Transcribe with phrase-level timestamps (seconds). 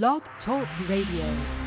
[0.00, 1.61] Blog Talk Radio.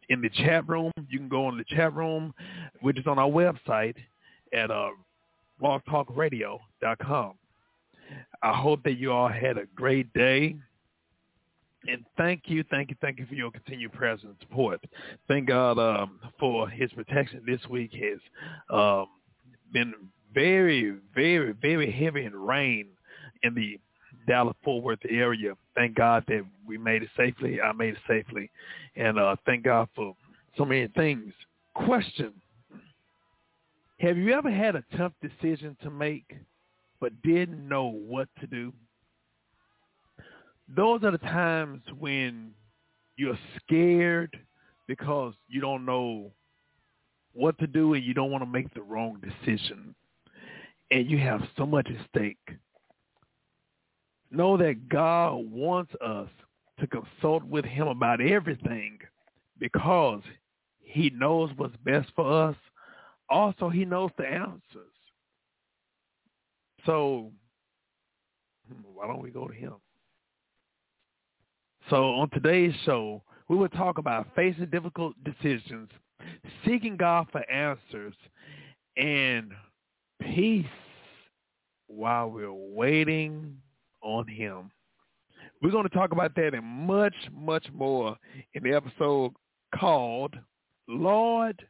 [0.09, 2.33] in the chat room, you can go on the chat room,
[2.81, 3.97] which is on our website
[4.53, 4.91] at uh,
[5.63, 7.33] blogtalkradio.com.
[8.43, 10.57] I hope that you all had a great day.
[11.89, 14.81] And thank you, thank you, thank you for your continued presence and support.
[15.29, 18.19] Thank God um, for his protection this week has
[18.71, 19.07] um,
[19.73, 19.95] been
[20.35, 22.89] very, very, very heavy in rain
[23.43, 23.79] in the
[24.27, 25.55] Dallas-Fort Worth area.
[25.75, 27.61] Thank God that we made it safely.
[27.61, 28.51] I made it safely.
[28.97, 30.15] And uh, thank God for
[30.57, 31.33] so many things.
[31.75, 32.33] Question.
[33.99, 36.37] Have you ever had a tough decision to make
[37.01, 38.73] but didn't know what to do?
[40.75, 42.51] Those are the times when
[43.17, 44.39] you're scared
[44.87, 46.31] because you don't know
[47.33, 49.95] what to do and you don't want to make the wrong decision.
[50.91, 52.57] And you have so much at stake
[54.31, 56.29] know that God wants us
[56.81, 58.99] to consult with him about everything
[59.59, 60.23] because
[60.81, 62.57] he knows what's best for us.
[63.29, 64.93] Also, he knows the answers.
[66.85, 67.33] So
[68.95, 69.75] why don't we go to him?
[71.91, 75.89] So on today's show, we will talk about facing difficult decisions,
[76.65, 78.15] seeking God for answers,
[78.97, 79.53] and
[80.21, 80.67] peace
[81.87, 83.57] while we're waiting
[84.03, 84.71] on him.
[85.63, 88.17] We're going to talk about that and much, much more
[88.55, 89.33] in the episode
[89.75, 90.35] called
[90.89, 91.67] Lord,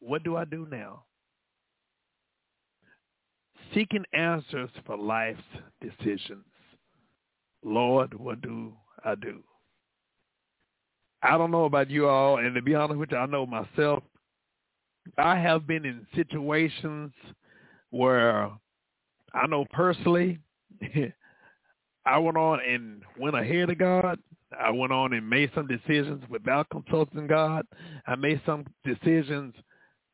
[0.00, 1.04] What Do I Do Now?
[3.74, 5.40] Seeking answers for life's
[5.80, 6.44] decisions.
[7.64, 8.72] Lord, what do
[9.04, 9.42] I do?
[11.22, 14.02] I don't know about you all, and to be honest with you, I know myself.
[15.18, 17.12] I have been in situations
[17.90, 18.50] where
[19.34, 20.38] I know personally
[22.06, 24.18] I went on and went ahead of God.
[24.58, 27.66] I went on and made some decisions without consulting God.
[28.06, 29.54] I made some decisions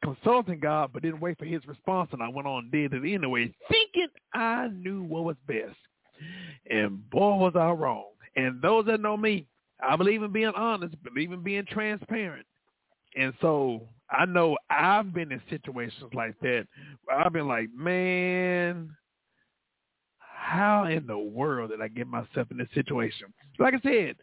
[0.02, 3.14] consulting God, but didn't wait for his response, and I went on and did it
[3.14, 5.76] anyway, thinking I knew what was best.
[6.70, 8.10] And boy, was I wrong.
[8.36, 9.46] And those that know me,
[9.86, 12.46] I believe in being honest, believe in being transparent.
[13.16, 16.66] And so I know I've been in situations like that.
[17.12, 18.90] I've been like, man,
[20.52, 23.32] how in the world did I get myself in this situation?
[23.58, 24.16] Like I said,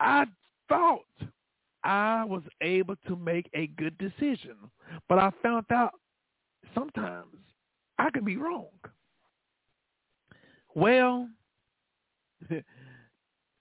[0.00, 0.24] I
[0.66, 1.00] thought
[1.84, 4.56] I was able to make a good decision,
[5.10, 5.92] but I found out
[6.74, 7.36] sometimes
[7.98, 8.70] I could be wrong.
[10.74, 11.28] Well,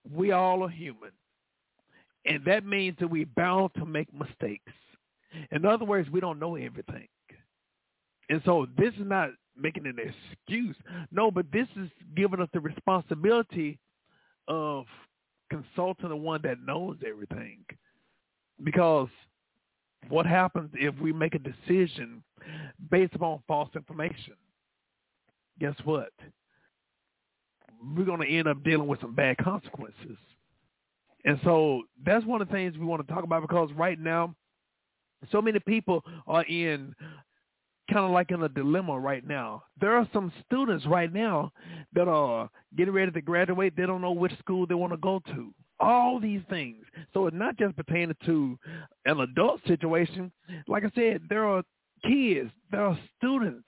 [0.09, 1.11] we all are human.
[2.25, 4.71] And that means that we're bound to make mistakes.
[5.51, 7.09] In other words, we don't know everything.
[8.29, 10.75] And so this is not making an excuse.
[11.11, 13.79] No, but this is giving us the responsibility
[14.47, 14.85] of
[15.49, 17.59] consulting the one that knows everything.
[18.63, 19.09] Because
[20.09, 22.23] what happens if we make a decision
[22.89, 24.33] based upon false information?
[25.59, 26.11] Guess what?
[27.95, 30.17] We're going to end up dealing with some bad consequences.
[31.25, 34.35] And so that's one of the things we want to talk about because right now,
[35.31, 36.93] so many people are in
[37.91, 39.63] kind of like in a dilemma right now.
[39.79, 41.51] There are some students right now
[41.93, 43.73] that are getting ready to graduate.
[43.75, 45.53] They don't know which school they want to go to.
[45.79, 46.85] All these things.
[47.13, 48.57] So it's not just pertaining to
[49.05, 50.31] an adult situation.
[50.67, 51.63] Like I said, there are
[52.05, 53.67] kids, there are students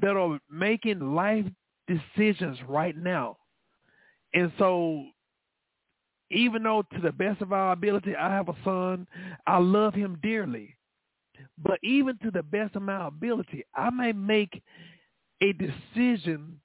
[0.00, 1.46] that are making life
[1.88, 3.38] decisions right now.
[4.34, 5.04] And so
[6.30, 9.06] even though to the best of our ability, I have a son,
[9.46, 10.76] I love him dearly.
[11.58, 14.62] But even to the best of my ability, I may make
[15.40, 16.60] a decision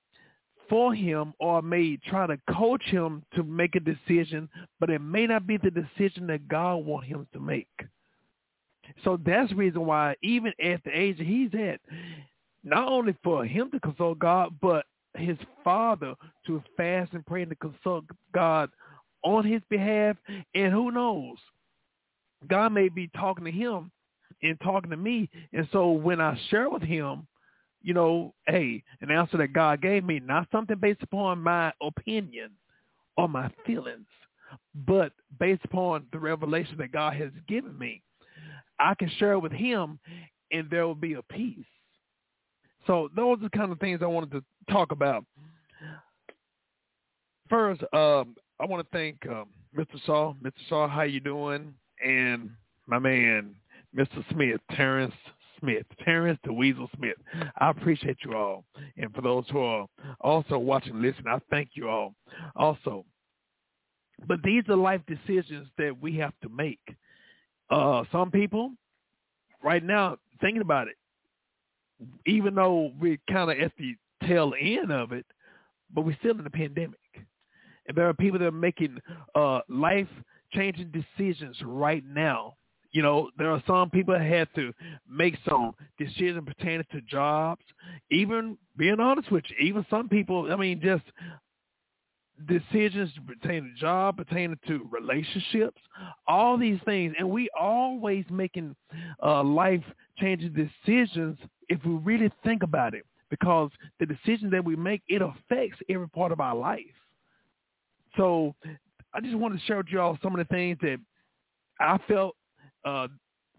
[0.69, 5.27] for him or may try to coach him to make a decision, but it may
[5.27, 7.67] not be the decision that God wants him to make.
[9.03, 11.79] So that's the reason why even at the age that he's at,
[12.63, 14.85] not only for him to consult God, but
[15.15, 16.15] his father
[16.45, 18.69] to fast and pray and to consult God
[19.23, 20.15] on his behalf.
[20.53, 21.37] And who knows,
[22.47, 23.91] God may be talking to him
[24.43, 25.29] and talking to me.
[25.53, 27.27] And so when I share with him,
[27.81, 32.51] you know, hey, an answer that God gave me, not something based upon my opinion
[33.15, 34.07] or my feelings,
[34.85, 38.01] but based upon the revelation that God has given me,
[38.79, 39.99] I can share with him
[40.51, 41.65] and there will be a peace.
[42.85, 45.25] So those are the kind of things I wanted to talk about.
[47.49, 50.03] First, um, I want to thank um, Mr.
[50.05, 50.35] Saul.
[50.43, 50.53] Mr.
[50.69, 51.73] Saul, how you doing?
[52.03, 52.49] And
[52.85, 53.55] my man,
[53.97, 54.23] Mr.
[54.31, 55.13] Smith, Terrence
[55.59, 57.17] Smith, Terrence the Weasel Smith.
[57.57, 58.63] I appreciate you all.
[58.97, 59.87] And for those who are
[60.21, 62.13] also watching listen, I thank you all
[62.55, 63.05] also.
[64.27, 66.79] But these are life decisions that we have to make.
[67.69, 68.71] Uh, some people,
[69.63, 70.95] right now, thinking about it,
[72.25, 73.95] even though we're kind of at the
[74.27, 75.25] tail end of it,
[75.93, 76.99] but we're still in the pandemic.
[77.87, 78.99] And there are people that are making
[79.35, 82.55] uh, life-changing decisions right now
[82.91, 84.73] you know, there are some people that had to
[85.09, 87.61] make some decisions pertaining to jobs.
[88.11, 91.03] Even being honest with you, even some people, I mean, just
[92.47, 95.81] decisions pertaining to job, pertaining to relationships,
[96.27, 97.15] all these things.
[97.17, 98.75] And we always making
[99.23, 101.37] uh, life-changing decisions
[101.69, 106.07] if we really think about it because the decisions that we make, it affects every
[106.09, 106.85] part of our life.
[108.15, 108.55] So
[109.13, 110.97] I just wanted to share with you all some of the things that
[111.79, 112.35] I felt
[112.87, 113.07] uh,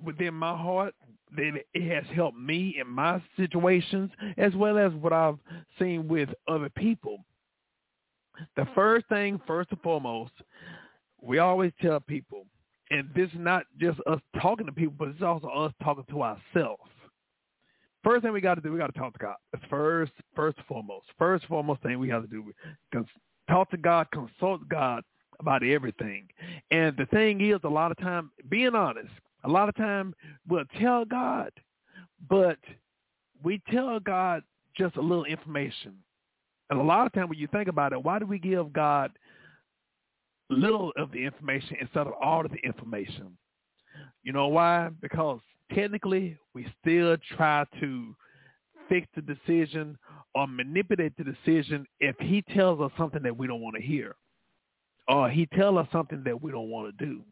[0.03, 0.95] within my heart
[1.37, 5.39] that it has helped me in my situations as well as what I've
[5.79, 7.19] seen with other people.
[8.57, 10.33] The first thing, first and foremost,
[11.21, 12.47] we always tell people,
[12.91, 16.23] and this is not just us talking to people, but it's also us talking to
[16.23, 16.91] ourselves.
[18.05, 19.35] First thing we got to do, we got to talk to God.
[19.69, 21.07] First, first and foremost.
[21.19, 22.53] First and foremost thing we have to do,
[23.51, 25.03] talk to God, consult God
[25.41, 26.29] about everything.
[26.71, 29.11] And the thing is, a lot of time, being honest,
[29.45, 30.15] a lot of time
[30.49, 31.51] we'll tell God,
[32.29, 32.59] but
[33.43, 34.43] we tell God
[34.77, 35.95] just a little information.
[36.71, 39.13] And a lot of times when you think about it, why do we give God
[40.51, 43.37] little of the information instead of all of the information?
[44.23, 44.91] You know why?
[45.01, 45.41] Because
[45.75, 48.15] technically we still try to
[48.89, 49.97] fix the decision
[50.35, 54.15] or manipulate the decision if he tells us something that we don't want to hear
[55.09, 57.23] or he tells us something that we don't want to do.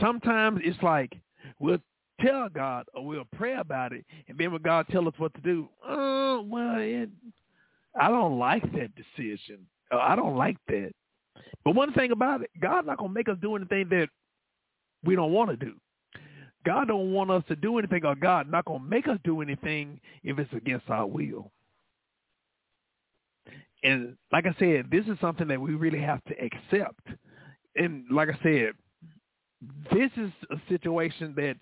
[0.00, 1.12] Sometimes it's like
[1.58, 1.78] we'll
[2.20, 5.40] tell God or we'll pray about it, and then when God tells us what to
[5.40, 7.08] do, oh, well, it,
[8.00, 9.66] I don't like that decision.
[9.92, 10.92] Uh, I don't like that.
[11.64, 14.08] But one thing about it, God's not to make us do anything that
[15.04, 15.74] we don't want to do.
[16.64, 20.00] God don't want us to do anything, or God not to make us do anything
[20.22, 21.50] if it's against our will.
[23.82, 27.06] And like I said, this is something that we really have to accept.
[27.76, 28.72] And like I said,
[29.92, 31.56] this is a situation that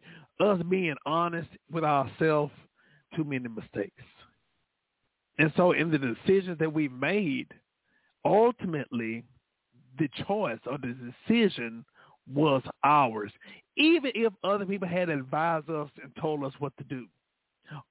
[0.45, 2.53] us being honest with ourselves,
[3.15, 4.03] too many mistakes.
[5.39, 7.49] And so in the decisions that we made,
[8.25, 9.25] ultimately
[9.99, 10.97] the choice or the
[11.29, 11.85] decision
[12.33, 13.33] was ours,
[13.77, 17.07] even if other people had advised us and told us what to do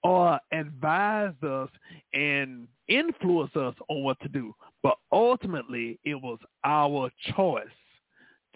[0.04, 1.70] or advised us
[2.14, 4.54] and influenced us on what to do.
[4.84, 7.66] But ultimately, it was our choice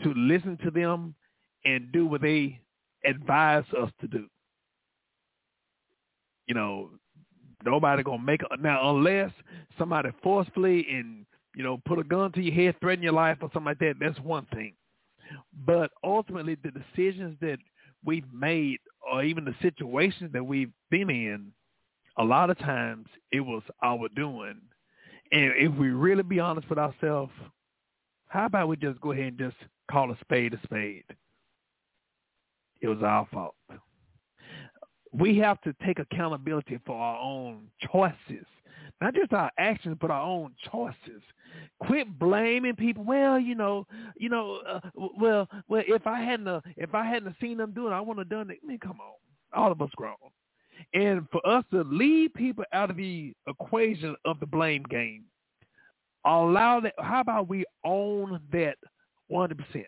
[0.03, 1.15] to listen to them
[1.65, 2.59] and do what they
[3.03, 4.27] advise us to do.
[6.47, 6.89] You know,
[7.65, 9.31] nobody gonna make it now unless
[9.77, 13.49] somebody forcefully and you know put a gun to your head, threaten your life or
[13.53, 13.95] something like that.
[13.99, 14.73] That's one thing.
[15.65, 17.57] But ultimately, the decisions that
[18.05, 18.77] we've made
[19.11, 21.51] or even the situations that we've been in,
[22.17, 24.61] a lot of times it was our doing.
[25.31, 27.31] And if we really be honest with ourselves,
[28.27, 29.55] how about we just go ahead and just
[29.89, 31.03] call a spade a spade?
[32.81, 33.55] It was our fault.
[35.11, 38.45] We have to take accountability for our own choices
[39.01, 41.21] not just our actions, but our own choices.
[41.81, 43.03] Quit blaming people.
[43.03, 43.85] Well, you know,
[44.17, 44.79] you know, uh,
[45.17, 48.19] well, well, if I hadn't, uh, if I hadn't seen them do it, I wouldn't
[48.19, 48.59] have done it.
[48.63, 50.15] I mean, come on, all of us grown.
[50.93, 55.23] And for us to leave people out of the equation of the blame game,
[56.25, 56.93] allow that.
[56.99, 58.77] How about we own that
[59.27, 59.87] one hundred percent?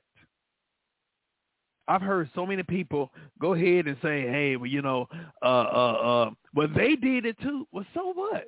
[1.87, 5.07] I've heard so many people go ahead and say, "Hey, well, you know,
[5.41, 8.47] uh, uh, uh, well, they did it too." Well, so what?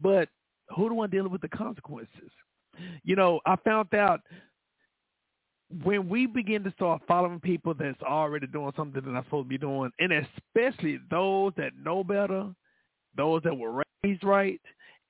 [0.00, 0.28] But
[0.74, 2.30] who the one dealing with the consequences?
[3.04, 4.20] You know, I found out
[5.82, 9.48] when we begin to start following people that's already doing something that I'm supposed to
[9.48, 12.48] be doing, and especially those that know better,
[13.16, 14.60] those that were raised right,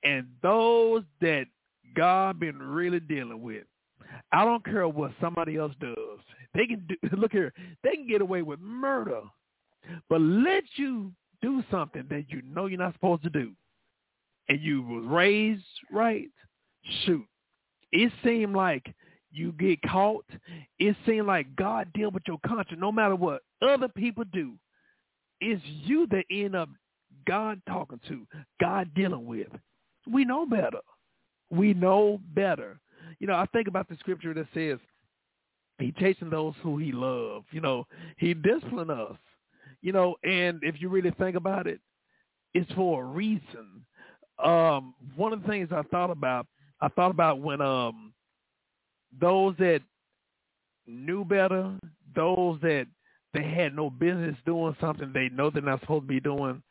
[0.03, 1.45] and those that
[1.95, 3.65] God been really dealing with.
[4.31, 6.19] I don't care what somebody else does.
[6.53, 7.53] They can do, look here.
[7.83, 9.21] They can get away with murder,
[10.09, 11.11] but let you
[11.41, 13.53] do something that you know you're not supposed to do
[14.49, 16.29] and you was raised right,
[17.05, 17.25] shoot,
[17.91, 18.93] it seemed like
[19.31, 20.25] you get caught.
[20.79, 24.53] It seemed like God deal with your conscience no matter what other people do.
[25.41, 26.69] It's you that end up
[27.27, 28.25] God talking to,
[28.59, 29.47] God dealing with.
[30.11, 30.79] We know better.
[31.51, 32.79] We know better.
[33.19, 34.79] You know, I think about the scripture that says
[35.79, 37.45] he chasing those who he loves.
[37.51, 37.85] You know,
[38.17, 39.17] he discipline us.
[39.81, 41.79] You know, and if you really think about it,
[42.53, 43.85] it's for a reason
[44.43, 46.47] um, one of the things I thought about,
[46.81, 48.13] I thought about when um,
[49.19, 49.81] those that
[50.85, 51.77] knew better,
[52.15, 52.87] those that
[53.33, 56.61] they had no business doing something they know they're not supposed to be doing,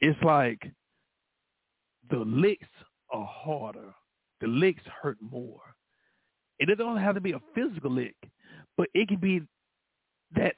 [0.00, 0.60] it's like
[2.10, 2.68] the licks
[3.10, 3.94] are harder.
[4.40, 5.60] The licks hurt more.
[6.70, 8.14] It doesn't have to be a physical lick,
[8.76, 9.42] but it can be
[10.34, 10.54] that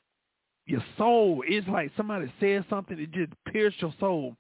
[0.67, 4.37] your soul is like somebody says something, it just pierces your soul.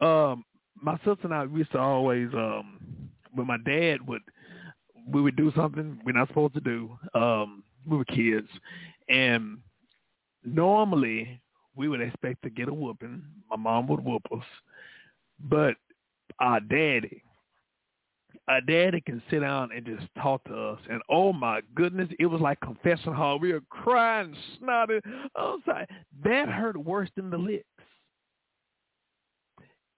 [0.00, 0.44] Um,
[0.80, 2.78] my sister and I used to always um
[3.32, 4.22] when my dad would
[5.08, 6.98] we would do something we're not supposed to do.
[7.14, 8.48] Um we were kids
[9.08, 9.58] and
[10.44, 11.40] normally
[11.74, 13.22] we would expect to get a whooping.
[13.50, 14.44] My mom would whoop us.
[15.40, 15.74] But
[16.40, 17.22] our daddy
[18.48, 20.80] our daddy can sit down and just talk to us.
[20.88, 23.38] And oh my goodness, it was like confession hall.
[23.38, 25.00] We were crying, snotting.
[25.36, 25.86] I'm sorry.
[26.24, 27.64] That hurt worse than the licks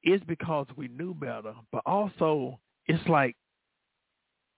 [0.03, 3.37] It's because we knew better, but also it's like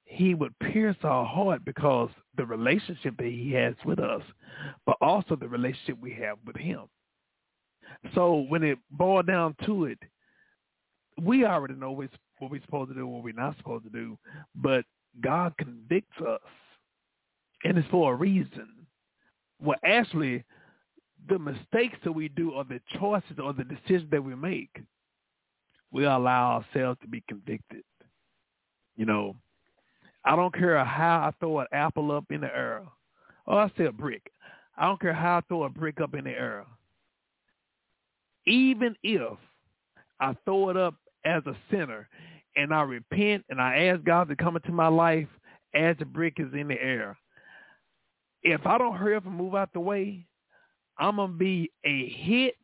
[0.05, 4.23] he would pierce our heart because the relationship that he has with us,
[4.87, 6.83] but also the relationship we have with him.
[8.15, 9.99] So when it boiled down to it,
[11.21, 11.93] we already know
[12.41, 14.19] what we're supposed to do, what we're not supposed to do,
[14.55, 14.85] but
[15.23, 16.41] God convicts us,
[17.65, 18.69] and it's for a reason.
[19.63, 20.45] Well, actually,
[21.29, 24.81] the mistakes that we do or the choices or the decisions that we make,
[25.93, 27.85] we allow ourselves to be convicted.
[28.97, 29.37] You know,
[30.25, 32.83] I don't care how I throw an apple up in the air.
[33.47, 34.31] Oh, I say a brick.
[34.77, 36.65] I don't care how I throw a brick up in the air.
[38.47, 39.39] Even if
[40.21, 40.95] I throw it up
[41.25, 42.09] as a sinner
[42.57, 45.29] and I repent and I ask God to come into my life
[45.75, 47.17] as the brick is in the air,
[48.43, 50.27] if I don't hurry up and move out the way,
[50.99, 52.57] I'm going to be a hit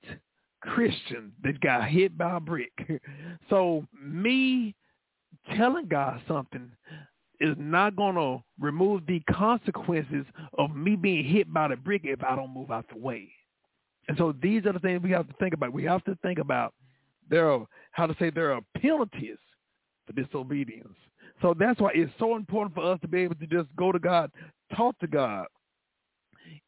[0.62, 2.72] Christian that got hit by a brick.
[3.50, 4.74] so me
[5.56, 6.70] telling God something
[7.40, 10.24] is not going to remove the consequences
[10.58, 13.30] of me being hit by the brick if I don't move out the way.
[14.08, 15.72] And so these are the things we have to think about.
[15.72, 16.74] We have to think about
[17.28, 19.38] there are how to say there are penalties
[20.06, 20.96] for disobedience.
[21.42, 23.98] So that's why it's so important for us to be able to just go to
[23.98, 24.30] God,
[24.75, 25.46] talk to God,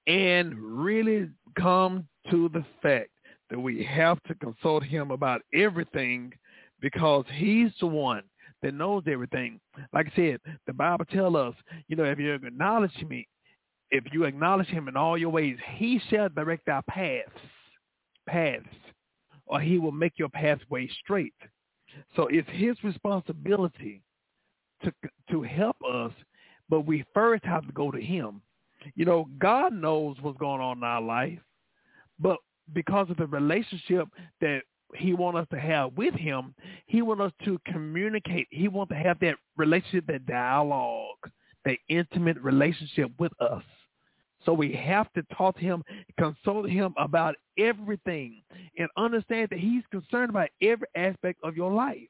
[0.06, 3.10] and really come to the fact
[3.50, 6.32] that we have to consult him about everything
[6.80, 8.22] because he's the one
[8.62, 9.60] that knows everything.
[9.92, 11.54] Like I said, the Bible tells us,
[11.88, 13.26] you know, if you acknowledge me,
[13.90, 17.30] if you acknowledge him in all your ways, he shall direct our paths,
[18.28, 18.66] paths,
[19.46, 21.34] or he will make your pathway straight.
[22.16, 24.02] So it's his responsibility
[24.84, 24.92] to
[25.30, 26.12] to help us,
[26.68, 28.40] but we first have to go to him.
[28.94, 31.40] You know, God knows what's going on in our life,
[32.18, 32.38] but
[32.72, 34.08] because of the relationship
[34.40, 34.62] that
[34.94, 36.54] he wants us to have with him,
[36.86, 38.46] he wants us to communicate.
[38.50, 41.30] He wants to have that relationship, that dialogue,
[41.64, 43.62] that intimate relationship with us.
[44.48, 45.84] So we have to talk to him,
[46.18, 48.40] consult him about everything,
[48.78, 52.08] and understand that he's concerned about every aspect of your life.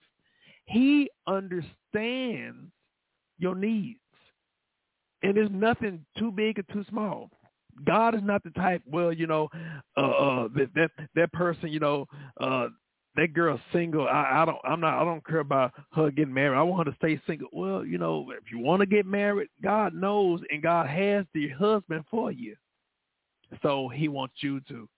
[0.66, 2.70] He understands
[3.38, 3.98] your needs.
[5.24, 7.28] And there's nothing too big or too small.
[7.84, 8.82] God is not the type.
[8.86, 9.48] Well, you know,
[9.96, 12.06] uh, uh, that that that person, you know,
[12.40, 12.68] uh,
[13.18, 14.06] that girl's single.
[14.06, 14.58] I, I don't.
[14.64, 15.00] I'm not.
[15.00, 16.56] I don't care about her getting married.
[16.56, 17.48] I want her to stay single.
[17.52, 21.48] Well, you know, if you want to get married, God knows, and God has the
[21.48, 22.54] husband for you.
[23.62, 24.88] So He wants you to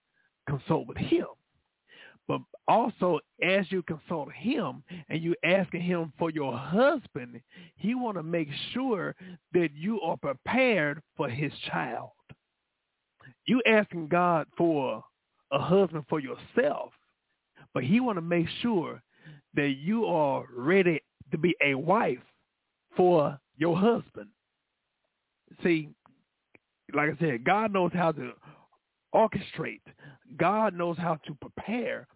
[0.46, 1.26] consult with Him.
[2.28, 7.40] But also, as you consult him and you asking him for your husband,
[7.74, 9.16] he want to make sure
[9.52, 12.10] that you are prepared for his child.
[13.46, 15.02] You asking God for
[15.50, 16.92] a husband for yourself,
[17.74, 19.02] but he want to make sure
[19.54, 22.18] that you are ready to be a wife
[22.96, 24.28] for your husband.
[25.62, 25.90] See,
[26.94, 28.32] like I said, God knows how to
[29.14, 29.82] orchestrate.
[30.36, 32.06] God knows how to prepare.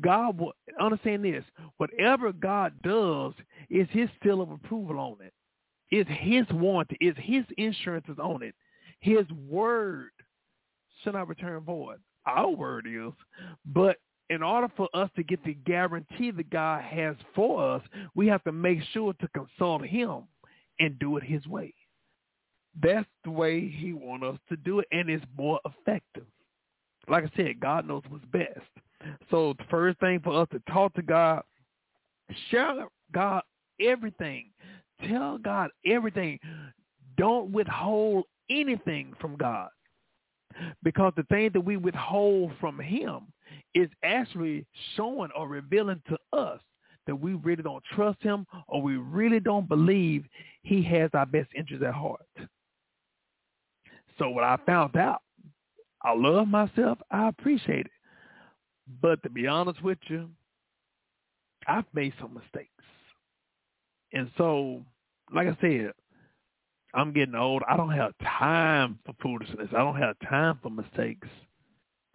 [0.00, 1.44] God will understand this.
[1.76, 3.32] Whatever God does
[3.70, 5.32] is his seal of approval on it.
[5.90, 6.96] It's his warranty.
[7.00, 8.54] It's his insurance on it.
[9.00, 10.10] His word
[11.02, 11.98] shall not return void.
[12.26, 13.12] Our word is.
[13.66, 13.98] But
[14.30, 17.82] in order for us to get the guarantee that God has for us,
[18.14, 20.22] we have to make sure to consult him
[20.80, 21.74] and do it his way.
[22.82, 26.26] That's the way he wants us to do it, and it's more effective.
[27.08, 28.60] Like I said, God knows what's best.
[29.30, 31.42] So the first thing for us to talk to God,
[32.50, 33.42] share God
[33.80, 34.50] everything.
[35.08, 36.38] Tell God everything.
[37.16, 39.68] Don't withhold anything from God.
[40.82, 43.32] Because the thing that we withhold from him
[43.74, 46.60] is actually showing or revealing to us
[47.06, 50.24] that we really don't trust him or we really don't believe
[50.62, 52.20] he has our best interests at heart.
[54.18, 55.22] So what I found out,
[56.02, 56.98] I love myself.
[57.10, 57.92] I appreciate it.
[59.00, 60.28] But to be honest with you,
[61.66, 62.68] I've made some mistakes.
[64.12, 64.82] And so,
[65.32, 65.92] like I said,
[66.94, 67.62] I'm getting old.
[67.68, 69.68] I don't have time for foolishness.
[69.72, 71.28] I don't have time for mistakes.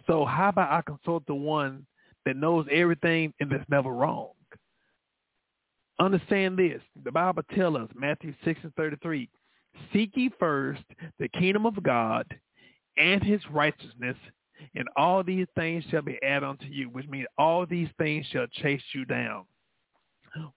[0.07, 1.85] So how about I consult the one
[2.25, 4.31] that knows everything and that's never wrong?
[5.99, 6.81] Understand this.
[7.03, 9.29] The Bible tells us, Matthew 6 and 33,
[9.93, 10.83] Seek ye first
[11.19, 12.25] the kingdom of God
[12.97, 14.17] and his righteousness,
[14.75, 18.47] and all these things shall be added unto you, which means all these things shall
[18.47, 19.45] chase you down.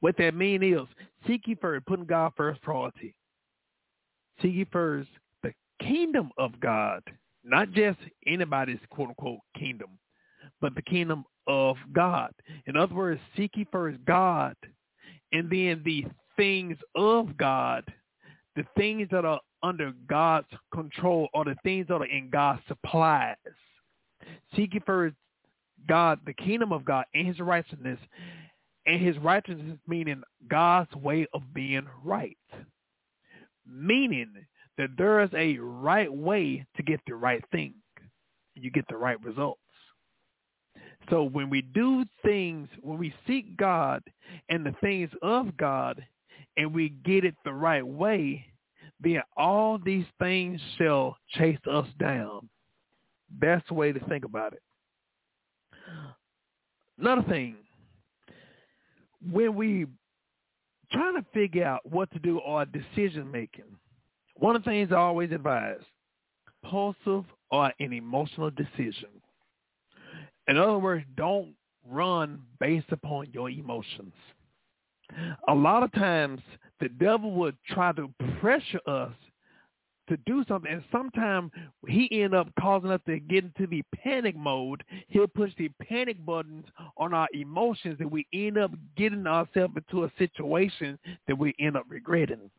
[0.00, 0.86] What that means is
[1.26, 3.14] seek ye first, putting God first priority.
[4.40, 5.08] Seek ye first
[5.42, 7.02] the kingdom of God,
[7.44, 9.98] not just anybody's quote unquote kingdom,
[10.60, 12.32] but the kingdom of God.
[12.66, 14.54] In other words, seek ye first God,
[15.32, 17.84] and then the things of God,
[18.56, 23.36] the things that are under God's control or the things that are in God's supplies.
[24.56, 25.16] Seek ye first
[25.88, 27.98] God, the kingdom of God and his righteousness.
[28.86, 32.38] And his righteousness meaning God's way of being right.
[33.66, 34.32] Meaning
[34.80, 37.74] that there is a right way to get the right thing.
[38.54, 39.60] you get the right results.
[41.10, 44.02] So when we do things, when we seek God
[44.48, 46.02] and the things of God,
[46.56, 48.46] and we get it the right way,
[49.00, 52.48] then all these things shall chase us down.
[53.40, 54.62] That's the way to think about it.
[56.98, 57.56] Another thing,
[59.30, 59.86] when we
[60.90, 63.64] trying to figure out what to do or decision making,
[64.40, 65.80] one of the things I always advise,
[66.64, 69.08] impulsive or an emotional decision.
[70.48, 71.54] In other words, don't
[71.88, 74.14] run based upon your emotions.
[75.48, 76.40] A lot of times
[76.80, 79.12] the devil would try to pressure us
[80.08, 81.52] to do something, and sometimes
[81.86, 84.82] he end up causing us to get into the panic mode.
[85.08, 86.64] He'll push the panic buttons
[86.96, 90.98] on our emotions, and we end up getting ourselves into a situation
[91.28, 92.50] that we end up regretting.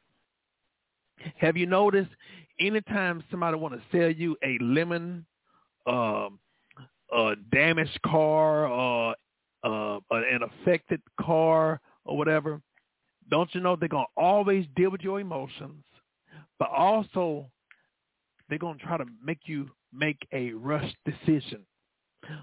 [1.38, 2.12] Have you noticed
[2.60, 5.26] anytime somebody want to sell you a lemon,
[5.88, 6.40] um,
[7.14, 9.16] a damaged car, or
[9.64, 12.62] uh, an affected car, or whatever,
[13.30, 15.84] don't you know they're gonna always deal with your emotions?
[16.62, 17.50] but also
[18.48, 21.66] they're going to try to make you make a rush decision.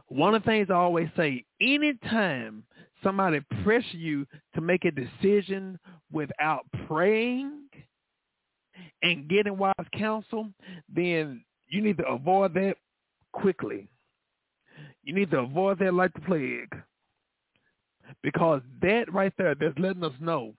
[0.08, 2.64] One of the things I always say, anytime
[3.00, 5.78] somebody pressure you to make a decision
[6.10, 7.67] without praying
[9.02, 10.48] and getting wise counsel,
[10.94, 12.76] then you need to avoid that
[13.32, 13.88] quickly.
[15.02, 16.74] You need to avoid that like the plague.
[18.22, 20.54] Because that right there, that's letting us know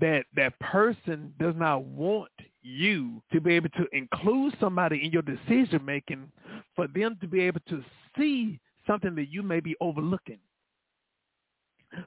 [0.00, 2.30] that that person does not want
[2.62, 6.30] you to be able to include somebody in your decision making
[6.74, 7.84] for them to be able to
[8.16, 10.38] see something that you may be overlooking.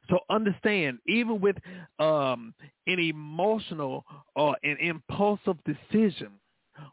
[0.10, 1.58] So understand, even with
[2.00, 2.54] um,
[2.88, 4.04] an emotional
[4.36, 6.30] or an impulsive decision,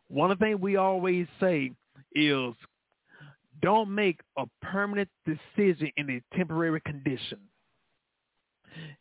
[0.09, 1.73] one of the things we always say
[2.15, 2.55] is
[3.63, 7.39] don't make a permanent decision in a temporary condition.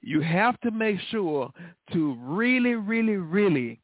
[0.02, 1.52] You have to make sure
[1.94, 3.80] to really, really, really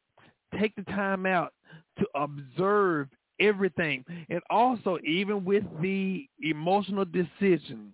[0.60, 1.54] take the time out
[2.00, 3.08] to observe
[3.40, 4.04] everything.
[4.30, 7.94] And also, even with the emotional decision,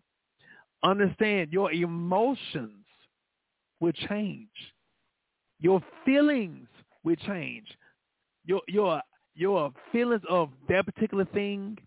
[0.84, 2.86] understand your emotions
[3.80, 4.50] will change.
[5.60, 6.68] Your feelings
[7.04, 7.68] will change.
[8.46, 9.02] Your your
[9.36, 11.78] your feelings of that particular thing,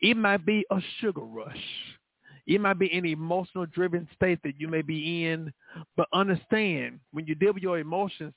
[0.00, 1.56] it might be a sugar rush.
[2.46, 5.52] It might be an emotional driven state that you may be in,
[5.96, 8.34] but understand when you deal with your emotions,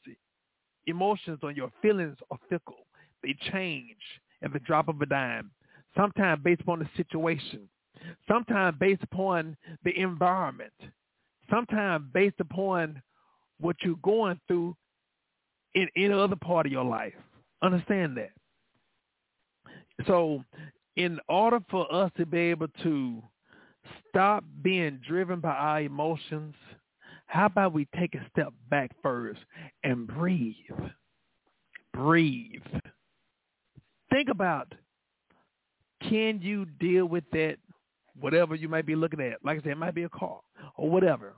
[0.86, 2.86] emotions or your feelings are fickle.
[3.24, 3.98] They change
[4.44, 5.50] at the drop of a dime,
[5.98, 7.68] sometimes based upon the situation,
[8.28, 10.74] sometimes based upon the environment,
[11.50, 13.02] sometimes based upon
[13.60, 14.76] what you're going through
[15.76, 17.14] in any other part of your life.
[17.62, 18.32] Understand that.
[20.08, 20.44] So
[20.96, 23.22] in order for us to be able to
[24.10, 26.56] stop being driven by our emotions,
[27.28, 29.40] how about we take a step back first
[29.84, 30.56] and breathe?
[31.94, 32.62] Breathe.
[34.12, 34.74] Think about
[36.10, 37.58] can you deal with that,
[38.20, 39.44] whatever you might be looking at?
[39.44, 40.40] Like I said, it might be a car
[40.78, 41.34] or whatever.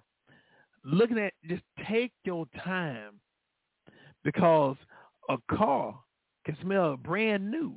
[0.83, 3.19] Looking at, just take your time
[4.23, 4.77] because
[5.29, 5.99] a car
[6.45, 7.75] can smell brand new,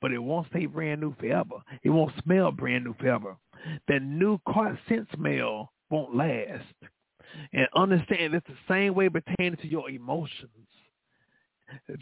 [0.00, 1.56] but it won't stay brand new forever.
[1.82, 3.36] It won't smell brand new forever.
[3.88, 6.64] That new car scent smell won't last
[7.52, 10.50] and understand it's the same way pertaining to your emotions.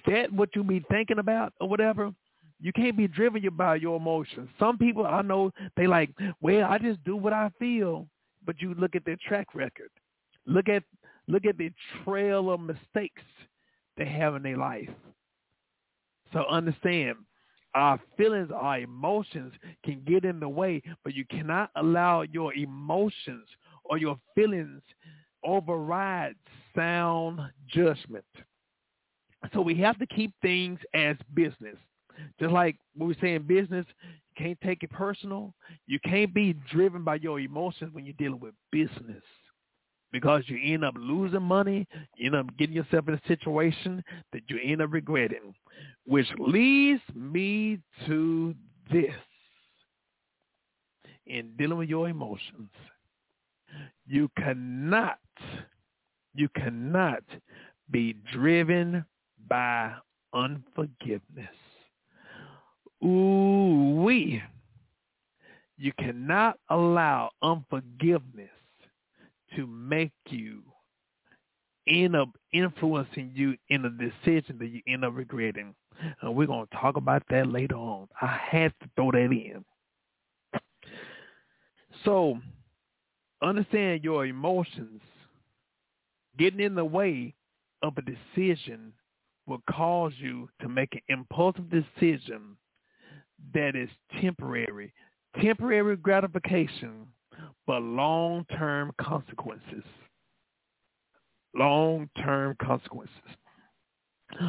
[0.07, 2.13] That what you be thinking about or whatever,
[2.61, 4.49] you can't be driven by your emotions.
[4.59, 8.07] Some people I know they like, well, I just do what I feel,
[8.45, 9.91] but you look at their track record.
[10.47, 10.83] Look at
[11.29, 11.73] look at the
[12.05, 13.23] trail of mistakes
[13.97, 14.89] they have in their life.
[16.33, 17.17] So understand,
[17.75, 19.53] our feelings, our emotions
[19.85, 23.47] can get in the way, but you cannot allow your emotions
[23.85, 24.83] or your feelings
[25.45, 26.35] override
[26.75, 28.25] sound judgment.
[29.53, 31.77] So we have to keep things as business.
[32.41, 35.55] Just like we say in business, you can't take it personal.
[35.87, 39.23] You can't be driven by your emotions when you're dealing with business
[40.13, 41.87] because you end up losing money.
[42.17, 44.03] You end up getting yourself in a situation
[44.33, 45.55] that you end up regretting,
[46.07, 48.55] which leads me to
[48.91, 49.13] this.
[51.27, 52.71] In dealing with your emotions,
[54.07, 55.19] you cannot,
[56.35, 57.25] you cannot
[57.91, 59.05] be driven
[59.49, 59.93] by
[60.33, 61.49] unforgiveness.
[63.07, 64.43] Ooh, we.
[65.79, 68.51] You cannot allow unforgiveness
[69.55, 70.63] to make you
[71.87, 75.75] end up influencing you in a decision that you end up regretting.
[76.21, 78.09] And we're going to talk about that later on.
[78.21, 79.65] I had to throw that in.
[82.05, 82.39] So
[83.43, 85.01] understand your emotions
[86.39, 87.35] getting in the way
[87.83, 88.93] of a decision
[89.47, 92.57] will cause you to make an impulsive decision
[93.55, 93.89] that is
[94.21, 94.93] temporary.
[95.43, 97.07] Temporary gratification,
[97.67, 99.85] but long-term consequences.
[101.55, 103.15] Long-term consequences.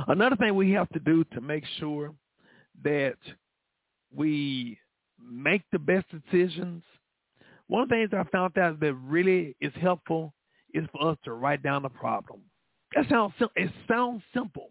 [0.07, 2.13] Another thing we have to do to make sure
[2.83, 3.17] that
[4.13, 4.77] we
[5.19, 6.83] make the best decisions,
[7.67, 10.33] one of the things I found out that really is helpful
[10.73, 12.41] is for us to write down the problem.
[12.95, 14.69] That sounds it sounds simple,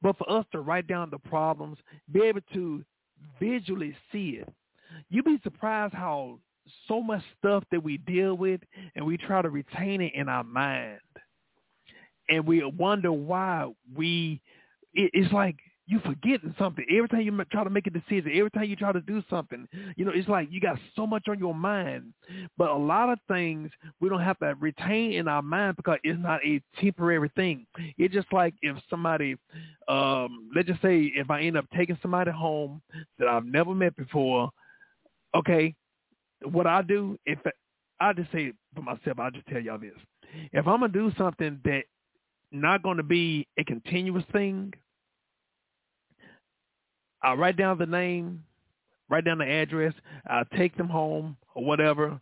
[0.00, 1.78] but for us to write down the problems,
[2.12, 2.84] be able to
[3.40, 4.48] visually see it,
[5.08, 6.38] you'd be surprised how
[6.86, 8.60] so much stuff that we deal with
[8.94, 11.00] and we try to retain it in our mind,
[12.28, 14.40] and we wonder why we.
[14.94, 15.56] It, it's like
[15.92, 16.84] you forgetting something.
[16.90, 19.68] Every time you try to make a decision every time you try to do something
[19.96, 22.12] you know it's like you got so much on your mind.
[22.56, 26.20] But a lot of things we don't have to retain in our mind because it's
[26.20, 27.66] not a temporary thing.
[27.98, 29.36] It's just like if somebody
[29.88, 32.80] um let's just say if i end up taking somebody home
[33.18, 34.50] that i've never met before
[35.34, 35.74] okay
[36.44, 37.38] what i do if
[38.00, 39.92] i just say for myself i'll just tell y'all this.
[40.52, 41.82] If i'm gonna do something that
[42.52, 44.72] not going to be a continuous thing
[47.22, 48.42] I'll write down the name,
[49.08, 49.94] write down the address,
[50.28, 52.20] I'll take them home or whatever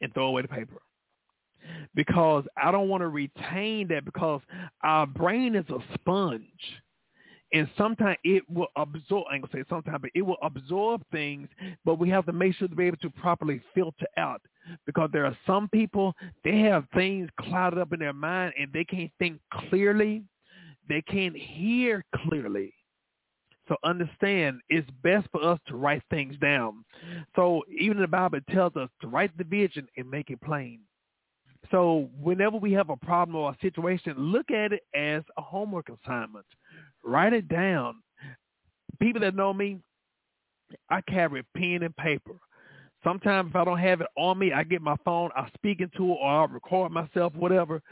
[0.00, 0.80] and throw away the paper.
[1.94, 4.40] Because I don't want to retain that because
[4.82, 6.42] our brain is a sponge.
[7.52, 11.02] And sometimes it will absorb, I ain't going to say sometimes, but it will absorb
[11.10, 11.48] things,
[11.84, 14.42] but we have to make sure to be able to properly filter out.
[14.84, 16.14] Because there are some people,
[16.44, 20.24] they have things clouded up in their mind and they can't think clearly.
[20.90, 22.74] They can't hear clearly.
[23.68, 26.84] So understand it's best for us to write things down.
[27.36, 30.80] So even the Bible tells us to write the vision and make it plain.
[31.70, 35.88] So whenever we have a problem or a situation, look at it as a homework
[35.90, 36.46] assignment.
[37.04, 37.96] Write it down.
[39.00, 39.78] People that know me,
[40.88, 42.32] I carry pen and paper.
[43.04, 46.10] Sometimes if I don't have it on me, I get my phone, I speak into
[46.10, 47.82] it or I record myself, whatever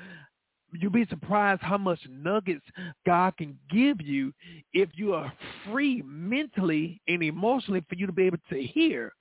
[0.81, 2.65] you'll be surprised how much nuggets
[3.05, 4.33] God can give you
[4.73, 5.33] if you are
[5.65, 9.13] free mentally and emotionally for you to be able to hear.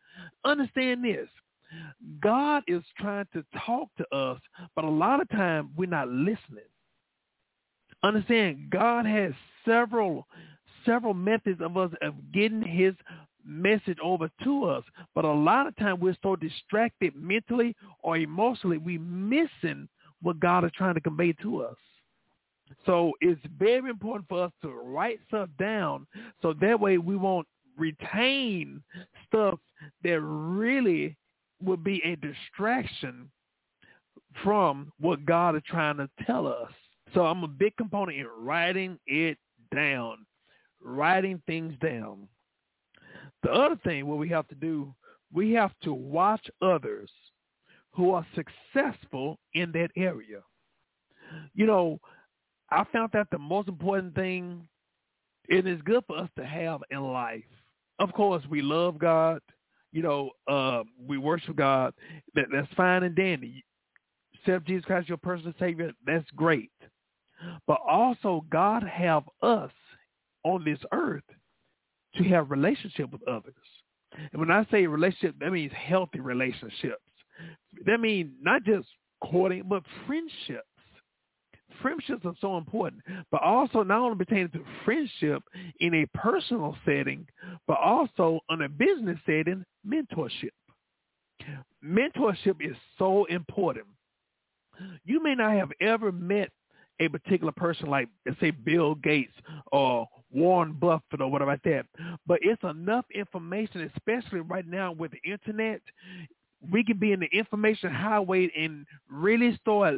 [0.44, 1.28] Understand this.
[2.22, 4.40] God is trying to talk to us,
[4.76, 6.70] but a lot of times we're not listening.
[8.04, 9.34] Understand, God has
[9.66, 10.28] several
[10.86, 12.94] several methods of us of getting his
[13.46, 14.84] message over to us.
[15.14, 19.88] But a lot of times we're so distracted mentally or emotionally, we missing
[20.26, 21.78] what God is trying to convey to us.
[22.88, 26.08] So it's very important for us to write stuff down
[26.42, 28.82] so that way we won't retain
[29.28, 29.60] stuff
[30.04, 31.16] that really
[31.62, 33.30] would be a distraction
[34.44, 36.72] from what God is trying to tell us.
[37.14, 39.38] So I'm a big component in writing it
[39.74, 40.26] down,
[40.84, 42.28] writing things down.
[43.44, 44.92] The other thing what we have to do,
[45.32, 47.12] we have to watch others
[47.96, 50.42] who are successful in that area.
[51.54, 52.00] You know,
[52.70, 54.68] I found that the most important thing,
[55.48, 57.44] it is good for us to have in life.
[58.00, 59.40] Of course, we love God.
[59.92, 61.94] You know, uh, we worship God.
[62.34, 63.64] That, that's fine and dandy.
[64.36, 65.92] Accept Jesus Christ your personal Savior.
[66.06, 66.72] That's great.
[67.66, 69.72] But also, God have us
[70.44, 71.24] on this earth
[72.16, 73.54] to have relationship with others.
[74.32, 77.02] And when I say relationship, that means healthy relationships.
[77.86, 78.88] That means not just
[79.24, 80.68] courting, but friendships.
[81.82, 85.44] Friendships are so important, but also not only pertaining to friendship
[85.80, 87.28] in a personal setting,
[87.68, 90.52] but also in a business setting, mentorship.
[91.84, 93.86] Mentorship is so important.
[95.04, 96.50] You may not have ever met
[97.00, 99.34] a particular person like, let's say, Bill Gates
[99.72, 101.86] or Warren Buffett or whatever like that.
[102.26, 105.82] But it's enough information, especially right now with the internet
[106.72, 109.96] we can be in the information highway and really start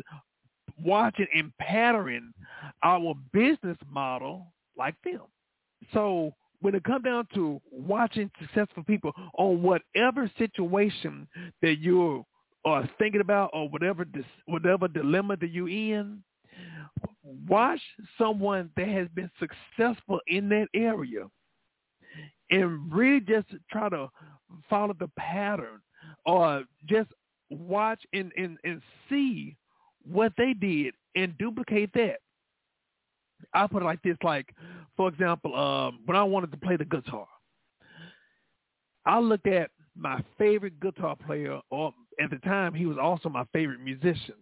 [0.84, 2.34] watching and patterning
[2.84, 5.22] our business model like them.
[5.94, 11.28] So when it comes down to watching successful people on whatever situation
[11.62, 12.26] that you
[12.66, 14.06] are thinking about or whatever
[14.46, 16.24] whatever dilemma that you're in,
[17.48, 17.80] watch
[18.18, 21.28] someone that has been successful in that area
[22.50, 24.10] and really just try to
[24.70, 25.82] follow the pattern
[26.28, 27.10] or just
[27.50, 29.56] watch and, and, and see
[30.04, 32.18] what they did and duplicate that.
[33.54, 34.54] I put it like this, like,
[34.96, 37.28] for example, um, when I wanted to play the guitar,
[39.06, 43.46] I looked at my favorite guitar player, or at the time he was also my
[43.54, 44.36] favorite musician.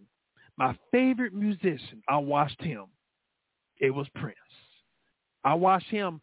[0.58, 2.86] My favorite musician, I watched him.
[3.78, 4.36] It was Prince.
[5.44, 6.20] I watched him.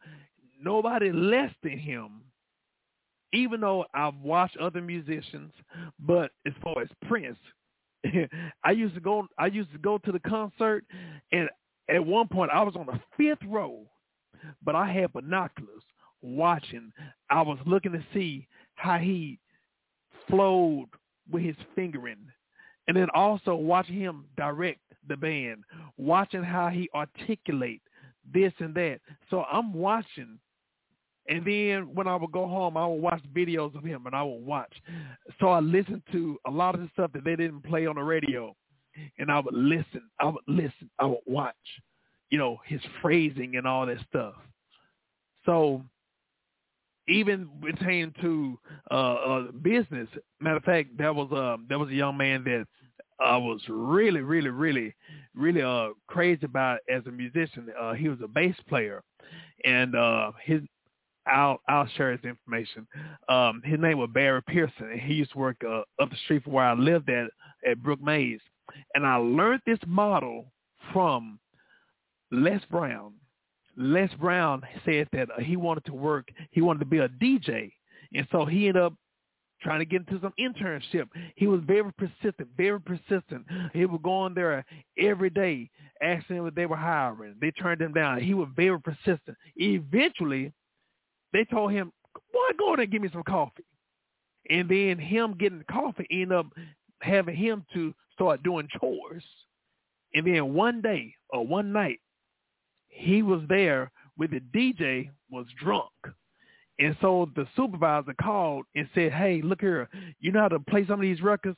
[0.61, 2.21] Nobody less than him.
[3.33, 5.51] Even though I've watched other musicians,
[5.99, 7.37] but as far as Prince,
[8.63, 9.27] I used to go.
[9.37, 10.85] I used to go to the concert,
[11.31, 11.49] and
[11.89, 13.85] at one point I was on the fifth row,
[14.63, 15.83] but I had binoculars
[16.21, 16.91] watching.
[17.29, 19.39] I was looking to see how he
[20.29, 20.87] flowed
[21.29, 22.17] with his fingering.
[22.87, 25.63] And then also watching him direct the band,
[25.97, 27.81] watching how he articulate
[28.33, 28.99] this and that.
[29.29, 30.39] So I'm watching.
[31.27, 34.23] And then when I would go home, I would watch videos of him and I
[34.23, 34.73] would watch.
[35.39, 38.03] So I listened to a lot of the stuff that they didn't play on the
[38.03, 38.55] radio.
[39.17, 40.09] And I would listen.
[40.19, 40.89] I would listen.
[40.99, 41.55] I would watch,
[42.29, 44.35] you know, his phrasing and all that stuff.
[45.45, 45.83] So
[47.07, 48.59] even pertaining to
[48.91, 50.07] uh, uh business.
[50.39, 52.65] Matter of fact, that was uh that was a young man that
[53.19, 54.95] I was really, really, really,
[55.35, 57.69] really uh crazy about as a musician.
[57.79, 59.03] Uh he was a bass player
[59.65, 60.61] and uh his
[61.25, 62.87] I'll I'll share his information.
[63.29, 66.43] Um his name was Barry Pearson and he used to work uh, up the street
[66.43, 67.29] from where I lived at
[67.69, 68.39] at Brook Mays.
[68.95, 70.51] And I learned this model
[70.91, 71.39] from
[72.31, 73.13] Les Brown
[73.77, 77.71] Les Brown said that he wanted to work, he wanted to be a DJ.
[78.13, 78.93] And so he ended up
[79.61, 81.07] trying to get into some internship.
[81.35, 83.45] He was very persistent, very persistent.
[83.73, 84.65] He would go on there
[84.99, 85.69] every day
[86.01, 87.35] asking if they were hiring.
[87.39, 88.19] They turned him down.
[88.21, 89.37] He was very persistent.
[89.55, 90.51] Eventually,
[91.33, 91.91] they told him,
[92.31, 93.65] boy, go in there and give me some coffee.
[94.49, 96.47] And then him getting the coffee ended up
[97.01, 99.23] having him to start doing chores.
[100.13, 101.99] And then one day or one night,
[102.87, 105.89] he was there with the DJ was drunk.
[106.79, 110.85] And so the supervisor called and said, hey, look here, you know how to play
[110.85, 111.57] some of these records?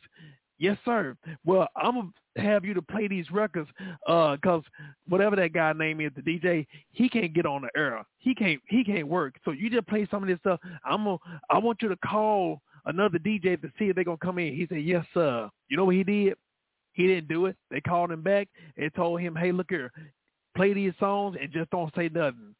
[0.58, 1.18] Yes, sir.
[1.46, 3.70] Well, I'm have you to play these records
[4.06, 8.06] because uh, whatever that guy name is, the DJ, he can't get on the air.
[8.18, 9.36] He can't he can't work.
[9.46, 10.60] So you just play some of this stuff.
[10.86, 11.18] I'm gonna,
[11.50, 14.56] I want you to call another DJ to see if they're to come in.
[14.56, 15.50] He said, yes, sir.
[15.70, 16.36] You know what he did?
[16.94, 17.56] He didn't do it.
[17.70, 19.92] They called him back and told him, hey, look here,
[20.56, 22.56] play these songs and just don't say nothing.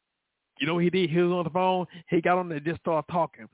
[0.58, 1.10] You know what he did?
[1.10, 1.86] He was on the phone.
[2.08, 3.48] He got on there and just started talking.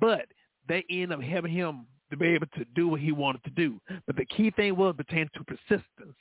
[0.00, 0.26] But
[0.68, 3.80] they ended up having him to be able to do what he wanted to do.
[4.06, 6.16] But the key thing was pertaining to persistence.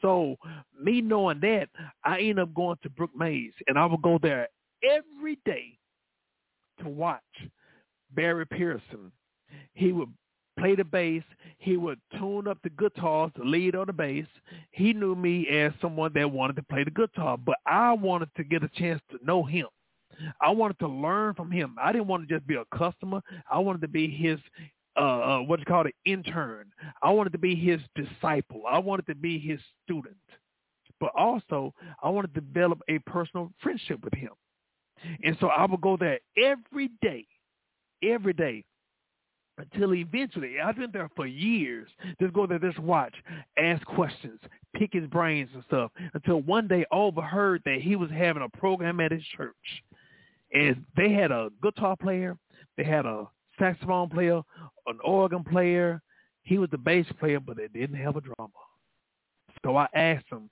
[0.00, 0.36] So
[0.80, 1.68] me knowing that,
[2.04, 4.48] I ended up going to Brook Mays, and I would go there
[4.82, 5.78] every day
[6.82, 7.22] to watch
[8.14, 9.12] Barry Pearson.
[9.74, 10.08] He would
[10.58, 11.22] play the bass.
[11.58, 14.26] He would tune up the guitars, the lead on the bass.
[14.70, 18.44] He knew me as someone that wanted to play the guitar, but I wanted to
[18.44, 19.66] get a chance to know him.
[20.40, 21.76] I wanted to learn from him.
[21.80, 23.22] I didn't want to just be a customer.
[23.50, 24.38] I wanted to be his
[24.96, 26.66] uh, uh what you call it intern.
[27.02, 28.62] I wanted to be his disciple.
[28.68, 30.16] I wanted to be his student.
[31.00, 34.30] But also I wanted to develop a personal friendship with him.
[35.24, 37.26] And so I would go there every day,
[38.02, 38.64] every day
[39.58, 41.88] until eventually, I've been there for years.
[42.20, 43.14] Just go there, just watch,
[43.58, 44.40] ask questions,
[44.74, 45.90] pick his brains and stuff.
[46.14, 49.54] Until one day, I overheard that he was having a program at his church,
[50.52, 52.36] and they had a guitar player,
[52.76, 53.28] they had a
[53.58, 54.42] saxophone player,
[54.86, 56.00] an organ player.
[56.42, 58.50] He was the bass player, but they didn't have a drummer.
[59.64, 60.50] So I asked him,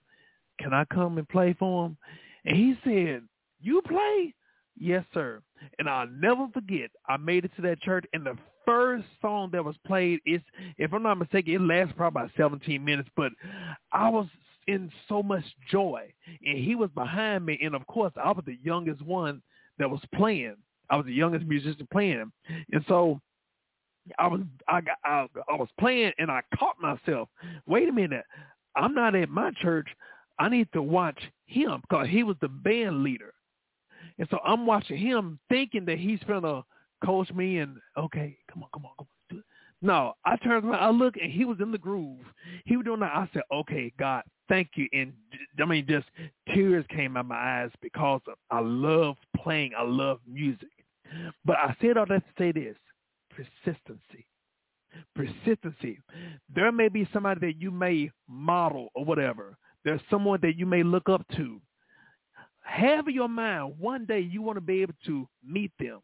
[0.61, 1.97] "Can I come and play for him?"
[2.45, 3.29] And he said,
[3.61, 4.35] "You play?"
[4.77, 5.43] Yes, sir.
[5.79, 9.65] And I'll never forget, I made it to that church, and the first song that
[9.65, 10.41] was played is,
[10.79, 13.33] if I'm not mistaken, it lasts probably about 17 minutes, but
[13.93, 14.27] I was
[14.69, 16.11] in so much joy.
[16.45, 19.43] And he was behind me, and of course, I was the youngest one
[19.79, 20.57] that was playing.
[20.91, 22.31] I was the youngest musician playing.
[22.73, 23.21] And so
[24.19, 27.29] I was I got I, I was playing and I caught myself.
[27.67, 28.25] Wait a minute.
[28.77, 29.89] I'm not at my church.
[30.39, 33.35] I need to watch him because he was the band leader.
[34.19, 36.63] And so I'm watching him thinking that he's gonna
[37.05, 39.43] coach me and okay, come on, come on, come on.
[39.83, 42.19] No, I turned around, I look and he was in the groove.
[42.67, 43.15] He was doing that.
[43.15, 44.87] I said, okay, God, thank you.
[44.93, 45.13] And
[45.59, 46.07] I mean, just
[46.55, 49.73] tears came out my eyes because of, I love playing.
[49.77, 50.69] I love music.
[51.45, 52.77] But I said all that to say this,
[53.31, 54.27] persistency.
[55.15, 56.01] Persistency.
[56.55, 59.57] There may be somebody that you may model or whatever.
[59.85, 61.61] There's someone that you may look up to
[62.63, 66.01] have in your mind one day you want to be able to meet them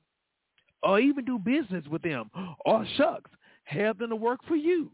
[0.83, 2.31] or even do business with them
[2.65, 3.31] or shucks,
[3.65, 4.91] have them to work for you.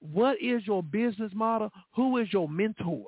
[0.00, 1.70] What is your business model?
[1.96, 3.06] Who is your mentor?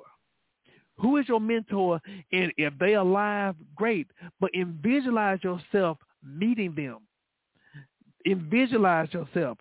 [0.99, 2.01] Who is your mentor?
[2.31, 4.07] And if they are alive, great.
[4.39, 6.99] But visualize yourself meeting them.
[8.25, 9.57] Visualize yourself.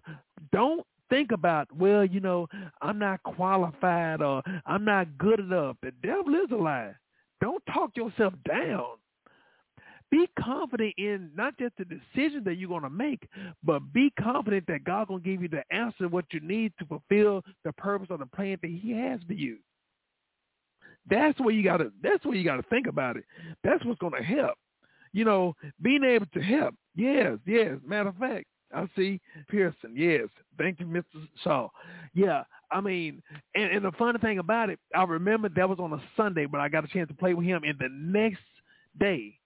[0.52, 2.48] Don't think about, well, you know,
[2.82, 5.76] I'm not qualified or I'm not good enough.
[5.82, 6.94] The devil is a lie.
[7.40, 8.96] Don't talk yourself down.
[10.10, 13.28] Be confident in not just the decision that you're going to make,
[13.64, 16.86] but be confident that God going to give you the answer what you need to
[16.86, 19.58] fulfill the purpose of the plan that He has for you.
[21.08, 21.92] That's where you got to.
[22.02, 23.24] That's where you got to think about it.
[23.64, 24.54] That's what's going to help.
[25.12, 26.74] You know, being able to help.
[26.94, 27.76] Yes, yes.
[27.86, 29.94] Matter of fact, I see Pearson.
[29.94, 30.28] Yes,
[30.58, 31.26] thank you, Mr.
[31.42, 31.68] Shaw.
[32.14, 33.22] Yeah, I mean,
[33.54, 36.60] and, and the funny thing about it, I remember that was on a Sunday, but
[36.60, 37.62] I got a chance to play with him.
[37.64, 38.42] And the next
[38.98, 39.38] day,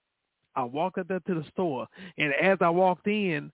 [0.55, 1.87] I walked up there to the store,
[2.17, 3.51] and as I walked in,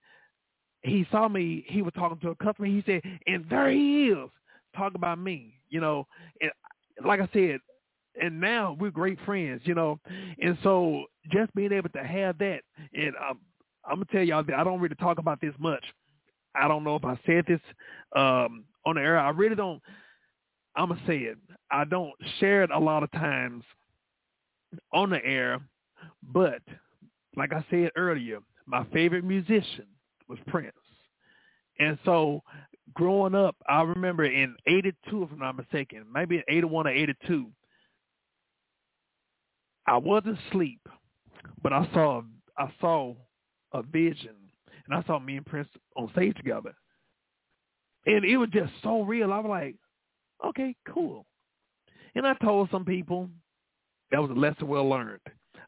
[0.83, 1.65] he saw me.
[1.67, 2.67] He was talking to a customer.
[2.67, 4.29] He said, "And there he is,
[4.75, 6.07] talk about me." You know,
[6.41, 6.51] and
[7.05, 7.59] like I said,
[8.21, 9.61] and now we're great friends.
[9.65, 9.99] You know,
[10.41, 12.61] and so just being able to have that,
[12.93, 13.39] and um,
[13.85, 15.83] I'm gonna tell y'all that I don't really talk about this much.
[16.55, 17.61] I don't know if I said this
[18.15, 19.19] um, on the air.
[19.19, 19.81] I really don't.
[20.75, 21.37] I'm gonna say it.
[21.71, 23.63] I don't share it a lot of times
[24.93, 25.59] on the air,
[26.33, 26.61] but
[27.35, 29.85] like I said earlier, my favorite musician
[30.27, 30.73] was Prince.
[31.79, 32.41] And so
[32.93, 37.47] growing up, I remember in 82, if I'm not mistaken, maybe in 81 or 82,
[39.87, 40.81] I wasn't asleep,
[41.63, 42.21] but I saw
[42.57, 43.15] I saw
[43.73, 44.35] a vision,
[44.85, 46.73] and I saw me and Prince on stage together,
[48.05, 49.31] and it was just so real.
[49.31, 49.75] I was like,
[50.45, 51.25] okay, cool.
[52.15, 53.29] And I told some people
[54.11, 55.19] that was a lesson well learned.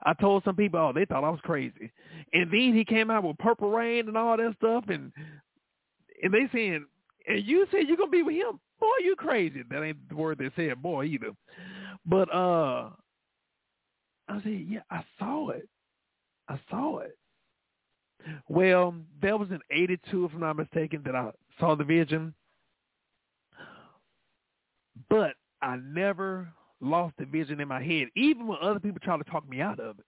[0.04, 1.92] I told some people, oh, they thought I was crazy.
[2.32, 5.12] And then he came out with Purple Rain and all that stuff, and
[6.24, 6.86] and they saying,
[7.28, 9.64] and you said you're gonna be with him, boy, you crazy.
[9.70, 11.32] That ain't the word they said, boy, either.
[12.06, 12.90] But uh,
[14.30, 15.68] I said, yeah, I saw it.
[16.48, 17.18] I saw it.
[18.48, 22.34] Well, that was in '82, if I'm not mistaken, that I saw the vision.
[25.10, 26.50] But I never
[26.82, 29.80] lost the vision in my head, even when other people tried to talk me out
[29.80, 30.06] of it.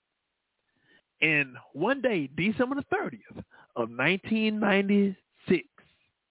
[1.22, 3.44] And one day, December the 30th
[3.76, 5.16] of 1996,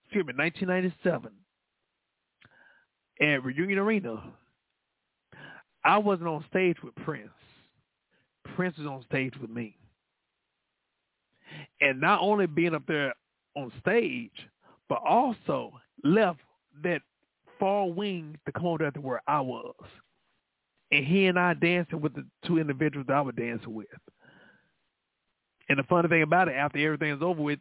[0.05, 1.33] excuse me, 1997,
[3.21, 4.23] at Reunion Arena,
[5.85, 7.31] I wasn't on stage with Prince.
[8.45, 9.77] Prince was on stage with me.
[11.81, 13.15] And not only being up there
[13.57, 14.31] on stage,
[14.89, 15.73] but also
[16.05, 16.41] left
[16.83, 17.03] that
[17.59, 19.75] far wing to come over to where I was
[20.93, 23.87] and he and I dancing with the two individuals that I was dancing with.
[25.69, 27.61] And the funny thing about it, after everything's over with,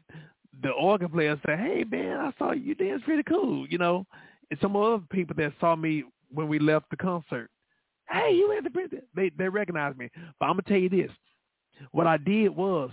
[0.64, 4.06] the organ player said, "Hey man, I saw you dance pretty cool," you know.
[4.50, 7.52] And some other people that saw me when we left the concert,
[8.10, 10.10] "Hey, you had the Prince." They they recognized me.
[10.39, 11.12] But I'm gonna tell you this:
[11.91, 12.91] what I did was,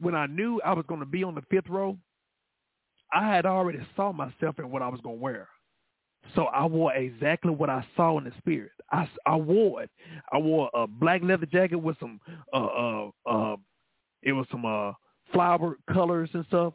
[0.00, 1.96] when I knew I was to be on the fifth row,
[3.12, 5.48] I had already saw myself in what I was to wear.
[6.34, 8.70] So I wore exactly what I saw in the spirit.
[8.90, 9.90] I, I wore it.
[10.32, 12.20] I wore a black leather jacket with some
[12.52, 13.56] uh uh uh
[14.22, 14.92] it was some uh
[15.32, 16.74] flower colors and stuff,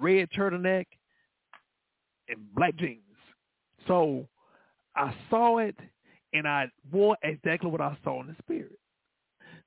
[0.00, 0.86] red turtleneck,
[2.28, 3.00] and black jeans.
[3.86, 4.26] So
[4.96, 5.76] I saw it
[6.32, 8.78] and I wore exactly what I saw in the spirit.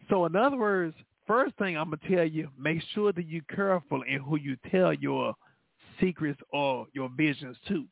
[0.09, 0.95] So in other words,
[1.28, 4.93] first thing I'm gonna tell you, make sure that you're careful in who you tell
[4.93, 5.34] your
[5.99, 7.86] secrets or your visions to.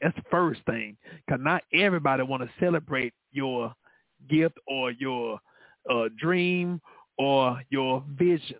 [0.00, 3.72] That's the first thing, because not everybody want to celebrate your
[4.28, 5.38] gift or your
[5.90, 6.80] uh, dream
[7.18, 8.58] or your vision.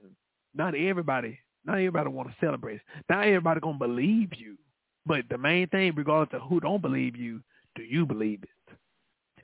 [0.55, 2.81] Not everybody, not everybody want to celebrate.
[3.09, 4.57] Not everybody gonna believe you.
[5.05, 7.41] But the main thing, regardless of who don't believe you,
[7.75, 8.49] do you believe it?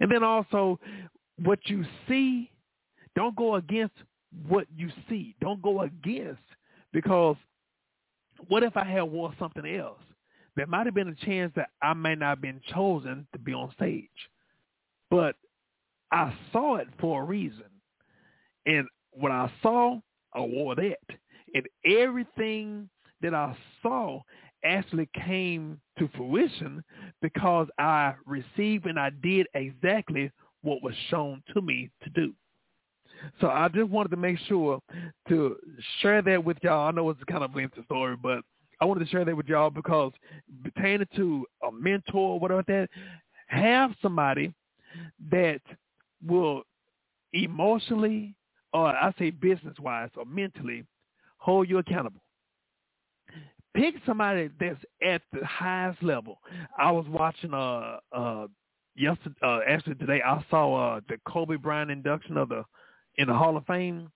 [0.00, 0.78] And then also,
[1.42, 2.50] what you see,
[3.14, 3.94] don't go against
[4.48, 5.34] what you see.
[5.40, 6.42] Don't go against
[6.92, 7.36] because
[8.48, 10.00] what if I had wore something else?
[10.58, 13.52] there might have been a chance that I may not have been chosen to be
[13.52, 14.08] on stage.
[15.08, 15.36] But
[16.10, 17.70] I saw it for a reason.
[18.66, 20.00] And what I saw,
[20.34, 20.98] I wore that.
[21.54, 22.88] And everything
[23.22, 24.22] that I saw
[24.64, 26.82] actually came to fruition
[27.22, 30.30] because I received and I did exactly
[30.62, 32.32] what was shown to me to do.
[33.40, 34.80] So I just wanted to make sure
[35.28, 35.56] to
[36.00, 36.88] share that with y'all.
[36.88, 38.42] I know it's kind of a lengthy story, but
[38.80, 40.12] I wanted to share that with y'all because
[40.62, 42.88] pertaining to a mentor or whatever that,
[43.48, 44.52] have somebody
[45.32, 45.60] that
[46.24, 46.62] will
[47.32, 48.34] emotionally
[48.72, 50.84] or I say business wise or mentally
[51.38, 52.20] hold you accountable.
[53.74, 56.40] Pick somebody that's at the highest level.
[56.78, 58.46] I was watching uh uh
[58.98, 62.64] yesterday, uh, actually today, I saw uh, the Kobe Bryant induction of the
[63.16, 64.10] in the Hall of Fame,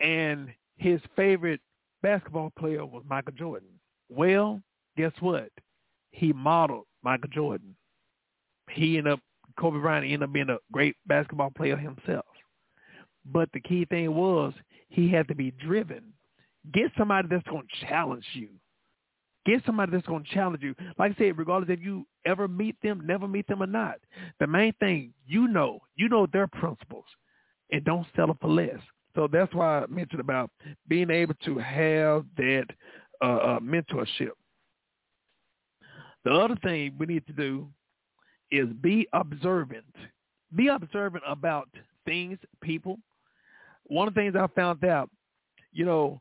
[0.00, 1.60] and his favorite
[2.02, 3.68] basketball player was Michael Jordan.
[4.08, 4.60] Well,
[4.96, 5.48] guess what?
[6.10, 7.74] He modeled Michael Jordan.
[8.70, 9.20] He ended up
[9.58, 12.26] Kobe Bryant ended up being a great basketball player himself.
[13.26, 14.52] But the key thing was
[14.88, 16.02] he had to be driven.
[16.72, 18.48] Get somebody that's going to challenge you.
[19.46, 20.74] Get somebody that's going to challenge you.
[20.98, 23.96] Like I said, regardless if you ever meet them, never meet them or not.
[24.40, 27.04] The main thing, you know, you know their principles
[27.70, 28.78] and don't settle for less.
[29.14, 30.50] So that's why I mentioned about
[30.88, 32.66] being able to have that
[33.22, 34.30] uh, uh, mentorship.
[36.24, 37.68] The other thing we need to do
[38.50, 39.84] is be observant.
[40.54, 41.68] Be observant about
[42.06, 42.98] things, people.
[43.84, 45.10] One of the things I found out,
[45.72, 46.20] you know,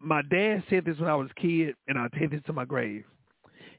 [0.00, 2.64] my dad said this when I was a kid, and I'll take this to my
[2.64, 3.04] grave.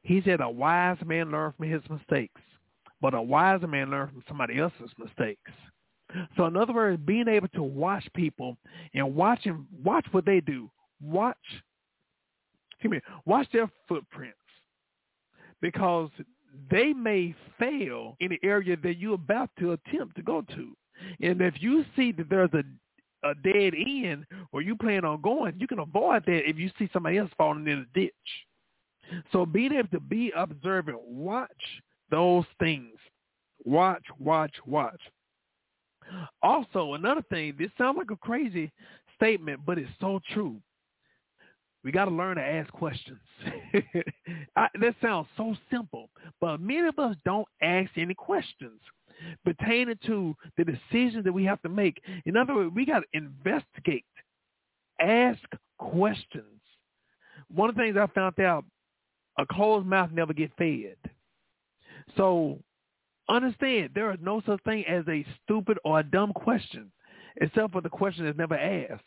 [0.03, 2.41] He said, a wise man learns from his mistakes,
[3.01, 5.51] but a wiser man learns from somebody else's mistakes.
[6.36, 8.57] So in other words, being able to watch people
[8.93, 10.69] and watch them, watch what they do,
[11.01, 11.38] watch,
[12.72, 14.38] excuse me, watch their footprints,
[15.61, 16.09] because
[16.69, 20.76] they may fail in the area that you're about to attempt to go to.
[21.22, 22.63] And if you see that there's a
[23.24, 26.89] a dead end or you plan on going, you can avoid that if you see
[26.91, 28.13] somebody else falling in a ditch.
[29.32, 31.49] So being able to be observant, watch
[32.09, 32.97] those things.
[33.63, 35.01] Watch, watch, watch.
[36.41, 38.72] Also, another thing, this sounds like a crazy
[39.15, 40.57] statement, but it's so true.
[41.84, 43.19] We got to learn to ask questions.
[44.55, 46.09] I, that sounds so simple,
[46.39, 48.80] but many of us don't ask any questions
[49.43, 52.01] pertaining to the decisions that we have to make.
[52.26, 54.05] In other words, we got to investigate,
[54.99, 55.39] ask
[55.78, 56.45] questions.
[57.53, 58.66] One of the things I found out,
[59.38, 60.95] a closed mouth never get fed.
[62.18, 62.59] So
[63.30, 66.91] understand there is no such thing as a stupid or a dumb question,
[67.38, 69.03] except for the question that's never asked.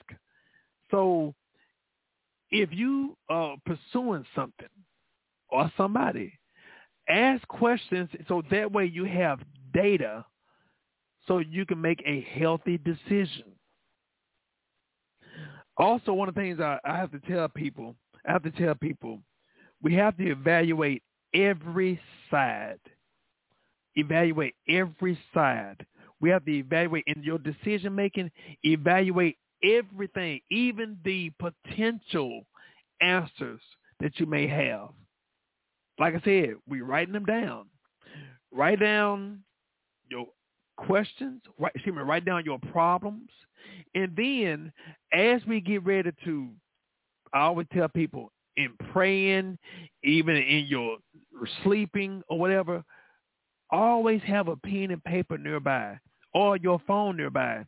[0.90, 1.34] So
[2.50, 4.68] if you are pursuing something
[5.48, 6.32] or somebody,
[7.08, 9.40] ask questions so that way you have
[9.74, 10.24] data
[11.26, 13.44] so you can make a healthy decision.
[15.76, 17.96] Also, one of the things I, I have to tell people,
[18.26, 19.20] I have to tell people,
[19.82, 21.02] we have to evaluate
[21.34, 22.00] every
[22.30, 22.78] side.
[23.96, 25.84] Evaluate every side.
[26.20, 28.30] We have to evaluate in your decision making,
[28.62, 32.44] evaluate everything, even the potential
[33.00, 33.60] answers
[34.00, 34.90] that you may have.
[35.98, 37.66] Like I said, we're writing them down.
[38.52, 39.40] Write down
[40.08, 40.26] your
[40.76, 43.30] questions, write, excuse me, write down your problems.
[43.94, 44.72] And then
[45.12, 46.50] as we get ready to,
[47.32, 49.58] I always tell people, in praying,
[50.04, 50.98] even in your
[51.62, 52.84] sleeping or whatever,
[53.70, 55.98] always have a pen and paper nearby
[56.32, 57.64] or your phone nearby.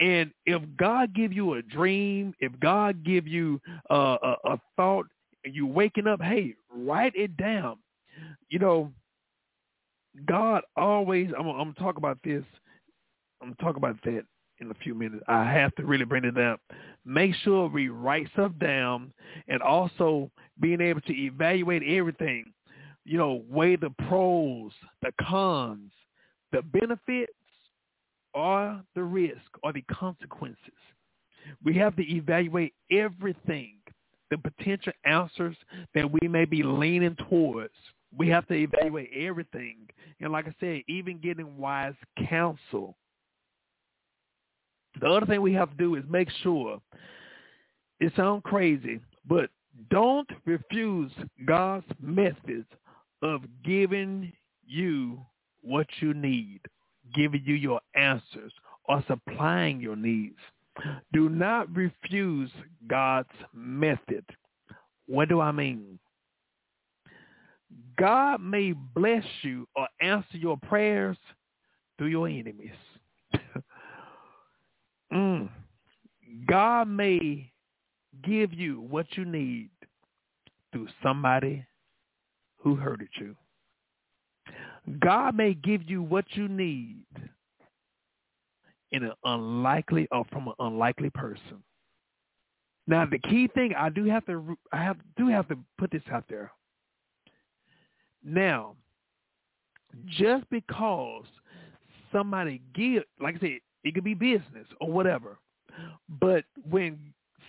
[0.00, 3.60] And if God give you a dream, if God give you
[3.90, 5.06] uh, a, a thought,
[5.44, 7.76] you waking up, hey, write it down.
[8.48, 8.92] You know,
[10.26, 11.30] God always.
[11.38, 12.44] I'm, I'm gonna talk about this.
[13.40, 14.24] I'm gonna talk about that
[14.60, 15.22] in a few minutes.
[15.28, 16.60] I have to really bring it up.
[17.04, 19.12] Make sure we write stuff down,
[19.48, 22.52] and also being able to evaluate everything.
[23.04, 25.92] You know, weigh the pros, the cons,
[26.52, 27.32] the benefits,
[28.32, 30.58] or the risk, or the consequences.
[31.62, 33.74] We have to evaluate everything,
[34.30, 35.56] the potential answers
[35.94, 37.74] that we may be leaning towards
[38.16, 39.88] we have to evaluate everything.
[40.20, 41.94] And like I said, even getting wise
[42.28, 42.96] counsel.
[45.00, 46.80] The other thing we have to do is make sure,
[47.98, 49.50] it sounds crazy, but
[49.90, 51.10] don't refuse
[51.44, 52.68] God's methods
[53.22, 54.32] of giving
[54.66, 55.20] you
[55.62, 56.60] what you need,
[57.14, 58.52] giving you your answers,
[58.84, 60.38] or supplying your needs.
[61.12, 62.50] Do not refuse
[62.86, 64.24] God's method.
[65.06, 65.98] What do I mean?
[67.98, 71.16] God may bless you or answer your prayers
[71.98, 72.70] through your enemies.
[75.12, 75.48] mm.
[76.46, 77.52] God may
[78.22, 79.70] give you what you need
[80.72, 81.64] through somebody
[82.58, 83.36] who hurted you.
[85.00, 87.04] God may give you what you need
[88.92, 91.62] in an unlikely or from an unlikely person.
[92.86, 96.02] Now the key thing I do have to I have do have to put this
[96.12, 96.52] out there.
[98.24, 98.74] Now,
[100.06, 101.24] just because
[102.12, 105.38] somebody give, like I said, it could be business or whatever,
[106.20, 106.98] but when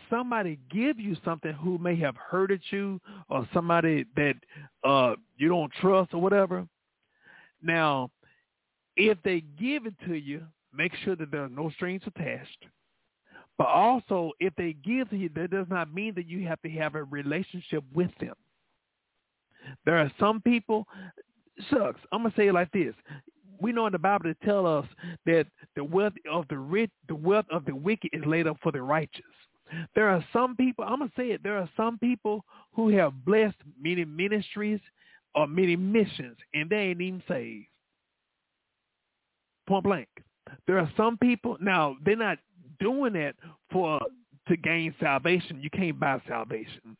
[0.09, 2.99] somebody give you something who may have hurted you
[3.30, 4.36] or somebody that
[4.84, 6.67] uh, you don't trust or whatever,
[7.61, 8.11] Now,
[8.95, 12.65] if they give it to you, make sure that there are no strings attached.
[13.57, 16.69] But also, if they give to you, that does not mean that you have to
[16.71, 18.36] have a relationship with them.
[19.86, 20.88] There are some people,
[21.70, 22.01] sucks.
[22.11, 22.93] I'm gonna say it like this:
[23.59, 24.86] we know in the Bible to tell us
[25.26, 28.72] that the wealth of the rich, the wealth of the wicked is laid up for
[28.72, 29.24] the righteous.
[29.95, 33.26] There are some people, I'm going to say it, there are some people who have
[33.26, 34.80] blessed many ministries
[35.34, 37.66] or many missions and they ain't even saved.
[39.68, 40.07] Point blank.
[40.68, 42.38] There are some people, now they're not
[42.80, 43.36] doing that
[43.72, 43.99] for
[44.47, 45.59] to gain salvation.
[45.59, 46.95] You can't buy salvation.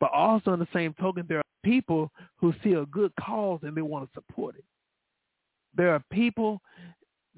[0.00, 3.76] But also in the same token, there are people who see a good cause and
[3.76, 4.64] they want to support it.
[5.74, 6.60] There are people,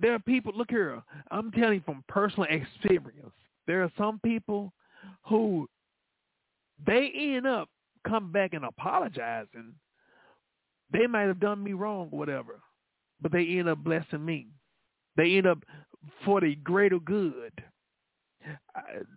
[0.01, 3.33] there are people, look here, I'm telling you from personal experience,
[3.67, 4.73] there are some people
[5.27, 5.69] who
[6.87, 7.69] they end up
[8.07, 9.75] come back and apologizing.
[10.93, 12.61] They might have done me wrong whatever,
[13.21, 14.49] but they end up blessing me.
[15.17, 15.59] They end up
[16.25, 17.53] for the greater good.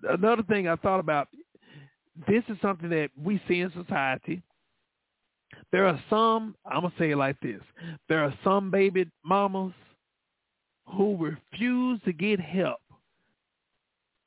[0.08, 1.30] Another thing I thought about,
[2.28, 4.42] this is something that we see in society.
[5.76, 7.60] There are some, I'm going to say it like this.
[8.08, 9.74] There are some baby mamas
[10.88, 12.78] who refuse to get help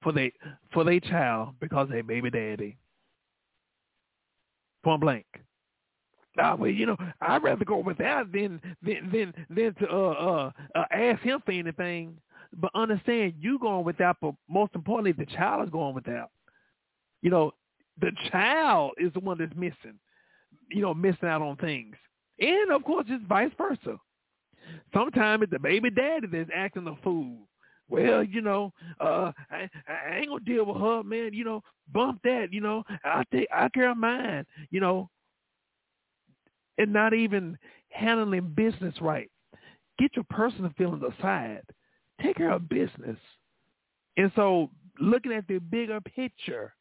[0.03, 0.31] for they
[0.75, 2.77] for their child because they baby daddy.
[4.85, 5.25] Point blank.
[6.37, 10.85] Well, you know, I'd rather go without than than than than to uh, uh uh
[10.93, 12.19] ask him for anything.
[12.59, 16.29] But understand, you going without, but most importantly, the child is going without.
[17.23, 17.53] You know,
[17.99, 19.99] the child is the one that's missing.
[20.71, 21.97] You know, missing out on things,
[22.41, 23.99] and of course, it's vice versa.
[24.93, 27.49] Sometimes it's the baby daddy that's acting the fool
[27.89, 31.33] well, you know, uh, I, I ain't gonna deal with her, man.
[31.33, 32.49] You know, bump that.
[32.53, 34.45] You know, I take I care of mine.
[34.71, 35.11] You know,
[36.77, 37.57] and not even
[37.91, 39.31] handling business right.
[39.99, 41.63] Get your personal feelings aside.
[42.23, 43.17] Take care of business.
[44.17, 44.71] And so,
[45.01, 46.75] looking at the bigger picture,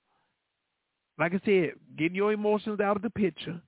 [1.19, 3.59] like I said, get your emotions out of the picture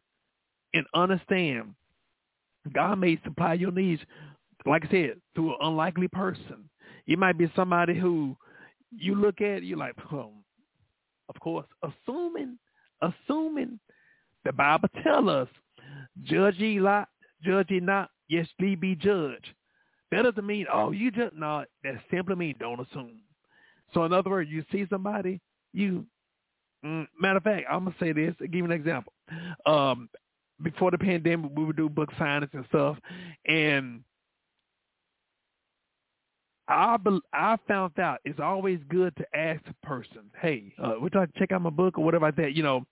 [0.73, 1.73] and understand
[2.73, 4.01] God may supply your needs,
[4.65, 6.69] like I said, through an unlikely person.
[7.07, 8.35] It might be somebody who
[8.95, 10.31] you look at, you're like, oh,
[11.29, 12.57] of course, assuming,
[13.01, 13.79] assuming
[14.45, 15.47] the Bible tell us,
[16.23, 17.07] judge ye not,
[17.43, 19.53] judge ye not, yes, ye be judged.
[20.11, 23.21] That doesn't mean, oh, you just, no, that simply means don't assume.
[23.93, 25.39] So in other words, you see somebody,
[25.73, 26.05] you,
[26.83, 29.13] matter of fact, I'm to say this, give you an example.
[29.65, 30.09] Um,
[30.63, 32.97] before the pandemic, we would do book signings and stuff,
[33.47, 34.03] and
[36.69, 36.97] I
[37.33, 41.39] I found out it's always good to ask a person, hey, uh, we're trying to
[41.39, 42.85] check out my book or whatever like that, you know,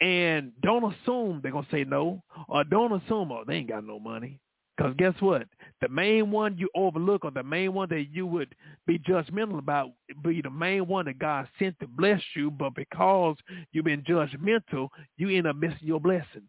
[0.00, 3.98] and don't assume they're gonna say no, or don't assume oh they ain't got no
[3.98, 4.40] money,
[4.76, 5.46] because guess what,
[5.80, 8.54] the main one you overlook or the main one that you would
[8.86, 9.90] be judgmental about
[10.22, 13.36] be the main one that God sent to bless you, but because
[13.72, 16.42] you've been judgmental, you end up missing your blessing.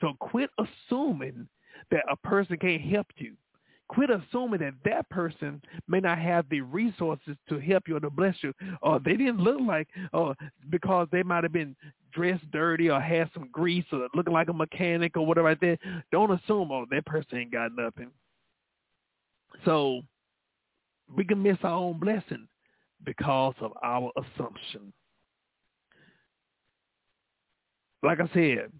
[0.00, 1.48] So quit assuming
[1.90, 3.34] that a person can't help you
[3.90, 8.08] quit assuming that that person may not have the resources to help you or to
[8.08, 10.36] bless you, or they didn't look like, or
[10.68, 11.74] because they might have been
[12.12, 15.78] dressed dirty or had some grease or looking like a mechanic or whatever like that.
[16.12, 18.12] Don't assume, oh, that person ain't got nothing.
[19.64, 20.02] So
[21.12, 22.46] we can miss our own blessing
[23.04, 24.92] because of our assumption.
[28.04, 28.70] Like I said,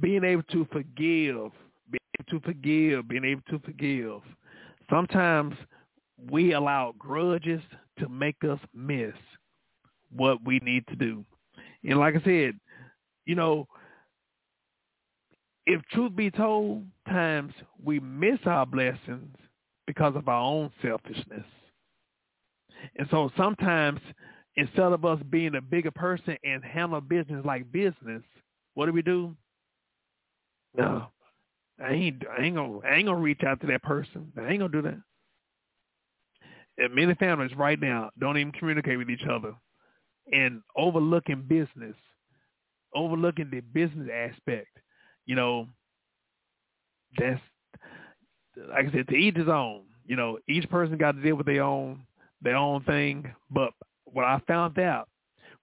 [0.00, 1.52] being able to forgive
[2.30, 4.20] to forgive, being able to forgive.
[4.90, 5.54] Sometimes
[6.30, 7.60] we allow grudges
[7.98, 9.14] to make us miss
[10.14, 11.24] what we need to do.
[11.84, 12.58] And like I said,
[13.26, 13.66] you know,
[15.66, 17.52] if truth be told, times
[17.82, 19.36] we miss our blessings
[19.86, 21.46] because of our own selfishness.
[22.96, 24.00] And so sometimes
[24.56, 28.22] instead of us being a bigger person and handle business like business,
[28.74, 29.34] what do we do?
[30.76, 31.06] No,
[31.80, 34.32] I ain't I ain't gonna I ain't gonna reach out to that person.
[34.38, 35.00] I ain't gonna do that.
[36.78, 39.54] And many families right now don't even communicate with each other
[40.32, 41.96] and overlooking business,
[42.94, 44.68] overlooking the business aspect.
[45.26, 45.66] You know,
[47.18, 47.40] that's
[48.56, 49.82] like I said, to each his own.
[50.06, 52.02] You know, each person got to deal with their own
[52.40, 53.32] their own thing.
[53.50, 53.70] But
[54.04, 55.08] what I found out,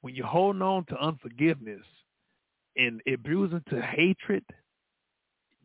[0.01, 1.85] when you're holding on to unforgiveness
[2.77, 4.43] and it brews into hatred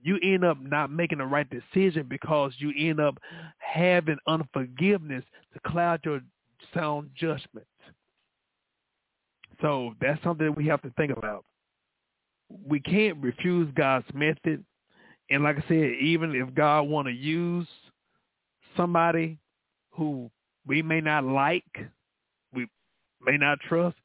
[0.05, 3.17] you end up not making the right decision because you end up
[3.59, 5.25] having unforgiveness
[5.55, 6.21] to cloud your
[6.75, 7.67] sound judgment.
[9.63, 11.47] So that's something that we have to think about.
[12.69, 14.63] We can't refuse God's method.
[15.31, 17.67] And like I said, even if God want to use
[18.77, 19.39] somebody
[19.91, 20.31] who
[20.67, 21.65] we may not like,
[22.53, 22.67] we
[23.23, 23.97] may not trust,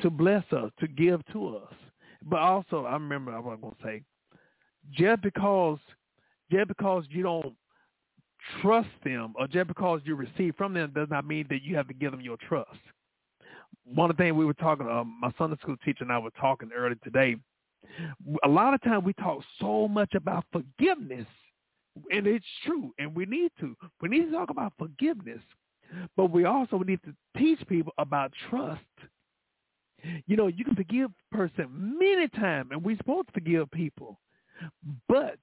[0.00, 1.74] to bless us, to give to us.
[2.22, 4.02] But also, I remember I was going to say,
[4.92, 5.78] just because,
[6.50, 7.54] just because you don't
[8.60, 11.88] trust them or just because you receive from them does not mean that you have
[11.88, 12.78] to give them your trust.
[13.84, 16.30] One of the things we were talking, um, my Sunday school teacher and I were
[16.40, 17.36] talking earlier today.
[18.44, 21.26] A lot of times we talk so much about forgiveness,
[22.10, 23.76] and it's true, and we need to.
[24.00, 25.40] We need to talk about forgiveness,
[26.16, 28.80] but we also need to teach people about trust.
[30.26, 31.66] You know, you can forgive a person
[31.98, 34.18] many times, and we're supposed to forgive people,
[35.08, 35.38] but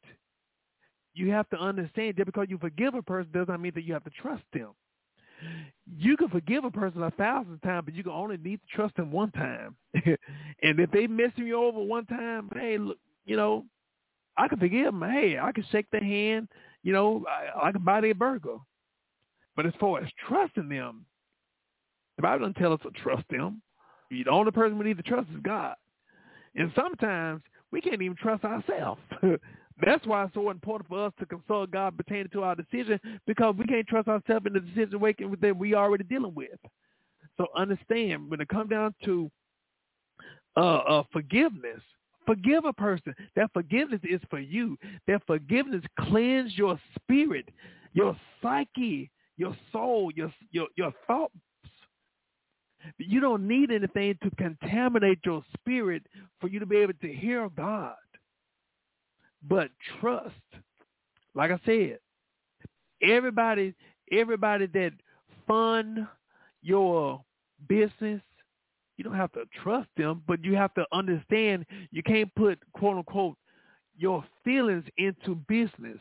[1.14, 3.94] you have to understand that because you forgive a person does not mean that you
[3.94, 4.70] have to trust them.
[5.98, 8.96] You can forgive a person a thousand times, but you can only need to trust
[8.96, 9.76] them one time.
[9.96, 13.66] and if they mess you over one time, hey, look, you know,
[14.38, 15.02] I can forgive them.
[15.02, 16.48] Hey, I can shake their hand.
[16.84, 18.58] You know, I, I can buy their burger.
[19.56, 21.06] But as far as trusting them,
[22.16, 23.62] the Bible doesn't tell us to trust them.
[24.10, 25.76] The only person we need to trust is God.
[26.56, 27.42] And sometimes
[27.72, 29.02] we can't even trust ourselves.
[29.84, 33.56] That's why it's so important for us to consult God pertaining to our decision because
[33.58, 36.60] we can't trust ourselves in the decision making that we already dealing with.
[37.38, 39.32] So understand when it comes down to
[40.56, 41.82] uh, uh, forgiveness,
[42.26, 43.16] forgive a person.
[43.36, 44.78] That forgiveness is for you.
[45.08, 47.50] That forgiveness cleanse your spirit,
[47.94, 51.34] your psyche, your soul, your your your thoughts.
[52.98, 56.04] You don't need anything to contaminate your spirit
[56.40, 57.96] for you to be able to hear God.
[59.48, 59.70] But
[60.00, 60.36] trust,
[61.34, 62.00] like I said,
[63.02, 63.74] everybody,
[64.12, 64.94] everybody that
[65.48, 66.08] fund
[66.62, 67.24] your
[67.68, 68.22] business,
[68.98, 72.98] you don't have to trust them, but you have to understand you can't put quote
[72.98, 73.38] unquote
[73.98, 75.98] your feelings into business.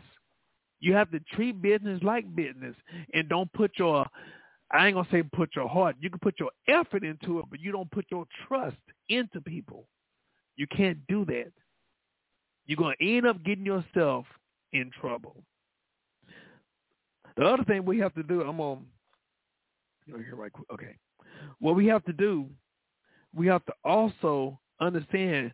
[0.81, 2.75] You have to treat business like business
[3.13, 4.07] and don't put your
[4.73, 5.97] I ain't gonna say put your heart.
[6.01, 8.77] You can put your effort into it, but you don't put your trust
[9.09, 9.87] into people.
[10.57, 11.53] You can't do that
[12.71, 14.27] you're to end up getting yourself
[14.73, 15.43] in trouble.
[17.37, 18.87] The other thing we have to do, I'm on
[20.07, 20.67] here right quick.
[20.73, 20.95] Okay.
[21.59, 22.49] What we have to do,
[23.35, 25.53] we have to also understand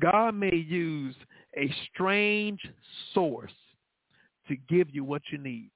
[0.00, 1.14] God may use
[1.56, 2.60] a strange
[3.14, 3.52] source
[4.48, 5.70] to give you what you need.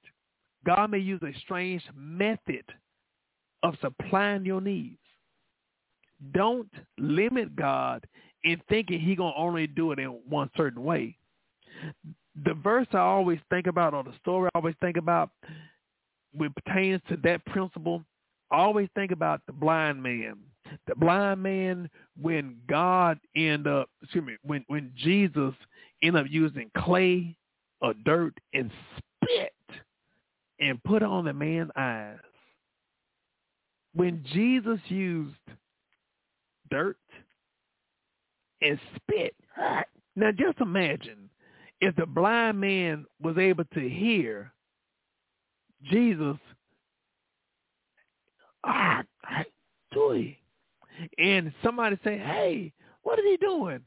[0.65, 2.63] God may use a strange method
[3.63, 4.97] of supplying your needs.
[6.33, 8.05] Don't limit God
[8.43, 11.17] in thinking he gonna only do it in one certain way.
[12.45, 15.31] The verse I always think about, or the story I always think about,
[16.37, 18.03] pertains to that principle,
[18.51, 20.37] I always think about the blind man.
[20.87, 21.89] The blind man,
[22.21, 25.53] when God end up, excuse me, when when Jesus
[26.01, 27.35] end up using clay
[27.81, 28.71] or dirt and
[30.61, 32.17] and put on the man's eyes.
[33.93, 35.35] When Jesus used
[36.69, 36.97] dirt
[38.61, 39.35] and spit.
[40.15, 41.29] Now just imagine
[41.79, 44.51] if the blind man was able to hear
[45.89, 46.37] Jesus
[48.63, 49.03] ah,
[49.93, 50.37] doy.
[51.17, 53.79] And somebody say, hey, what is he doing?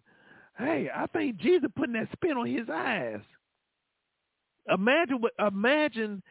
[0.58, 3.20] Hey, I think Jesus putting that spit on his eyes.
[4.72, 6.22] Imagine what imagine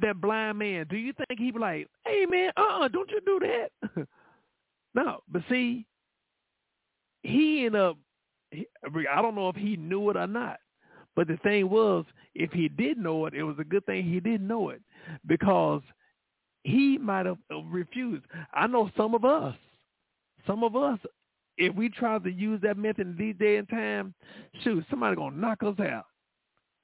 [0.00, 0.86] that blind man.
[0.88, 4.06] Do you think he'd be like, hey man, uh uh-uh, don't you do that?
[4.94, 5.86] no, but see,
[7.22, 7.96] he ended up,
[8.52, 10.58] I don't know if he knew it or not,
[11.16, 14.20] but the thing was, if he did know it, it was a good thing he
[14.20, 14.82] didn't know it
[15.26, 15.82] because
[16.64, 18.24] he might have refused.
[18.52, 19.54] I know some of us,
[20.46, 20.98] some of us,
[21.56, 24.14] if we try to use that method these day and time,
[24.62, 26.06] shoot, somebody gonna knock us out.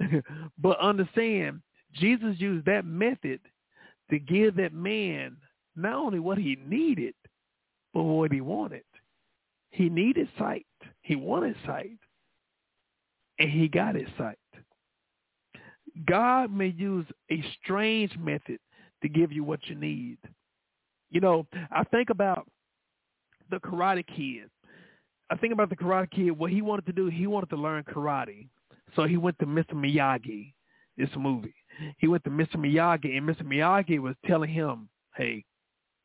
[0.59, 1.61] but understand,
[1.95, 3.41] Jesus used that method
[4.11, 5.37] to give that man
[5.77, 7.15] not only what he needed,
[7.95, 8.83] but what he wanted.
[9.71, 10.67] He needed sight.
[11.03, 11.99] He wanted sight.
[13.39, 14.37] And he got his sight.
[16.07, 18.59] God may use a strange method
[19.03, 20.19] to give you what you need.
[21.11, 22.47] You know, I think about
[23.51, 24.51] the Karate Kid.
[25.31, 26.31] I think about the Karate Kid.
[26.33, 28.49] What he wanted to do, he wanted to learn karate.
[28.95, 29.73] So he went to Mr.
[29.73, 30.53] Miyagi,
[30.97, 31.55] this movie.
[31.99, 32.57] He went to Mr.
[32.57, 33.43] Miyagi, and Mr.
[33.43, 35.45] Miyagi was telling him, hey,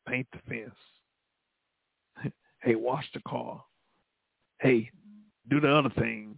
[0.08, 0.74] paint the fence.
[2.62, 3.62] Hey, wash the car.
[4.60, 4.90] Hey,
[5.48, 6.36] do the other thing.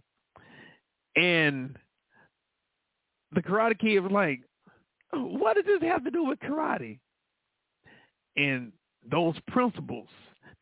[1.15, 1.75] And
[3.31, 4.41] the Karate Kid was like,
[5.11, 6.99] what does this have to do with karate?
[8.37, 8.71] And
[9.09, 10.07] those principles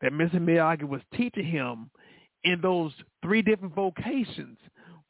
[0.00, 0.36] that Mr.
[0.36, 1.90] Miyagi was teaching him
[2.44, 2.92] in those
[3.22, 4.58] three different vocations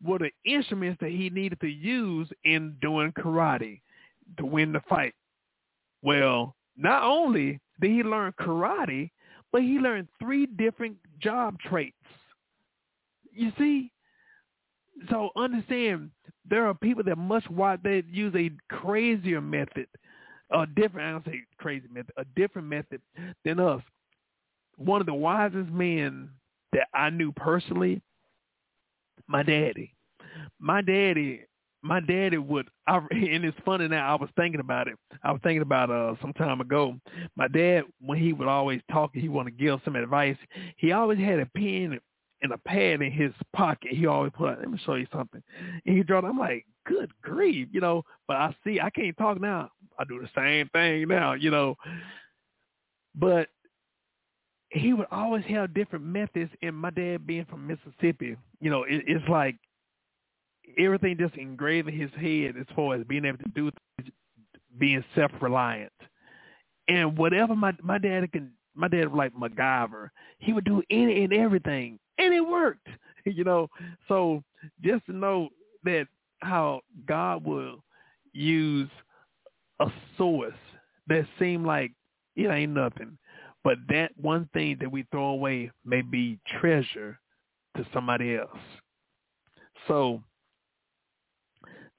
[0.02, 3.80] were the instruments that he needed to use in doing karate
[4.38, 5.14] to win the fight.
[6.02, 9.10] Well, not only did he learn karate,
[9.52, 11.96] but he learned three different job traits.
[13.32, 13.90] You see?
[15.10, 16.10] So understand
[16.48, 19.86] there are people that much why they use a crazier method,
[20.50, 23.00] a different I don't say crazy method, a different method
[23.44, 23.82] than us.
[24.76, 26.30] One of the wisest men
[26.72, 28.02] that I knew personally,
[29.28, 29.94] my daddy.
[30.58, 31.42] My daddy
[31.82, 34.96] my daddy would I, and it's funny now i was thinking about it.
[35.22, 36.94] I was thinking about uh some time ago.
[37.36, 40.36] My dad when he would always talk he want to give some advice.
[40.76, 41.98] He always had a pen
[42.42, 43.92] and a pad in his pocket.
[43.92, 45.42] He always put let me show you something.
[45.86, 48.02] And he drawed i'm like good grief you know.
[48.26, 49.70] But i see i can't talk now.
[49.98, 51.76] I do the same thing now you know.
[53.14, 53.48] But
[54.70, 59.02] he would always have different methods and my dad being from mississippi you know it,
[59.06, 59.56] it's like
[60.76, 64.12] everything just engraved in his head as far as being able to do things,
[64.78, 65.92] being self reliant.
[66.88, 70.10] And whatever my my dad can my dad was like MacGyver.
[70.38, 71.98] He would do any and everything.
[72.18, 72.88] And it worked.
[73.24, 73.68] You know.
[74.06, 74.42] So
[74.82, 75.50] just to know
[75.84, 76.06] that
[76.38, 77.84] how God will
[78.32, 78.88] use
[79.80, 80.54] a source
[81.08, 81.92] that seemed like
[82.36, 83.18] it ain't nothing.
[83.64, 87.18] But that one thing that we throw away may be treasure
[87.76, 88.58] to somebody else.
[89.86, 90.22] So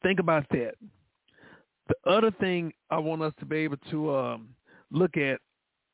[0.01, 0.75] think about that.
[1.87, 4.49] The other thing I want us to be able to um,
[4.91, 5.39] look at,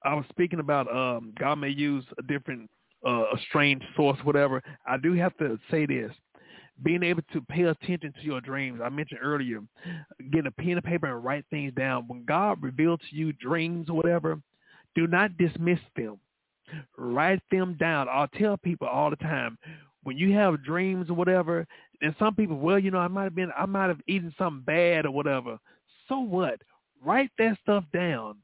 [0.04, 2.70] I was speaking about um, God may use a different,
[3.06, 4.62] uh, a strange source, whatever.
[4.86, 6.12] I do have to say this.
[6.84, 8.82] Being able to pay attention to your dreams.
[8.84, 9.62] I mentioned earlier,
[10.32, 12.04] get a pen and paper and write things down.
[12.08, 14.42] When God reveals to you dreams or whatever,
[14.96, 16.20] do not dismiss them.
[16.98, 18.08] Write them down.
[18.10, 19.58] I'll tell people all the time,
[20.04, 21.68] when you have dreams or whatever,
[22.02, 24.64] and some people, well, you know, I might have been, I might have eaten something
[24.66, 25.58] bad or whatever.
[26.08, 26.62] So what?
[27.04, 28.38] Write that stuff down.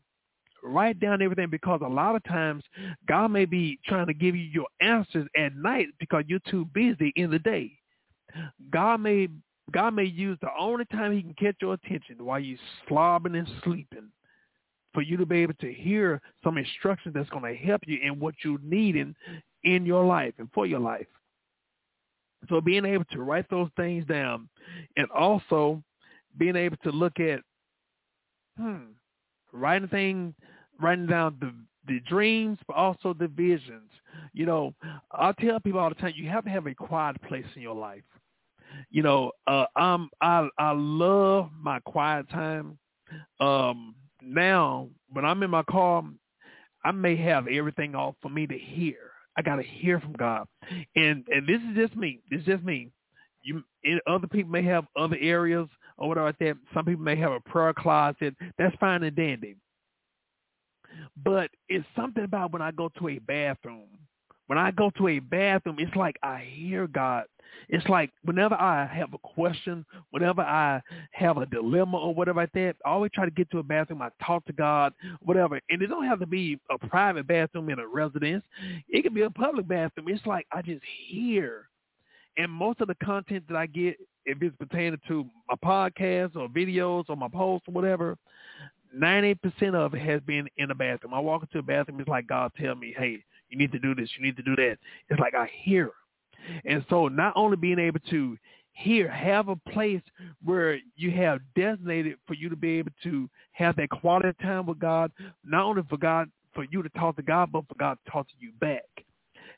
[0.64, 2.64] Write down everything because a lot of times
[3.08, 7.12] God may be trying to give you your answers at night because you're too busy
[7.16, 7.72] in the day.
[8.72, 9.28] God may
[9.72, 13.48] God may use the only time he can catch your attention while you're slobbing and
[13.64, 14.10] sleeping
[14.94, 18.20] for you to be able to hear some instructions that's going to help you in
[18.20, 19.16] what you need needing
[19.64, 21.08] in your life and for your life.
[22.50, 24.50] So being able to write those things down
[24.98, 25.84] and also
[26.38, 27.42] being able to look at,
[28.58, 28.86] hmm,
[29.54, 30.34] writing things,
[30.80, 31.54] writing down the,
[31.88, 33.90] the dreams, but also the visions.
[34.34, 34.74] You know,
[35.12, 37.76] I tell people all the time, you have to have a quiet place in your
[37.76, 38.04] life.
[38.90, 42.78] You know, uh, I'm, I, I love my quiet time.
[43.40, 46.04] Um, now, when I'm in my car,
[46.84, 50.48] I may have everything off for me to hear I got to hear from God.
[50.96, 52.20] And and this is just me.
[52.30, 52.92] This is just me.
[53.44, 53.64] You
[54.08, 55.68] other people may have other areas
[55.98, 56.58] or whatever like that.
[56.74, 58.36] Some people may have a prayer closet.
[58.58, 59.56] That's fine and dandy.
[61.24, 63.88] But it's something about when I go to a bathroom.
[64.52, 67.24] When I go to a bathroom, it's like I hear God
[67.70, 70.82] it's like whenever I have a question, whenever I
[71.12, 74.02] have a dilemma or whatever like that, I always try to get to a bathroom.
[74.02, 75.60] I talk to God, whatever.
[75.70, 78.44] And it don't have to be a private bathroom in a residence.
[78.90, 80.08] It can be a public bathroom.
[80.10, 81.70] It's like I just hear.
[82.38, 86.48] And most of the content that I get, if it's pertaining to my podcast or
[86.50, 88.18] videos or my posts or whatever,
[88.98, 91.14] 90% of it has been in the bathroom.
[91.14, 93.94] I walk into a bathroom, it's like God tell me, hey, you need to do
[93.94, 94.78] this, you need to do that.
[95.10, 95.92] It's like I hear.
[96.66, 98.38] And so not only being able to
[98.74, 100.02] hear, have a place
[100.44, 104.80] where you have designated for you to be able to have that quality time with
[104.80, 105.12] God,
[105.46, 108.28] not only for God for you to talk to God, but for God to talk
[108.28, 108.84] to you back.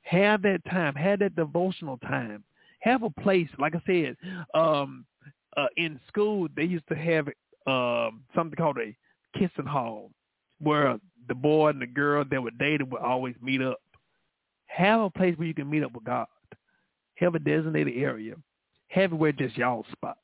[0.04, 2.44] Have that time, have that devotional time.
[2.80, 4.18] Have a place, like I said,
[4.54, 5.06] um,
[5.56, 7.28] uh, in school they used to have
[7.66, 8.96] um, something called a
[9.38, 10.12] kissing hall,
[10.60, 13.78] where the boy and the girl that were dating would always meet up.
[14.74, 16.26] Have a place where you can meet up with God.
[17.16, 18.34] Have a designated area.
[18.88, 20.20] Have it where just y'all spots.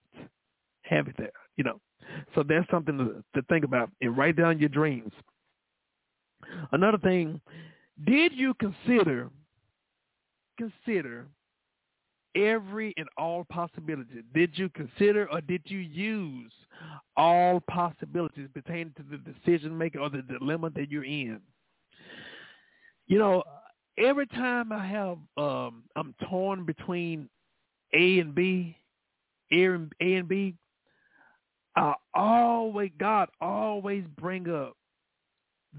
[0.81, 1.79] Have it there, you know.
[2.33, 5.11] So that's something to, to think about and write down your dreams.
[6.71, 7.39] Another thing,
[8.05, 9.29] did you consider
[10.57, 11.27] consider
[12.35, 14.23] every and all possibilities?
[14.33, 16.51] Did you consider or did you use
[17.15, 21.39] all possibilities pertaining to the decision making or the dilemma that you're in?
[23.07, 23.43] You know,
[23.99, 27.29] every time I have um I'm torn between
[27.93, 28.75] A and B,
[29.51, 30.55] A and A and B,
[31.75, 34.75] I always God always bring up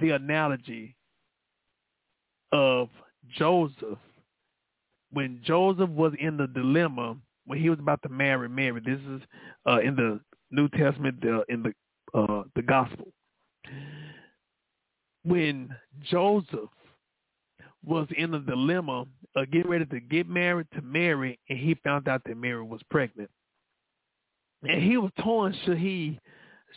[0.00, 0.94] the analogy
[2.52, 2.88] of
[3.36, 3.98] Joseph
[5.12, 7.16] when Joseph was in the dilemma
[7.46, 8.80] when he was about to marry Mary.
[8.84, 9.20] This is
[9.68, 11.72] uh, in the New Testament, in the
[12.18, 13.08] uh, the Gospel.
[15.24, 15.74] When
[16.10, 16.70] Joseph
[17.84, 19.06] was in a dilemma
[19.36, 22.80] of getting ready to get married to Mary, and he found out that Mary was
[22.90, 23.30] pregnant,
[24.62, 26.18] and he was torn should he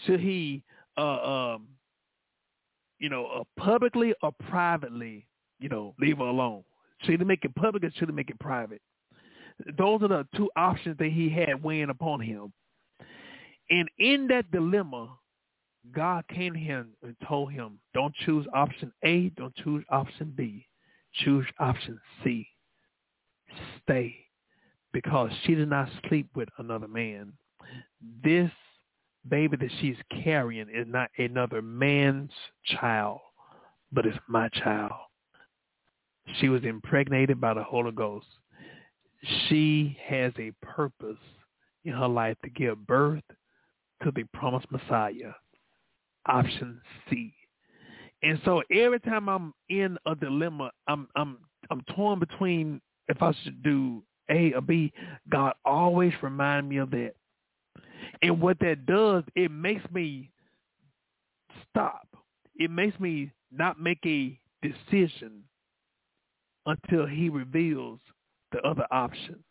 [0.05, 0.63] should he
[0.97, 1.67] uh, um,
[2.99, 5.25] you know uh, publicly or privately
[5.59, 6.63] you know leave her alone.
[7.01, 8.81] Should he make it public or should he make it private?
[9.77, 12.53] Those are the two options that he had weighing upon him.
[13.69, 15.09] And in that dilemma,
[15.91, 20.65] God came to him and told him, don't choose option A, don't choose option B.
[21.13, 22.47] Choose option C.
[23.83, 24.15] Stay.
[24.91, 27.33] Because she did not sleep with another man.
[28.23, 28.51] This
[29.27, 32.31] baby that she's carrying is not another man's
[32.65, 33.19] child,
[33.91, 34.91] but it's my child.
[36.39, 38.27] She was impregnated by the Holy Ghost.
[39.47, 41.17] She has a purpose
[41.85, 43.23] in her life to give birth
[44.03, 45.33] to the promised Messiah.
[46.25, 47.33] Option C.
[48.23, 51.37] And so every time I'm in a dilemma, I'm I'm
[51.69, 54.93] I'm torn between if I should do A or B.
[55.29, 57.13] God always remind me of that.
[58.21, 60.31] And what that does, it makes me
[61.69, 62.07] stop.
[62.55, 65.43] It makes me not make a decision
[66.65, 67.99] until he reveals
[68.53, 69.43] the other option.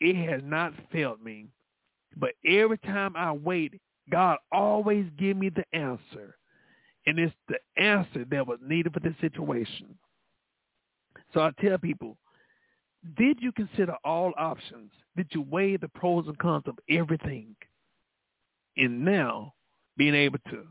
[0.00, 1.48] It has not failed me.
[2.16, 6.36] But every time I wait, God always give me the answer.
[7.06, 9.94] And it's the answer that was needed for this situation.
[11.32, 12.16] So I tell people,
[13.16, 14.90] did you consider all options?
[15.16, 17.54] Did you weigh the pros and cons of everything?
[18.76, 19.52] And now
[19.96, 20.64] being able to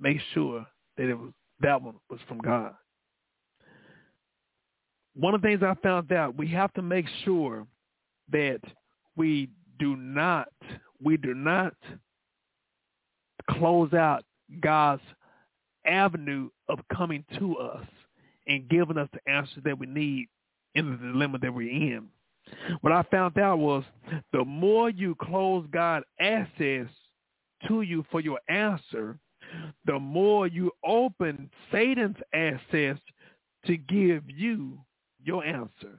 [0.00, 0.66] make sure
[0.96, 2.74] that it was that one was from God
[5.18, 7.66] one of the things I found out, we have to make sure
[8.30, 8.60] that
[9.16, 9.50] we
[9.80, 10.48] do not,
[11.02, 11.74] we do not
[13.50, 14.24] close out
[14.60, 15.02] God's
[15.88, 17.86] avenue of coming to us
[18.46, 20.28] and giving us the answers that we need
[20.74, 22.08] in the dilemma that we're in.
[22.80, 23.84] What I found out was
[24.32, 26.86] the more you close God access
[27.66, 29.18] to you for your answer,
[29.86, 32.96] the more you open Satan's access
[33.66, 34.78] to give you
[35.22, 35.98] your answer.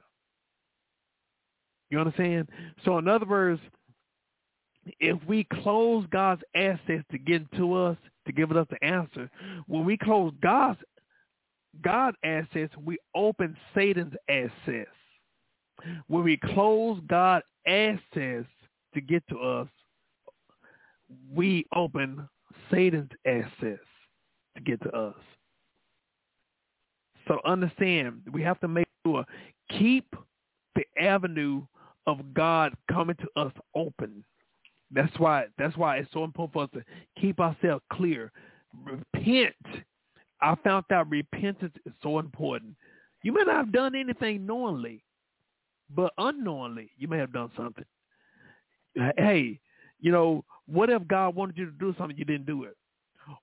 [1.90, 2.48] You understand?
[2.84, 3.60] So in other words,
[4.98, 9.30] if we close God's access to get to us, to give us the answer,
[9.66, 10.80] when we close God's
[11.82, 14.86] God access, we open Satan's access.
[16.08, 18.44] When we close God access
[18.94, 19.68] to get to us,
[21.32, 22.28] we open
[22.70, 23.78] Satan's access
[24.56, 25.14] to get to us.
[27.28, 29.24] So understand, we have to make sure
[29.78, 30.16] keep
[30.74, 31.62] the avenue
[32.06, 34.24] of God coming to us open.
[34.92, 38.32] That's why that's why it's so important for us to keep ourselves clear.
[38.84, 39.54] Repent.
[40.42, 42.74] I found out repentance is so important.
[43.22, 45.04] You may not have done anything knowingly,
[45.94, 47.84] but unknowingly you may have done something.
[49.16, 49.60] Hey,
[50.00, 52.76] you know, what if God wanted you to do something you didn't do it?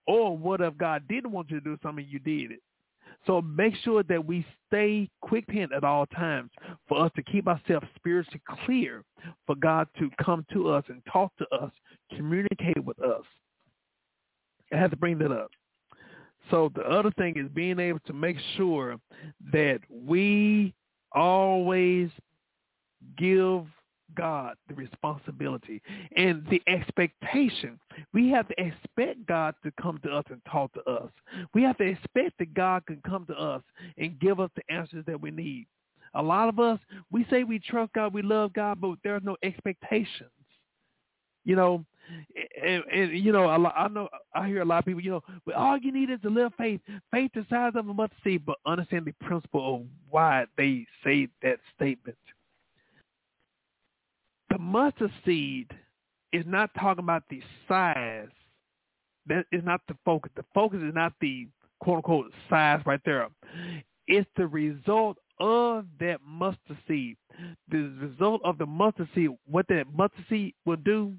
[0.05, 2.61] Or what if God didn't want you to do something you did it?
[3.25, 6.51] So make sure that we stay quick pen at all times
[6.87, 9.03] for us to keep ourselves spiritually clear
[9.45, 11.71] for God to come to us and talk to us,
[12.15, 13.23] communicate with us.
[14.71, 15.51] I have to bring that up.
[16.51, 18.97] So the other thing is being able to make sure
[19.51, 20.73] that we
[21.13, 22.09] always
[23.17, 23.65] give
[24.15, 25.81] God the responsibility
[26.15, 27.79] and the expectation.
[28.13, 31.09] We have to expect God to come to us and talk to us.
[31.53, 33.61] We have to expect that God can come to us
[33.97, 35.67] and give us the answers that we need.
[36.13, 36.79] A lot of us,
[37.11, 40.29] we say we trust God, we love God, but there's no expectations.
[41.43, 41.85] You know,
[42.61, 45.01] and, and you know, I know I hear a lot of people.
[45.01, 46.81] You know, but all you need is a little faith,
[47.11, 51.29] faith the size of a mustard seed, but understand the principle of why they say
[51.43, 52.17] that statement
[54.49, 55.71] the mustard seed
[56.33, 58.29] is not talking about the size.
[59.27, 60.31] That is not the focus.
[60.35, 61.47] The focus is not the
[61.79, 63.27] quote unquote size right there.
[64.07, 67.17] It's the result of that mustard seed.
[67.69, 71.13] The result of the mustard seed, what that mustard seed will do,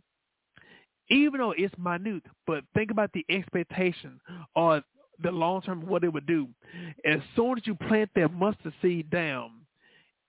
[1.11, 4.21] even though it's minute, but think about the expectation
[4.57, 4.83] or
[5.23, 6.49] the long term what it would do.
[7.05, 9.51] As soon as you plant that mustard seed down,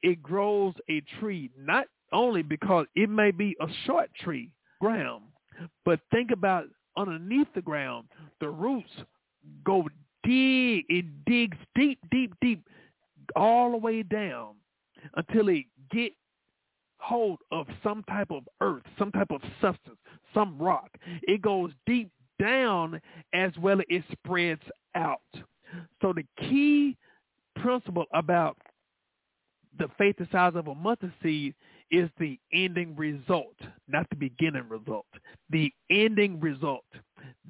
[0.02, 4.51] it grows a tree, not only because it may be a short tree
[4.82, 5.24] ground,
[5.86, 6.66] but think about
[6.97, 8.07] underneath the ground,
[8.39, 8.89] the roots
[9.64, 9.88] go
[10.24, 12.64] dig, it digs deep, deep, deep,
[13.36, 14.55] all the way down
[15.16, 16.12] until it get
[16.99, 19.97] hold of some type of earth, some type of substance,
[20.34, 20.89] some rock.
[21.24, 23.01] It goes deep down
[23.34, 24.62] as well as it spreads
[24.95, 25.22] out.
[26.01, 26.97] So the key
[27.55, 28.57] principle about
[29.78, 31.53] the faith the size of a mustard seed
[31.92, 33.56] is the ending result,
[33.88, 35.06] not the beginning result.
[35.50, 36.86] The ending result.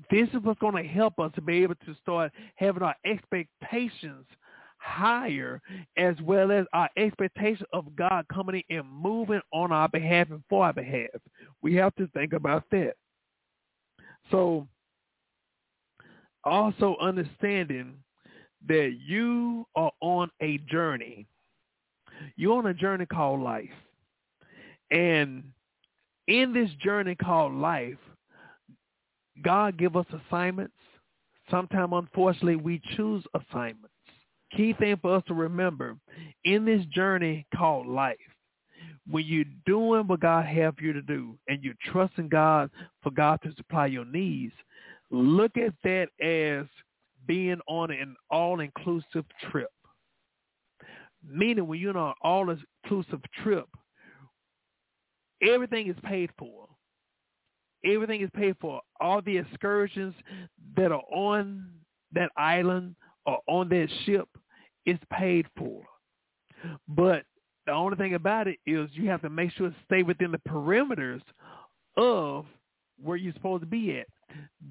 [0.09, 4.25] This is what's going to help us to be able to start having our expectations
[4.77, 5.61] higher
[5.97, 10.41] as well as our expectation of God coming in and moving on our behalf and
[10.49, 11.09] for our behalf.
[11.61, 12.93] We have to think about that.
[14.31, 14.67] So
[16.43, 17.95] also understanding
[18.67, 21.27] that you are on a journey.
[22.35, 23.69] You're on a journey called life.
[24.91, 25.43] And
[26.27, 27.97] in this journey called life,
[29.43, 30.73] God give us assignments.
[31.49, 33.87] Sometimes, unfortunately, we choose assignments.
[34.55, 35.95] Key thing for us to remember,
[36.43, 38.17] in this journey called life,
[39.09, 42.69] when you're doing what God have you to do and you're trusting God
[43.01, 44.53] for God to supply your needs,
[45.11, 46.67] look at that as
[47.27, 49.69] being on an all-inclusive trip.
[51.27, 53.67] Meaning when you're on an all-inclusive trip,
[55.41, 56.67] everything is paid for.
[57.85, 58.81] Everything is paid for.
[58.99, 60.13] All the excursions
[60.75, 61.69] that are on
[62.13, 64.27] that island or on that ship
[64.85, 65.83] is paid for.
[66.87, 67.23] But
[67.65, 70.41] the only thing about it is you have to make sure to stay within the
[70.49, 71.21] perimeters
[71.95, 72.45] of
[73.01, 74.07] where you're supposed to be at.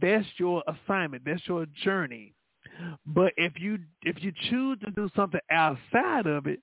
[0.00, 1.24] That's your assignment.
[1.24, 2.34] That's your journey.
[3.06, 6.60] But if you if you choose to do something outside of it,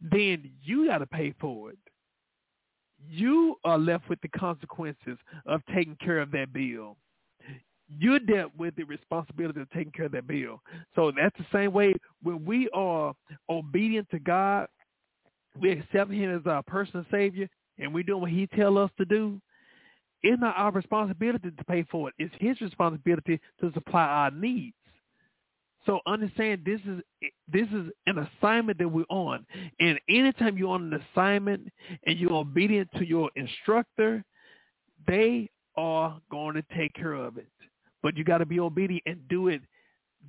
[0.00, 1.78] then you got to pay for it.
[3.08, 6.96] You are left with the consequences of taking care of that bill.
[7.98, 10.62] You're dealt with the responsibility of taking care of that bill.
[10.94, 13.14] So that's the same way when we are
[13.48, 14.68] obedient to God,
[15.60, 17.48] we accept him as our personal savior,
[17.78, 19.40] and we do what he tell us to do.
[20.22, 22.14] It's not our responsibility to pay for it.
[22.18, 24.76] It's his responsibility to supply our needs.
[25.86, 27.00] So understand this is
[27.48, 29.46] this is an assignment that we're on.
[29.78, 31.68] And anytime you're on an assignment
[32.06, 34.24] and you're obedient to your instructor,
[35.06, 37.48] they are going to take care of it.
[38.02, 39.62] But you got to be obedient and do it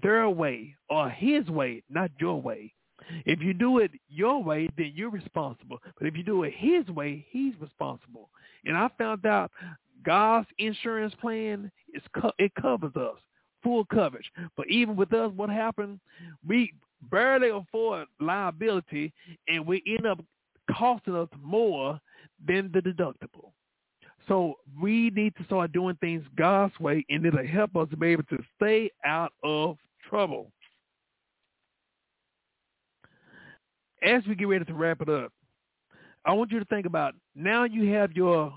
[0.01, 2.73] their way or his way, not your way.
[3.25, 5.79] If you do it your way, then you're responsible.
[5.97, 8.29] But if you do it his way, he's responsible.
[8.63, 9.51] And I found out
[10.03, 12.01] God's insurance plan is
[12.37, 13.17] it covers us
[13.63, 14.31] full coverage.
[14.57, 15.99] But even with us, what happened?
[16.47, 16.73] We
[17.09, 19.13] barely afford liability,
[19.47, 20.19] and we end up
[20.75, 21.99] costing us more
[22.45, 23.51] than the deductible.
[24.27, 28.07] So we need to start doing things God's way, and it'll help us to be
[28.07, 30.51] able to stay out of trouble.
[34.03, 35.31] As we get ready to wrap it up,
[36.25, 38.53] I want you to think about now you have your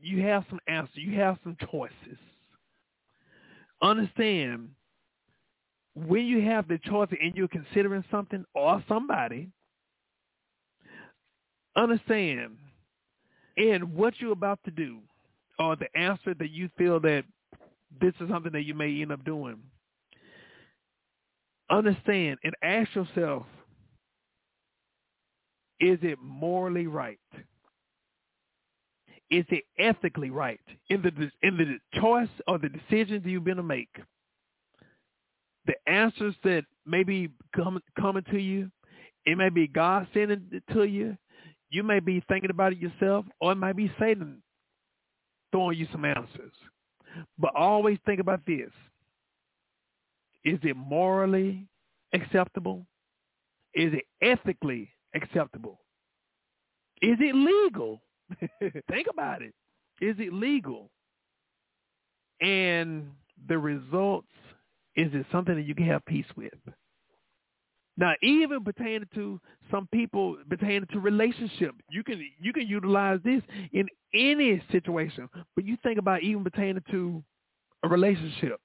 [0.00, 2.18] you have some answers, you have some choices
[3.84, 4.70] understand
[5.94, 9.50] when you have the choice and you're considering something or somebody,
[11.76, 12.56] understand
[13.56, 14.98] and what you're about to do
[15.58, 17.24] or the answer that you feel that
[18.00, 19.58] this is something that you may end up doing.
[21.70, 23.44] Understand and ask yourself,
[25.80, 27.18] is it morally right?
[29.30, 30.60] Is it ethically right
[30.90, 33.94] in the in the choice or the decisions you're going to make?
[35.66, 38.70] The answers that may be come, coming to you,
[39.24, 41.16] it may be God sending it to you.
[41.70, 44.42] You may be thinking about it yourself, or it might be Satan
[45.50, 46.52] throwing you some answers.
[47.38, 48.70] But always think about this.
[50.44, 51.66] Is it morally
[52.12, 52.86] acceptable?
[53.72, 55.80] Is it ethically acceptable?
[57.00, 58.02] Is it legal?
[58.90, 59.54] Think about it.
[60.00, 60.90] Is it legal?
[62.40, 63.10] And
[63.48, 64.28] the results,
[64.96, 66.52] is it something that you can have peace with?
[67.96, 69.40] Now, even pertaining to
[69.70, 73.40] some people pertaining to relationship, you can you can utilize this
[73.72, 75.28] in any situation.
[75.54, 77.22] But you think about even pertaining to
[77.84, 78.58] a relationship.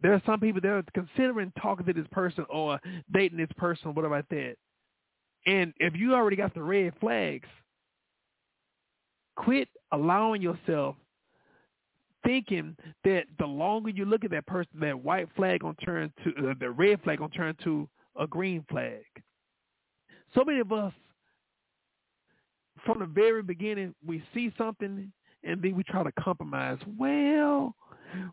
[0.00, 2.80] There are some people that are considering talking to this person or
[3.12, 4.54] dating this person whatever like that.
[5.46, 7.48] And if you already got the red flags,
[9.36, 10.96] Quit allowing yourself
[12.24, 16.50] thinking that the longer you look at that person, that white flag gonna turn to
[16.50, 17.88] uh, the red flag gonna turn to
[18.18, 19.04] a green flag.
[20.34, 20.92] So many of us,
[22.84, 25.12] from the very beginning, we see something
[25.44, 26.78] and then we try to compromise.
[26.98, 27.74] Well,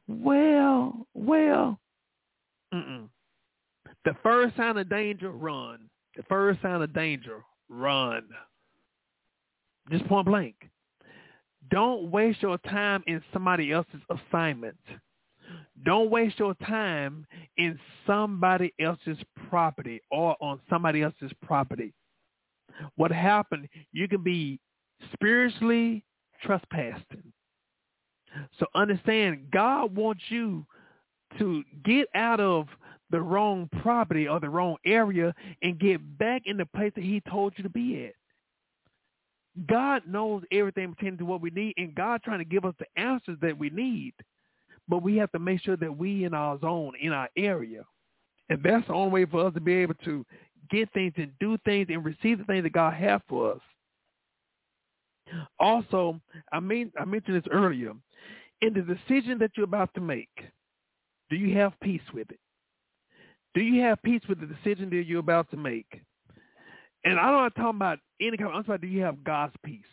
[0.08, 1.80] well, well.
[2.74, 3.10] Mm-mm.
[4.06, 5.90] The first sign of danger, run.
[6.16, 8.24] The first sign of danger, run.
[9.92, 10.56] Just point blank.
[11.70, 14.78] Don't waste your time in somebody else's assignment.
[15.86, 17.26] Don't waste your time
[17.58, 19.18] in somebody else's
[19.50, 21.94] property or on somebody else's property.
[22.96, 24.60] What happened, you can be
[25.14, 26.04] spiritually
[26.44, 27.34] trespassing.
[28.60, 30.66] So understand, God wants you
[31.38, 32.68] to get out of
[33.12, 35.34] the wrong property or the wrong area
[35.64, 38.14] and get back in the place that he told you to be at.
[39.68, 43.02] God knows everything pertaining to what we need, and God trying to give us the
[43.02, 44.14] answers that we need.
[44.88, 47.84] But we have to make sure that we in our zone, in our area.
[48.50, 50.26] And that's the only way for us to be able to
[50.72, 53.62] get things and do things and receive the things that God has for us.
[55.60, 56.20] Also,
[56.52, 57.94] I mean I mentioned this earlier.
[58.62, 60.30] In the decision that you're about to make,
[61.30, 62.40] do you have peace with it?
[63.54, 66.02] Do you have peace with the decision that you're about to make?
[67.06, 69.54] And I'm not talking about any kind of, I'm talking about do you have God's
[69.66, 69.84] peace?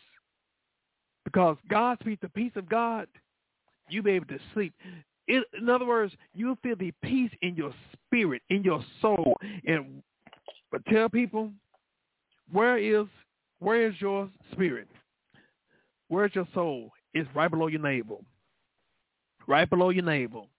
[1.23, 3.07] Because God's peace, the peace of God,
[3.89, 4.73] you be able to sleep.
[5.27, 7.73] In, in other words, you'll feel the peace in your
[8.05, 9.35] spirit, in your soul.
[9.65, 10.01] And
[10.71, 11.51] but tell people,
[12.51, 13.07] where is
[13.59, 14.87] where is your spirit?
[16.09, 16.91] Where's your soul?
[17.13, 18.23] It's right below your navel.
[19.47, 20.49] Right below your navel.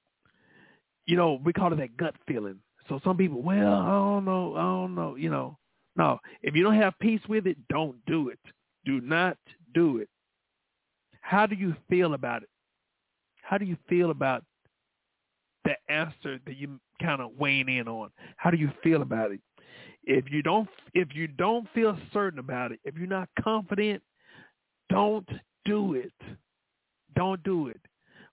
[1.06, 2.58] You know, we call it that gut feeling.
[2.88, 5.56] So some people, well, I don't know, I don't know, you know.
[5.98, 8.38] No, if you don't have peace with it, don't do it.
[8.84, 9.36] Do not
[9.74, 10.08] do it.
[11.20, 12.48] How do you feel about it?
[13.42, 14.44] How do you feel about
[15.64, 18.10] the answer that you kind of weighing in on?
[18.36, 19.40] How do you feel about it?
[20.04, 24.02] If you don't, if you don't feel certain about it, if you're not confident,
[24.88, 25.28] don't
[25.64, 26.12] do it.
[27.16, 27.80] Don't do it.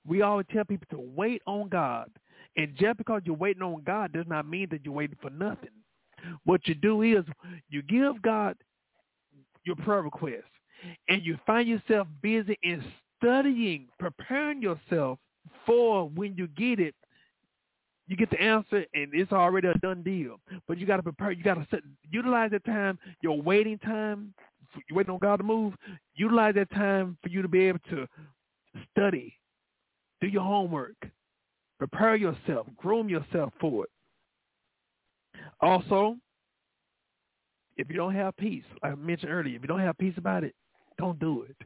[0.08, 2.12] We always tell people to wait on God.
[2.56, 5.72] And just because you're waiting on God does not mean that you're waiting for nothing.
[6.44, 7.24] What you do is
[7.70, 8.56] you give God
[9.64, 10.46] your prayer request
[11.10, 12.84] and you find yourself busy in
[13.18, 15.20] studying, preparing yourself
[15.66, 16.96] for when you get it,
[18.08, 20.40] you get the answer and it's already a done deal.
[20.68, 21.32] But you got to prepare.
[21.32, 21.82] You got to
[22.12, 24.34] utilize that time, your waiting time.
[24.90, 25.74] You're waiting on God to move.
[26.16, 28.08] Utilize that time for you to be able to
[28.92, 29.34] study,
[30.22, 30.96] do your homework,
[31.78, 33.90] prepare yourself, groom yourself for it.
[35.62, 36.18] Also,
[37.78, 40.44] if you don't have peace, like I mentioned earlier, if you don't have peace about
[40.44, 40.54] it,
[40.98, 41.58] don't do it.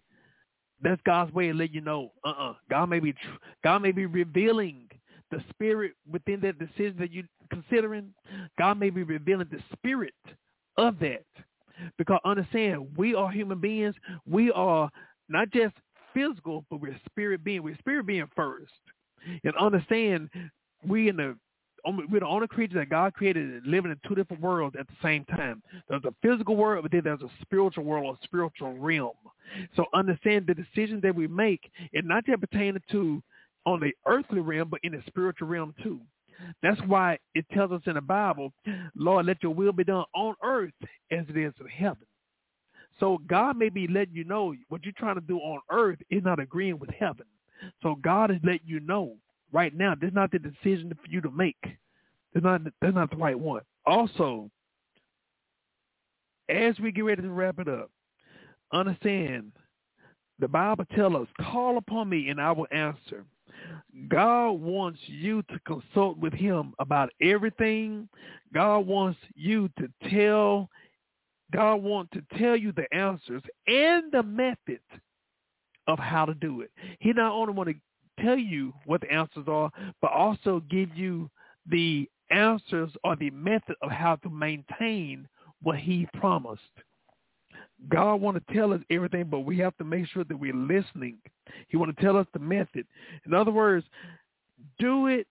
[0.81, 2.11] That's God's way of letting you know.
[2.23, 2.53] Uh-uh.
[2.69, 4.87] God may be tr- God may be revealing
[5.29, 8.13] the spirit within that decision that you're considering.
[8.57, 10.13] God may be revealing the spirit
[10.77, 11.25] of that.
[11.97, 13.95] Because understand, we are human beings.
[14.25, 14.89] We are
[15.27, 15.75] not just
[16.13, 17.63] physical, but we're spirit being.
[17.63, 18.71] We're spirit being first.
[19.43, 20.29] And understand,
[20.85, 21.37] we in the
[21.85, 25.25] we're the only creature that God created living in two different worlds at the same
[25.25, 25.61] time.
[25.87, 29.13] There's a physical world, but then there's a spiritual world, a spiritual realm.
[29.75, 33.21] So understand the decisions that we make, it not just pertaining to
[33.65, 35.99] on the earthly realm, but in the spiritual realm too.
[36.63, 38.53] That's why it tells us in the Bible,
[38.95, 40.73] Lord, let your will be done on earth
[41.11, 42.05] as it is in heaven.
[42.99, 46.23] So God may be letting you know what you're trying to do on earth is
[46.23, 47.25] not agreeing with heaven.
[47.81, 49.15] So God is letting you know
[49.51, 51.57] right now, this is not the decision for you to make.
[52.33, 53.61] That's not that's not the right one.
[53.85, 54.49] Also,
[56.49, 57.89] as we get ready to wrap it up,
[58.71, 59.51] understand
[60.39, 63.25] the Bible tells us, call upon me and I will answer.
[64.07, 68.07] God wants you to consult with him about everything.
[68.53, 70.69] God wants you to tell
[71.51, 74.79] God wants to tell you the answers and the method
[75.87, 76.69] of how to do it.
[76.99, 77.75] He not only want to
[78.21, 79.71] tell you what the answers are,
[80.01, 81.29] but also give you
[81.69, 85.27] the answers or the method of how to maintain
[85.61, 86.61] what he promised.
[87.87, 91.17] God want to tell us everything, but we have to make sure that we're listening.
[91.69, 92.85] He want to tell us the method.
[93.25, 93.85] In other words,
[94.79, 95.27] do it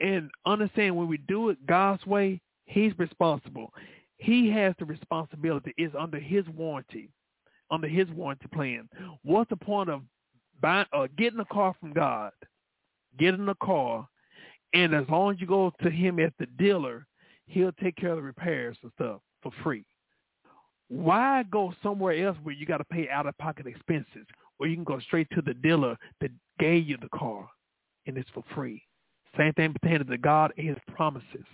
[0.00, 3.72] and understand when we do it God's way, he's responsible.
[4.16, 5.74] He has the responsibility.
[5.76, 7.10] It's under his warranty,
[7.70, 8.88] under his warranty plan.
[9.22, 10.02] What's the point of
[10.60, 12.32] buying or uh, getting a car from God,
[13.18, 14.08] getting a car,
[14.72, 17.06] and as long as you go to him at the dealer,
[17.46, 19.84] he'll take care of the repairs and stuff for free.
[20.88, 24.26] Why go somewhere else where you got to pay out-of-pocket expenses,
[24.58, 27.48] or you can go straight to the dealer that gave you the car,
[28.06, 28.82] and it's for free?
[29.36, 31.46] Same thing pertaining to God and his promises.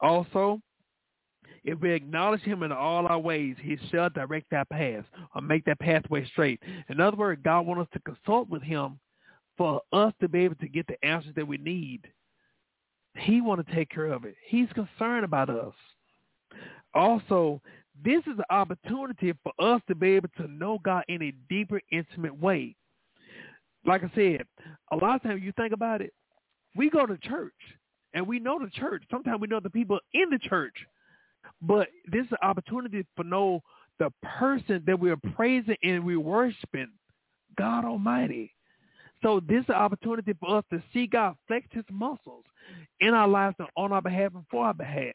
[0.00, 0.60] Also,
[1.64, 5.64] if we acknowledge him in all our ways, he shall direct our paths or make
[5.64, 6.60] that pathway straight.
[6.88, 8.98] In other words, God wants us to consult with him
[9.56, 12.02] for us to be able to get the answers that we need.
[13.14, 14.34] He want to take care of it.
[14.46, 15.74] He's concerned about us.
[16.94, 17.60] Also,
[18.04, 21.80] this is an opportunity for us to be able to know God in a deeper,
[21.90, 22.74] intimate way.
[23.84, 24.46] Like I said,
[24.90, 26.12] a lot of times you think about it,
[26.74, 27.52] we go to church
[28.14, 29.02] and we know the church.
[29.10, 30.74] Sometimes we know the people in the church,
[31.62, 33.62] but this is an opportunity for know
[33.98, 36.90] the person that we're praising and we're worshiping,
[37.56, 38.52] God Almighty.
[39.22, 42.44] So this is an opportunity for us to see God flex his muscles
[43.00, 45.14] in our lives and on our behalf and for our behalf.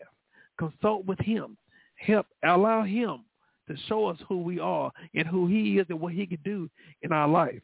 [0.58, 1.58] Consult with him.
[1.96, 3.26] Help allow him
[3.68, 6.70] to show us who we are and who he is and what he can do
[7.02, 7.62] in our life.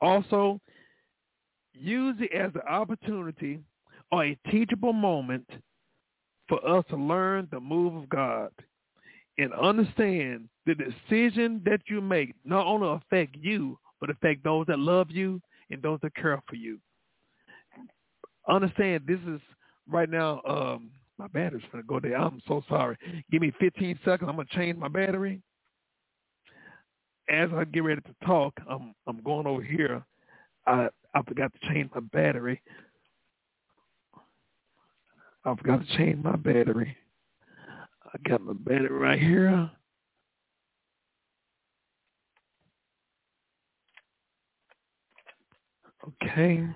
[0.00, 0.60] Also,
[1.72, 3.60] use it as an opportunity
[4.10, 5.46] or a teachable moment
[6.54, 8.50] for us to learn the move of God
[9.38, 14.78] and understand the decision that you make not only affect you, but affect those that
[14.78, 15.40] love you
[15.70, 16.78] and those that care for you.
[18.48, 19.40] Understand this is
[19.88, 22.16] right now, um, my battery's going to go there.
[22.16, 22.96] I'm so sorry.
[23.30, 24.28] Give me 15 seconds.
[24.28, 25.40] I'm going to change my battery.
[27.30, 30.04] As I get ready to talk, I'm, I'm going over here.
[30.66, 32.60] I, I forgot to change my battery.
[35.44, 36.96] I forgot to change my battery.
[38.04, 39.70] I got my battery right here.
[46.22, 46.66] Okay.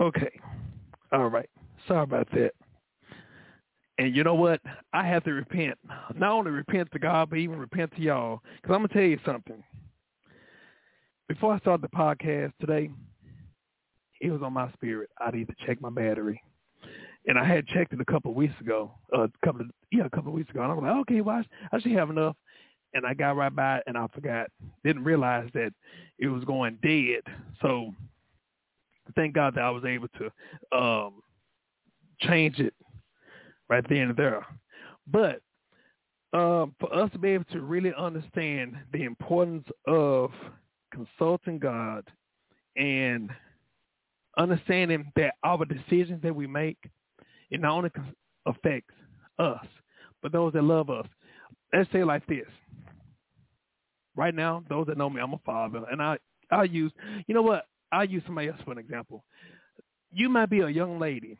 [0.00, 0.40] Okay.
[1.12, 1.48] All right.
[1.86, 2.52] Sorry about that.
[3.98, 4.60] And you know what?
[4.92, 5.78] I have to repent.
[6.14, 8.40] Not only repent to God, but even repent to y'all.
[8.56, 9.62] Because I'm going to tell you something.
[11.28, 12.90] Before I start the podcast today,
[14.22, 15.10] it was on my spirit.
[15.20, 16.40] I need to check my battery.
[17.26, 20.06] And I had checked it a couple of weeks ago, uh, a couple of, yeah,
[20.06, 20.62] a couple of weeks ago.
[20.62, 21.42] And I was like, okay, well,
[21.72, 22.36] I should have enough
[22.94, 24.48] and I got right by it and I forgot.
[24.84, 25.72] Didn't realize that
[26.18, 27.22] it was going dead.
[27.60, 27.92] So
[29.14, 31.22] thank God that I was able to um
[32.20, 32.74] change it
[33.68, 34.46] right then and there.
[35.06, 35.40] But
[36.32, 40.30] um, for us to be able to really understand the importance of
[40.92, 42.04] consulting God
[42.76, 43.30] and
[44.38, 46.78] understanding that our decisions that we make,
[47.50, 47.90] it not only
[48.46, 48.94] affects
[49.38, 49.66] us,
[50.22, 51.06] but those that love us.
[51.72, 52.46] Let's say like this
[54.16, 56.18] right now, those that know me, I'm a father, and I
[56.50, 56.92] I use
[57.26, 59.24] you know what I use somebody else for an example.
[60.12, 61.38] You might be a young lady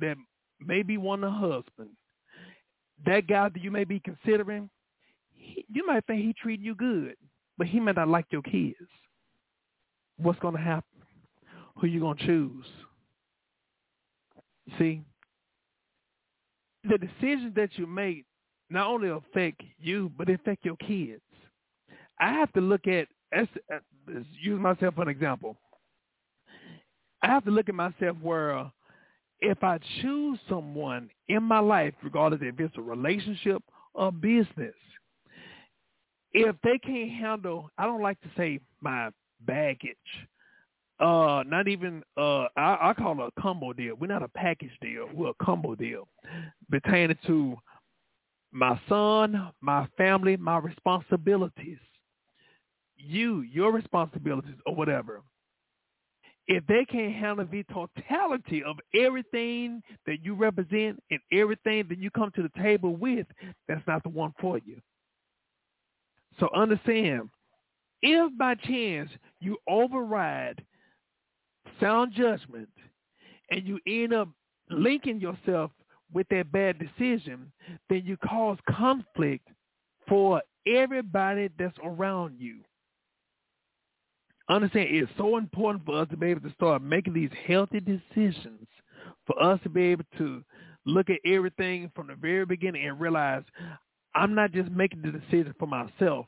[0.00, 0.16] that
[0.60, 1.90] maybe want a husband.
[3.06, 4.70] That guy that you may be considering,
[5.32, 7.16] he, you might think he treating you good,
[7.58, 8.76] but he may not like your kids.
[10.16, 10.93] What's going to happen?
[11.76, 12.66] Who you going to choose?
[14.78, 15.02] See,
[16.88, 18.24] the decisions that you make
[18.70, 21.20] not only affect you, but affect your kids.
[22.20, 23.08] I have to look at,
[24.40, 25.56] use myself for an example.
[27.22, 28.70] I have to look at myself where
[29.40, 33.62] if I choose someone in my life, regardless if it's a relationship
[33.94, 34.74] or business,
[36.32, 39.10] if they can't handle, I don't like to say my
[39.40, 39.96] baggage.
[41.00, 43.96] Uh, not even uh, I, I call it a combo deal.
[43.96, 45.08] We're not a package deal.
[45.12, 46.06] We're a combo deal,
[46.70, 47.56] pertaining to
[48.52, 51.78] my son, my family, my responsibilities
[52.96, 55.22] you, your responsibilities or whatever,
[56.46, 62.10] if they can't handle the totality of everything that you represent and everything that you
[62.10, 63.26] come to the table with,
[63.66, 64.78] that's not the one for you.
[66.38, 67.30] So understand,
[68.02, 69.08] if by chance
[69.40, 70.62] you override
[71.80, 72.68] sound judgment
[73.50, 74.28] and you end up
[74.70, 75.70] linking yourself
[76.12, 77.52] with that bad decision,
[77.88, 79.48] then you cause conflict
[80.08, 82.60] for everybody that's around you.
[84.48, 88.66] Understand it's so important for us to be able to start making these healthy decisions,
[89.26, 90.44] for us to be able to
[90.86, 93.42] look at everything from the very beginning and realize
[94.14, 96.26] I'm not just making the decision for myself,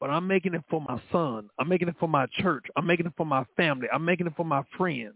[0.00, 1.48] but I'm making it for my son.
[1.58, 2.64] I'm making it for my church.
[2.76, 3.88] I'm making it for my family.
[3.92, 5.14] I'm making it for my friends.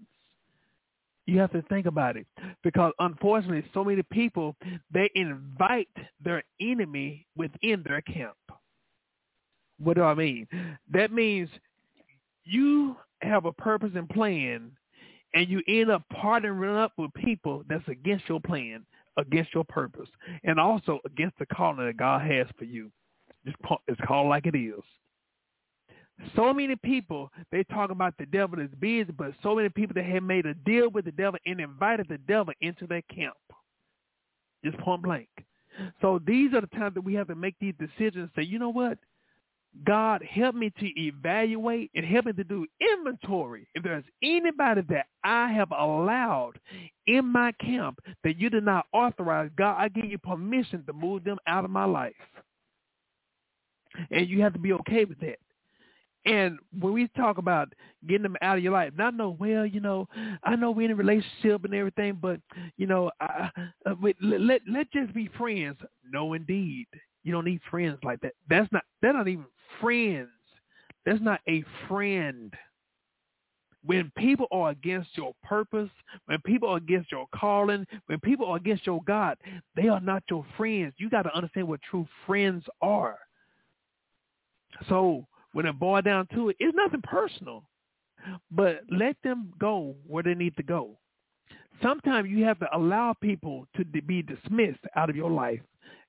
[1.27, 2.27] You have to think about it
[2.63, 4.57] because unfortunately so many people,
[4.93, 5.89] they invite
[6.23, 8.37] their enemy within their camp.
[9.79, 10.47] What do I mean?
[10.93, 11.49] That means
[12.45, 14.71] you have a purpose and plan
[15.35, 18.85] and you end up partnering up with people that's against your plan,
[19.17, 20.09] against your purpose,
[20.45, 22.91] and also against the calling that God has for you.
[23.45, 24.83] It's called like it is.
[26.37, 30.05] So many people, they talk about the devil is busy, but so many people that
[30.05, 33.35] have made a deal with the devil and invited the devil into their camp.
[34.65, 35.29] Just point blank.
[36.01, 38.31] So these are the times that we have to make these decisions.
[38.37, 38.97] Say, you know what?
[39.85, 43.67] God, help me to evaluate and help me to do inventory.
[43.75, 46.61] If there's anybody that I have allowed
[47.09, 51.25] in my camp that you did not authorize, God, I give you permission to move
[51.25, 52.15] them out of my life.
[54.11, 55.39] And you have to be okay with that.
[56.27, 57.73] And when we talk about
[58.09, 60.09] getting them out of your life, not know, well, you know,
[60.43, 62.41] I know we're in a relationship and everything, but
[62.79, 63.51] you know, I,
[63.85, 65.77] uh, let, let let just be friends.
[66.11, 66.87] No, indeed,
[67.25, 68.33] you don't need friends like that.
[68.49, 68.85] That's not.
[69.03, 69.45] They're not even
[69.81, 70.31] friends.
[71.05, 72.55] That's not a friend.
[73.85, 75.91] When people are against your purpose,
[76.25, 79.37] when people are against your calling, when people are against your God,
[79.77, 80.95] they are not your friends.
[80.97, 83.19] You got to understand what true friends are.
[84.89, 87.65] So when it boils down to it, it's nothing personal.
[88.51, 90.99] But let them go where they need to go.
[91.83, 95.61] Sometimes you have to allow people to be dismissed out of your life,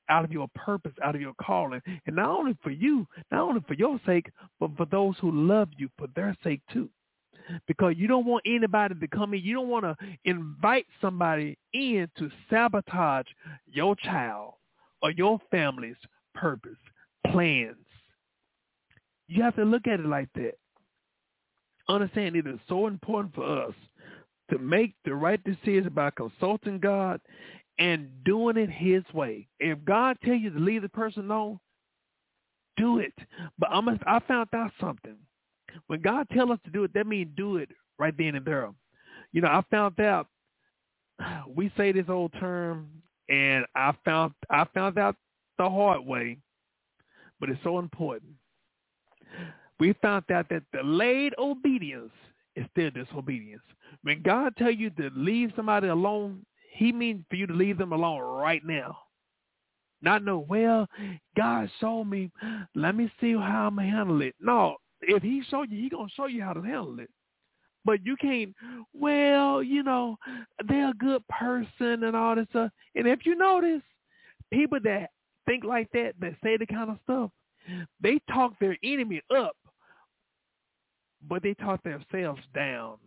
[0.10, 1.82] out of your purpose, out of your calling.
[2.06, 4.30] And not only for you, not only for your sake,
[4.60, 6.90] but for those who love you for their sake too.
[7.68, 9.42] Because you don't want anybody to come in.
[9.42, 13.28] You don't want to invite somebody in to sabotage
[13.72, 14.54] your child
[15.02, 15.98] or your family's
[16.34, 16.78] purpose,
[17.28, 17.85] plans,
[19.28, 20.54] you have to look at it like that.
[21.88, 23.74] Understand it is so important for us
[24.52, 27.20] to make the right decision by consulting God
[27.78, 29.48] and doing it his way.
[29.60, 31.60] If God tell you to leave the person alone,
[32.78, 33.14] do it.
[33.58, 35.16] But I, must, I found out something.
[35.88, 37.70] When God tell us to do it, that means do it
[38.00, 38.70] right then and there.
[39.32, 40.28] You know, I found out
[41.56, 42.88] we say this old term
[43.30, 45.16] and I found I found out
[45.58, 46.38] the hard way,
[47.40, 48.34] but it's so important
[49.80, 52.12] we found out that delayed obedience
[52.56, 53.64] is still disobedience.
[54.04, 57.94] When God tell you to leave somebody alone, he means for you to leave them
[57.94, 58.98] alone right now.
[60.02, 60.88] Not know, well,
[61.36, 62.32] God showed me,
[62.76, 64.36] let me see how I'm going to handle it.
[64.40, 67.10] No, if he showed you, he going to show you how to handle it.
[67.86, 68.54] But you can't,
[68.94, 70.18] well, you know,
[70.68, 72.72] they're a good person and all this stuff.
[72.96, 73.82] And if you notice,
[74.52, 75.12] people that
[75.46, 77.32] think like that, that say the kind of stuff,
[78.02, 79.56] they talk their enemy up
[81.28, 82.98] but they talk themselves down.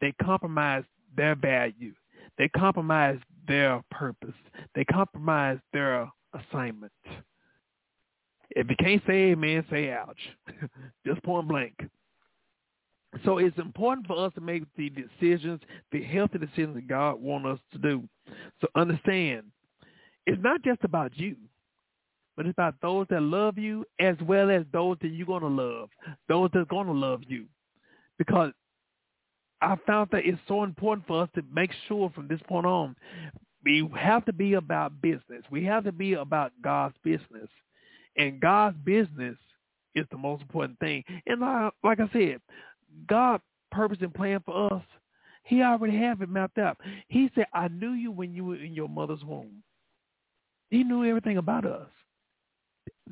[0.00, 0.84] They compromise
[1.16, 1.92] their value.
[2.36, 4.34] They compromise their purpose.
[4.74, 6.92] They compromise their assignment.
[8.50, 10.18] If you can't say amen, say ouch.
[11.06, 11.74] Just point blank.
[13.24, 15.60] So it's important for us to make the decisions,
[15.92, 18.08] the healthy decisions that God wants us to do.
[18.60, 19.44] So understand,
[20.26, 21.36] it's not just about you
[22.38, 25.48] but it's about those that love you as well as those that you're going to
[25.48, 25.88] love,
[26.28, 27.46] those that are going to love you.
[28.16, 28.52] Because
[29.60, 32.94] I found that it's so important for us to make sure from this point on,
[33.64, 35.42] we have to be about business.
[35.50, 37.48] We have to be about God's business.
[38.16, 39.36] And God's business
[39.96, 41.02] is the most important thing.
[41.26, 42.40] And like I said,
[43.08, 43.42] God's
[43.72, 44.84] purpose and plan for us,
[45.42, 46.78] he already have it mapped out.
[47.08, 49.64] He said, I knew you when you were in your mother's womb.
[50.70, 51.88] He knew everything about us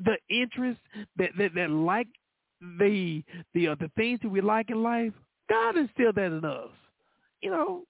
[0.03, 0.79] the interest
[1.17, 2.07] that that, that like
[2.79, 5.13] the the uh, the things that we like in life,
[5.49, 6.69] God is still that in us.
[7.41, 7.83] You know,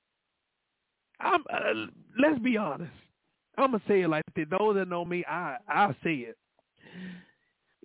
[1.20, 1.44] I'm.
[1.52, 1.88] Uh,
[2.20, 2.92] let's be honest.
[3.58, 4.46] I'm gonna say it like this.
[4.50, 6.38] Those that know me, I I say it.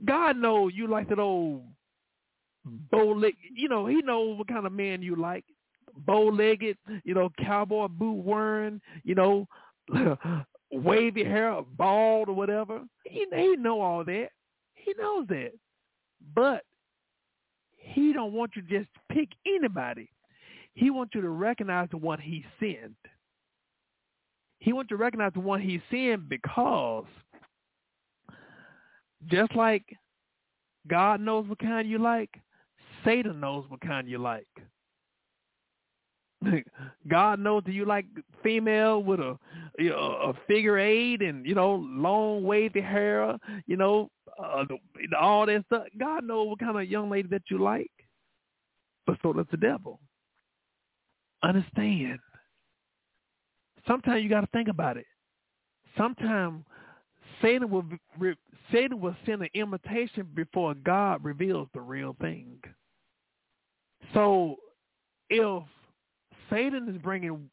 [0.04, 1.62] God knows you like that old
[2.64, 3.34] bow leg.
[3.54, 5.44] You know, He knows what kind of man you like.
[6.06, 9.46] Bow legged, you know, cowboy boot wearing, you know,
[10.72, 12.82] wavy hair, bald or whatever.
[13.04, 14.28] He he know all that.
[14.74, 15.52] He knows that.
[16.34, 16.64] But
[17.76, 20.10] he don't want you to just pick anybody.
[20.74, 22.96] He wants you to recognize the one he sent.
[24.60, 27.04] He wants you to recognize the one he sent because
[29.26, 29.84] just like
[30.88, 32.30] God knows what kind you like,
[33.04, 34.46] Satan knows what kind you like.
[37.08, 38.06] God knows that you like
[38.42, 39.38] female with a
[39.78, 43.36] you know, a figure eight and you know long wavy hair,
[43.66, 44.10] you know
[44.42, 44.64] uh,
[45.18, 45.84] all that stuff.
[45.98, 47.90] God knows what kind of young lady that you like,
[49.06, 50.00] but so does the devil.
[51.42, 52.18] Understand.
[53.86, 55.06] Sometimes you got to think about it.
[55.96, 56.64] Sometimes
[57.40, 57.84] Satan will
[58.70, 62.58] Satan will send an invitation before God reveals the real thing.
[64.14, 64.56] So
[65.28, 65.62] if
[66.52, 67.50] Satan is bringing,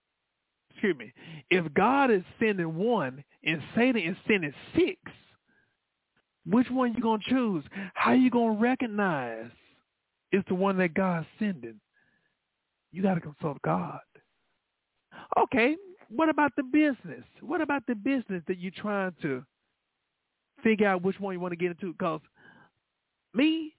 [0.71, 1.13] excuse me,
[1.49, 4.99] if God is sending one and Satan is sending six,
[6.45, 7.63] which one you gonna choose?
[7.93, 9.49] How you gonna recognize
[10.31, 11.79] it's the one that God's sending?
[12.91, 13.99] You got to consult God.
[15.37, 15.75] Okay,
[16.09, 17.23] what about the business?
[17.41, 19.43] What about the business that you're trying to
[20.63, 21.93] figure out which one you want to get into?
[21.93, 22.21] Because
[23.33, 23.75] Me,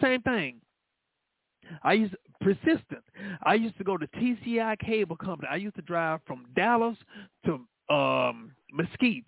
[0.00, 0.60] same thing.
[1.82, 3.02] I used persistent.
[3.42, 5.48] I used to go to TCI Cable Company.
[5.50, 6.96] I used to drive from Dallas
[7.46, 9.26] to um, Mesquite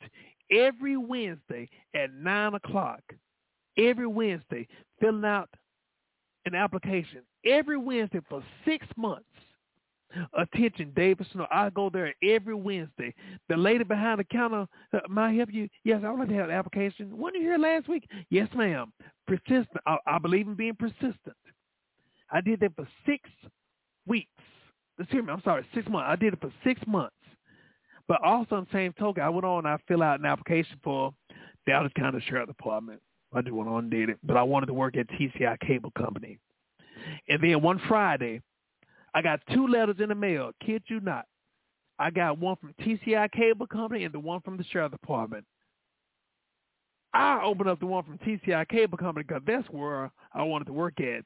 [0.50, 3.00] every Wednesday at nine o'clock.
[3.78, 4.66] Every Wednesday,
[5.00, 5.50] filling out
[6.46, 9.24] an application every Wednesday for six months.
[10.34, 11.46] Attention, David Snow.
[11.50, 13.12] I go there every Wednesday.
[13.48, 15.68] The lady behind the counter, uh, might help you?
[15.84, 17.16] Yes, I like to have an application.
[17.18, 18.08] When you here last week?
[18.30, 18.92] Yes, ma'am.
[19.26, 19.66] Persistent.
[19.84, 21.36] I, I believe in being persistent.
[22.31, 23.28] I did that for six
[24.07, 24.31] weeks.
[24.98, 26.07] Excuse me, I'm sorry, six months.
[26.09, 27.15] I did it for six months.
[28.09, 30.78] But also in the same token, I went on and I filled out an application
[30.82, 31.12] for
[31.66, 33.01] Dallas County Sheriff Department.
[33.35, 34.19] I just went on and did it.
[34.23, 36.39] But I wanted to work at TCI Cable Company.
[37.28, 38.40] And then one Friday,
[39.15, 40.53] I got two letters in the mail.
[40.65, 41.27] Kid you not.
[41.98, 45.44] I got one from TCI Cable Company and the one from the Sheriff Department.
[47.15, 50.74] I opened up the one from TCI Cable Company because that's where I wanted to
[50.74, 51.24] work at.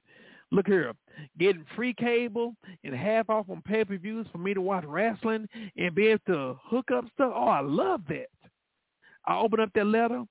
[0.52, 0.92] Look here,
[1.38, 6.08] getting free cable and half off on pay-per-views for me to watch wrestling and be
[6.08, 7.32] able to hook up stuff.
[7.34, 8.26] Oh, I love that.
[9.26, 10.24] I opened up that letter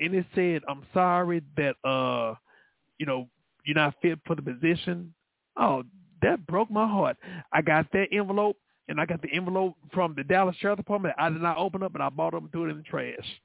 [0.00, 2.34] and it said, "I'm sorry that uh,
[2.98, 3.28] you know,
[3.64, 5.12] you're not fit for the position."
[5.58, 5.82] Oh,
[6.22, 7.16] that broke my heart.
[7.52, 8.56] I got that envelope
[8.88, 11.14] and I got the envelope from the Dallas Sheriff Department.
[11.18, 13.40] I did not open up, and I bought them and threw it in the trash.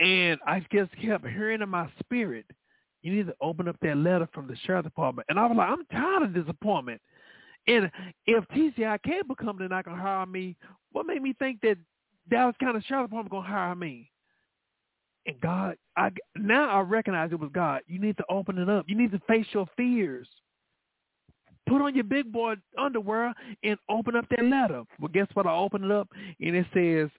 [0.00, 2.46] And I just kept hearing in my spirit
[3.04, 5.26] you need to open up that letter from the sheriff department.
[5.28, 7.00] And I was like, I'm tired of disappointment.
[7.66, 7.90] And
[8.26, 10.56] if TCI Cable Company not gonna hire me,
[10.90, 11.76] what made me think that
[12.30, 14.10] Dallas County Sheriff Department was gonna hire me?
[15.26, 17.82] And God, I now I recognize it was God.
[17.86, 18.86] You need to open it up.
[18.88, 20.28] You need to face your fears.
[21.66, 24.82] Put on your big boy underwear and open up that letter.
[24.98, 25.46] Well, guess what?
[25.46, 26.08] I open it up
[26.40, 27.10] and it says,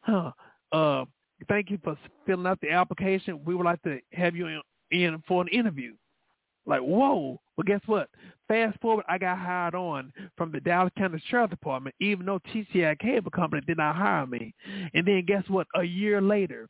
[0.00, 0.32] "Huh,
[0.72, 1.04] uh,
[1.48, 1.96] thank you for
[2.26, 3.42] filling out the application.
[3.44, 4.60] We would like to have you
[4.90, 5.94] in for an interview.
[6.66, 7.40] Like, whoa.
[7.56, 8.08] Well, guess what?
[8.48, 12.98] Fast forward, I got hired on from the Dallas County Sheriff Department, even though TCI
[12.98, 14.52] Cable Company did not hire me.
[14.92, 15.66] And then guess what?
[15.74, 16.68] A year later,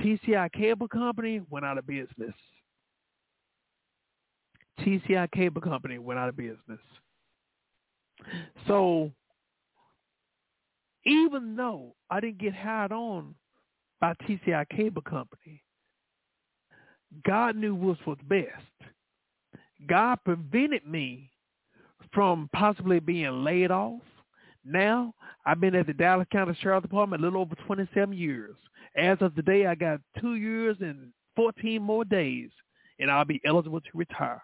[0.00, 2.34] TCI Cable Company went out of business.
[4.80, 6.80] TCI Cable Company went out of business.
[8.66, 9.10] So
[11.04, 13.34] even though I didn't get hired on
[14.00, 15.62] by TCI Cable Company,
[17.26, 18.92] God knew what was best.
[19.88, 21.30] God prevented me
[22.12, 24.02] from possibly being laid off.
[24.64, 25.14] Now,
[25.46, 28.56] I've been at the Dallas County Sheriff Department a little over 27 years.
[28.96, 32.50] As of today, I got two years and 14 more days,
[32.98, 34.42] and I'll be eligible to retire.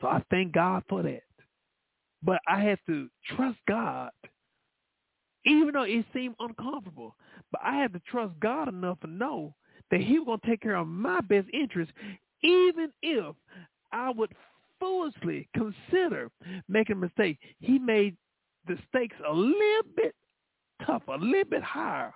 [0.00, 1.22] So I thank God for that.
[2.22, 4.10] But I had to trust God,
[5.44, 7.16] even though it seemed uncomfortable.
[7.50, 9.54] But I had to trust God enough to know
[9.90, 11.92] that he was going to take care of my best interest,
[12.42, 13.34] even if
[13.92, 14.32] I would
[14.80, 16.30] foolishly consider
[16.68, 17.38] making a mistake.
[17.60, 18.16] He made
[18.66, 20.14] the stakes a little bit
[20.84, 22.12] tougher, a little bit higher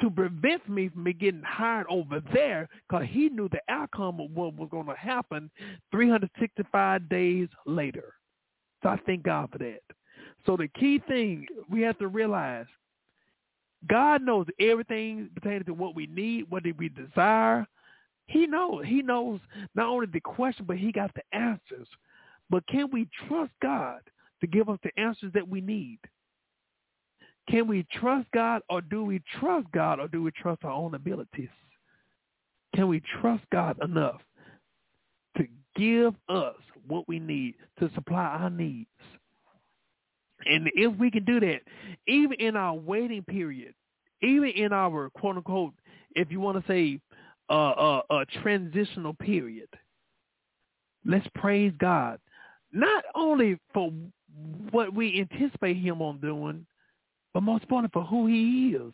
[0.00, 4.56] to prevent me from getting hired over there because he knew the outcome of what
[4.56, 5.50] was going to happen
[5.92, 8.14] 365 days later.
[8.82, 9.80] So I thank God for that.
[10.44, 12.66] So the key thing we have to realize
[13.88, 17.66] God knows everything pertaining to what we need, what we desire.
[18.26, 18.84] He knows.
[18.86, 19.40] He knows
[19.74, 21.88] not only the question, but he got the answers.
[22.48, 24.00] But can we trust God
[24.40, 25.98] to give us the answers that we need?
[27.48, 30.94] Can we trust God or do we trust God or do we trust our own
[30.94, 31.48] abilities?
[32.74, 34.20] Can we trust God enough
[35.36, 35.46] to
[35.76, 36.56] give us
[36.86, 38.88] what we need to supply our needs?
[40.46, 41.60] And if we can do that,
[42.06, 43.74] even in our waiting period,
[44.22, 45.74] even in our quote unquote,
[46.14, 47.00] if you want to say
[47.48, 49.68] uh, uh, a transitional period,
[51.04, 52.18] let's praise God.
[52.72, 53.92] Not only for
[54.70, 56.66] what we anticipate him on doing,
[57.34, 58.92] but most importantly for who he is.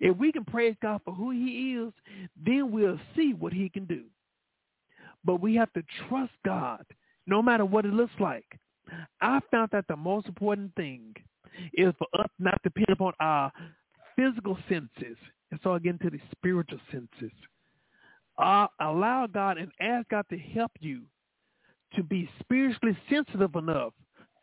[0.00, 1.92] If we can praise God for who he is,
[2.42, 4.04] then we'll see what he can do.
[5.24, 6.84] But we have to trust God
[7.26, 8.58] no matter what it looks like.
[9.20, 11.14] I found that the most important thing
[11.74, 13.52] is for us not to depend upon our
[14.16, 15.16] physical senses
[15.50, 17.36] and so again to the spiritual senses.
[18.38, 21.02] Uh, allow God and ask God to help you
[21.94, 23.92] to be spiritually sensitive enough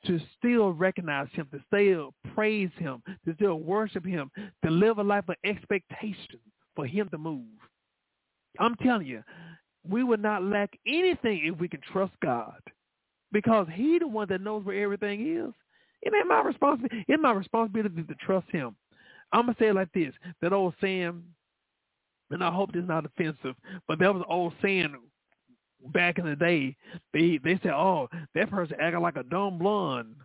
[0.05, 4.29] to still recognize him, to still praise him, to still worship him,
[4.63, 6.39] to live a life of expectation
[6.75, 7.45] for him to move.
[8.59, 9.23] I'm telling you,
[9.89, 12.59] we would not lack anything if we can trust God
[13.31, 15.53] because he the one that knows where everything is.
[16.01, 17.05] It ain't my responsibility.
[17.07, 18.75] It's my responsibility to trust him.
[19.31, 21.23] I'm gonna say it like this: that old saying,
[22.29, 23.55] and I hope this is not offensive,
[23.87, 24.95] but there was an old saying
[25.93, 26.75] back in the day.
[27.13, 30.15] They they said, "Oh, that person acting like a dumb blonde."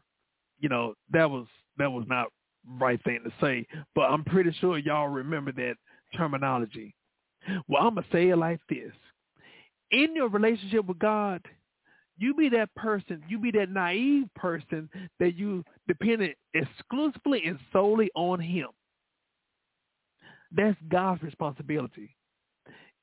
[0.61, 1.47] You know, that was
[1.79, 2.29] that was not
[2.79, 5.75] right thing to say, but I'm pretty sure y'all remember that
[6.17, 6.95] terminology.
[7.67, 8.93] Well, I'm gonna say it like this:
[9.91, 11.43] in your relationship with God,
[12.19, 18.11] you be that person, you be that naive person that you dependent exclusively and solely
[18.15, 18.69] on Him.
[20.55, 22.15] That's God's responsibility.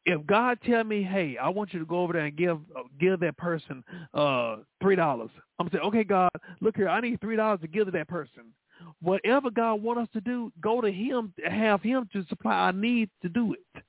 [0.05, 2.83] If God tell me, "Hey, I want you to go over there and give uh,
[2.99, 3.83] give that person
[4.13, 6.31] uh three dollars," I'm gonna say, "Okay, God,
[6.61, 8.53] look here, I need three dollars to give to that person."
[9.01, 13.11] Whatever God want us to do, go to Him, have Him to supply our needs
[13.21, 13.83] to do it.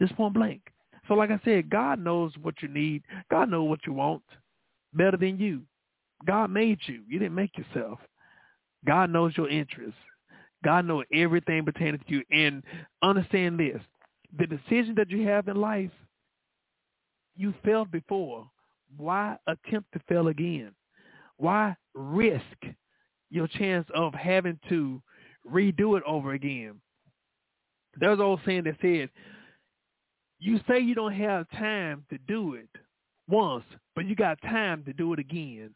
[0.00, 0.71] Just point blank.
[1.08, 3.02] So, like I said, God knows what you need.
[3.30, 4.22] God knows what you want
[4.94, 5.62] better than you.
[6.26, 7.02] God made you.
[7.08, 7.98] You didn't make yourself.
[8.86, 9.98] God knows your interests.
[10.64, 12.22] God knows everything pertaining to you.
[12.30, 12.62] And
[13.02, 13.80] understand this.
[14.38, 15.90] The decision that you have in life,
[17.36, 18.48] you failed before.
[18.96, 20.72] Why attempt to fail again?
[21.38, 22.42] Why risk
[23.30, 25.02] your chance of having to
[25.50, 26.80] redo it over again?
[27.98, 29.10] There's an old saying that said,
[30.42, 32.68] you say you don't have time to do it
[33.28, 33.64] once,
[33.94, 35.74] but you got time to do it again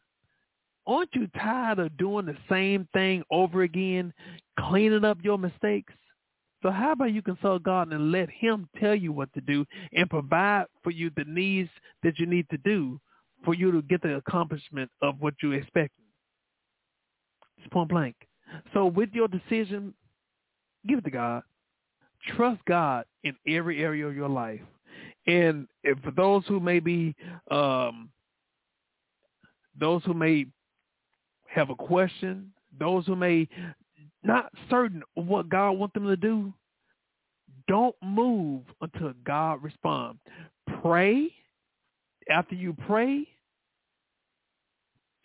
[0.87, 4.13] aren't you tired of doing the same thing over again,
[4.59, 5.93] cleaning up your mistakes?
[6.63, 10.09] So how about you consult God and let him tell you what to do and
[10.09, 11.69] provide for you the needs
[12.01, 12.99] that you need to do
[13.45, 16.05] for you to get the accomplishment of what you're expecting?
[17.57, 18.15] It's point blank.
[18.73, 19.93] So with your decision,
[20.87, 21.43] give it to God.
[22.35, 24.61] Trust God in every area of your life.
[25.25, 25.67] And
[26.03, 27.15] for those who may be,
[27.51, 28.09] um,
[29.79, 30.45] those who may
[31.47, 33.47] have a question, those who may
[34.23, 36.53] not certain what God wants them to do,
[37.67, 40.19] don't move until God responds.
[40.81, 41.33] Pray.
[42.29, 43.25] After you pray,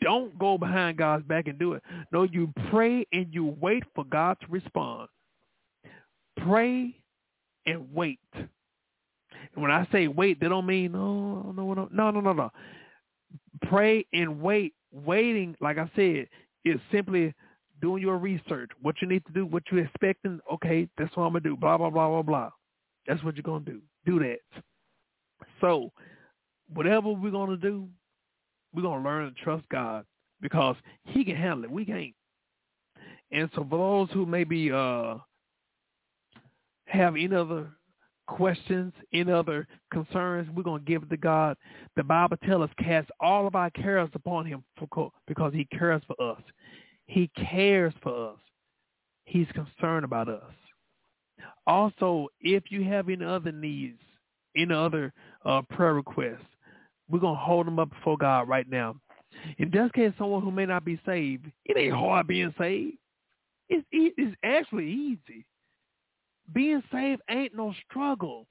[0.02, 1.82] don't go behind God's back and do it.
[2.12, 5.08] No, you pray and you wait for God to respond.
[6.44, 6.94] Pray
[7.66, 8.20] and wait.
[8.34, 12.50] And when I say wait, they don't mean no, no, no, no, no, no, no.
[13.68, 16.28] Pray and wait waiting, like I said,
[16.64, 17.34] is simply
[17.80, 18.70] doing your research.
[18.80, 20.40] What you need to do, what you're expecting.
[20.52, 21.56] Okay, that's what I'm gonna do.
[21.56, 22.50] Blah blah blah blah blah.
[23.06, 23.80] That's what you're gonna do.
[24.06, 24.38] Do that.
[25.60, 25.90] So,
[26.72, 27.88] whatever we're gonna do,
[28.74, 30.04] we're gonna learn to trust God
[30.40, 31.70] because He can handle it.
[31.70, 32.14] We can't.
[33.32, 35.16] And so, for those who maybe uh,
[36.92, 37.70] have any other
[38.28, 41.56] questions, any other concerns, we're going to give it to God.
[41.96, 44.62] The Bible tells us cast all of our cares upon him
[45.26, 46.42] because he cares for us.
[47.06, 48.38] He cares for us.
[49.24, 50.42] He's concerned about us.
[51.66, 54.00] Also, if you have any other needs,
[54.56, 55.12] any other
[55.44, 56.44] uh, prayer requests,
[57.08, 58.96] we're going to hold them up before God right now.
[59.58, 62.96] In just case someone who may not be saved, it ain't hard being saved.
[63.68, 65.46] It's, it's actually easy
[66.52, 68.46] being saved ain't no struggle.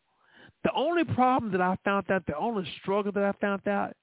[0.64, 3.94] The only problem that I found out, the only struggle that I found out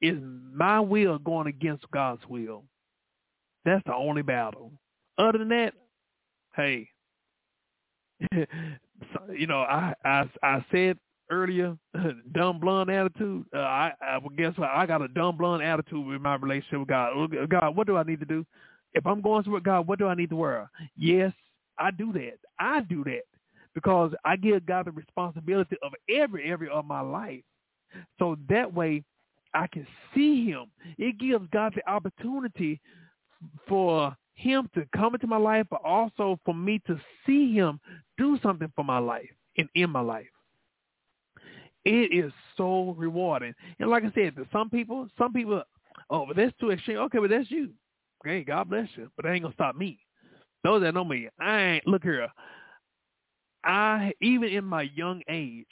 [0.00, 0.18] is
[0.52, 2.64] my will going against God's will.
[3.64, 4.72] That's the only battle.
[5.16, 5.72] Other than that,
[6.56, 6.88] hey,
[8.32, 10.98] you know, I I I said
[11.30, 11.76] earlier,
[12.32, 13.46] dumb blonde attitude.
[13.54, 14.70] Uh, I I guess what?
[14.70, 17.12] I got a dumb blonde attitude with my relationship with God.
[17.48, 18.44] God, what do I need to do?
[18.92, 20.70] If I'm going to with God, what do I need to wear?
[20.96, 21.32] Yes,
[21.78, 22.38] I do that.
[22.58, 23.22] I do that
[23.74, 27.42] because I give God the responsibility of every area of my life.
[28.18, 29.02] So that way
[29.54, 30.66] I can see him.
[30.98, 32.80] It gives God the opportunity
[33.68, 37.80] for him to come into my life, but also for me to see him
[38.18, 40.26] do something for my life and in my life.
[41.84, 43.54] It is so rewarding.
[43.78, 45.62] And like I said, to some people, some people,
[46.10, 46.98] oh, but that's too extreme.
[46.98, 47.70] Okay, but that's you.
[48.24, 49.10] Okay, God bless you.
[49.16, 49.98] But that ain't gonna stop me.
[50.64, 52.28] Those that know me, I ain't look here.
[53.64, 55.66] I even in my young age,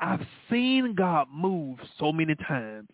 [0.00, 2.88] I've seen God move so many times.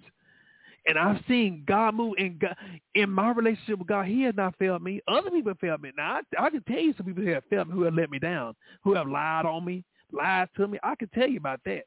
[0.86, 2.56] And I've seen God move in God,
[2.96, 4.06] in my relationship with God.
[4.06, 5.00] He has not failed me.
[5.06, 5.92] Other people have failed me.
[5.96, 8.10] Now I, I can tell you some people who have failed me, who have let
[8.10, 10.78] me down, who have lied on me, lied to me.
[10.82, 11.84] I can tell you about that.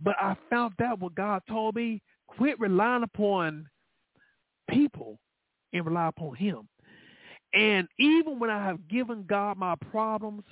[0.00, 3.68] But I found out what God told me: quit relying upon
[4.68, 5.18] people
[5.72, 6.68] and rely upon Him.
[7.54, 10.44] And even when I have given God my problems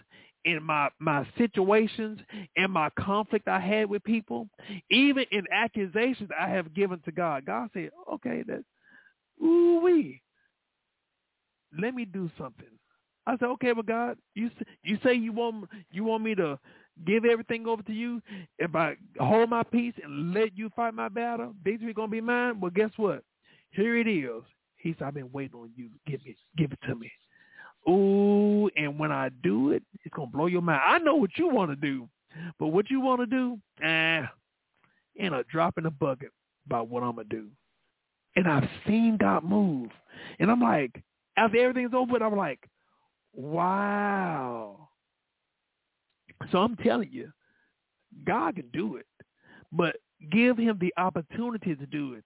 [0.44, 2.18] in my my situations
[2.56, 4.48] and my conflict I had with people,
[4.90, 8.64] even in accusations I have given to God, God said, "Okay, that,
[9.42, 10.22] ooh wee,
[11.78, 12.66] let me do something."
[13.26, 14.50] I said, "Okay, but God, you
[14.82, 16.58] you say you want you want me to
[17.06, 18.20] give everything over to you,
[18.58, 22.60] if I hold my peace and let you fight my battle, victory gonna be mine.
[22.60, 23.22] Well, guess what?
[23.70, 24.42] Here it is.
[24.80, 25.90] He said, I've been waiting on you.
[26.06, 27.10] Give me, give it to me.
[27.88, 30.82] Ooh, and when I do it, it's gonna blow your mind.
[30.84, 32.08] I know what you want to do,
[32.58, 34.22] but what you want to do, eh,
[35.18, 36.30] ain't a drop in the bucket
[36.66, 37.48] about what I'm gonna do.
[38.36, 39.90] And I've seen God move,
[40.38, 41.02] and I'm like,
[41.36, 42.60] after everything's over, I'm like,
[43.32, 44.88] wow.
[46.52, 47.30] So I'm telling you,
[48.24, 49.06] God can do it,
[49.72, 49.96] but
[50.30, 52.24] give him the opportunity to do it.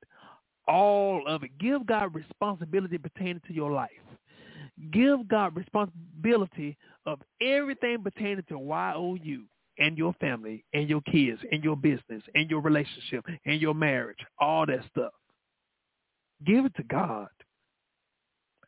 [0.67, 1.51] All of it.
[1.59, 3.91] Give God responsibility pertaining to your life.
[4.91, 6.77] Give God responsibility
[7.07, 9.45] of everything pertaining to YOU
[9.79, 14.19] and your family and your kids and your business and your relationship and your marriage,
[14.39, 15.13] all that stuff.
[16.45, 17.29] Give it to God.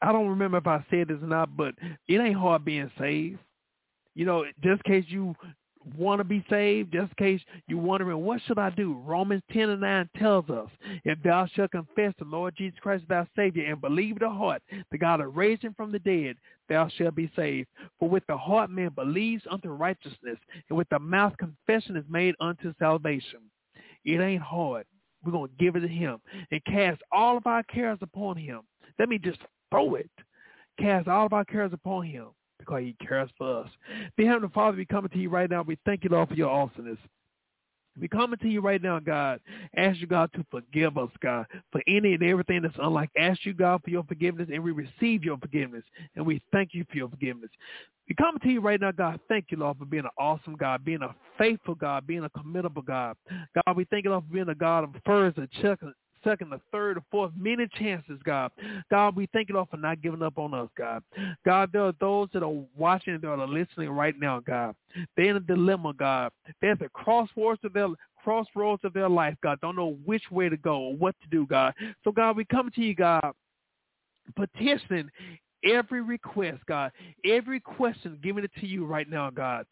[0.03, 1.75] I don't remember if I said this or not, but
[2.07, 3.39] it ain't hard being saved.
[4.15, 5.35] You know, just in case you
[5.97, 9.01] want to be saved, just in case you're wondering, what should I do?
[9.05, 10.69] Romans 10 and 9 tells us,
[11.05, 14.63] if thou shalt confess the Lord Jesus Christ as thy Savior and believe the heart
[14.91, 16.37] that God has raised him from the dead,
[16.69, 17.69] thou shalt be saved.
[17.99, 20.39] For with the heart man believes unto righteousness,
[20.69, 23.41] and with the mouth confession is made unto salvation.
[24.05, 24.87] It ain't hard.
[25.25, 26.19] We're going to give it to him
[26.51, 28.61] and cast all of our cares upon him.
[28.99, 29.39] Let me just
[29.71, 30.11] throw it.
[30.79, 32.29] Cast all of our cares upon him
[32.67, 33.71] because he cares for us.
[34.17, 35.63] Dear Heavenly Father, we coming to you right now.
[35.63, 36.99] We thank you, Lord, for your awesomeness.
[37.99, 39.41] We coming to you right now, God.
[39.77, 43.09] Ask you, God, to forgive us, God, for any and everything that's unlike.
[43.19, 45.83] Ask you, God, for your forgiveness, and we receive your forgiveness,
[46.15, 47.51] and we thank you for your forgiveness.
[48.09, 49.19] We come to you right now, God.
[49.29, 52.85] Thank you, Lord, for being an awesome God, being a faithful God, being a committable
[52.85, 53.17] God.
[53.67, 55.95] God, we thank you, Lord, for being a God of first and second,
[56.25, 58.51] the third, the fourth, many chances, God.
[58.91, 61.03] God, we thank you, Lord, for not giving up on us, God.
[61.45, 64.75] God, there are those that are watching, that are listening right now, God.
[65.17, 66.33] They're in a dilemma, God.
[66.61, 67.89] They're at the crossroads of their
[68.23, 69.61] crossroads of their life, God.
[69.61, 71.75] Don't know which way to go or what to do, God.
[72.03, 73.33] So, God, we come to you, God,
[74.35, 75.09] petitioning
[75.65, 76.93] every request, God,
[77.25, 79.67] every question, giving it to you right now, God.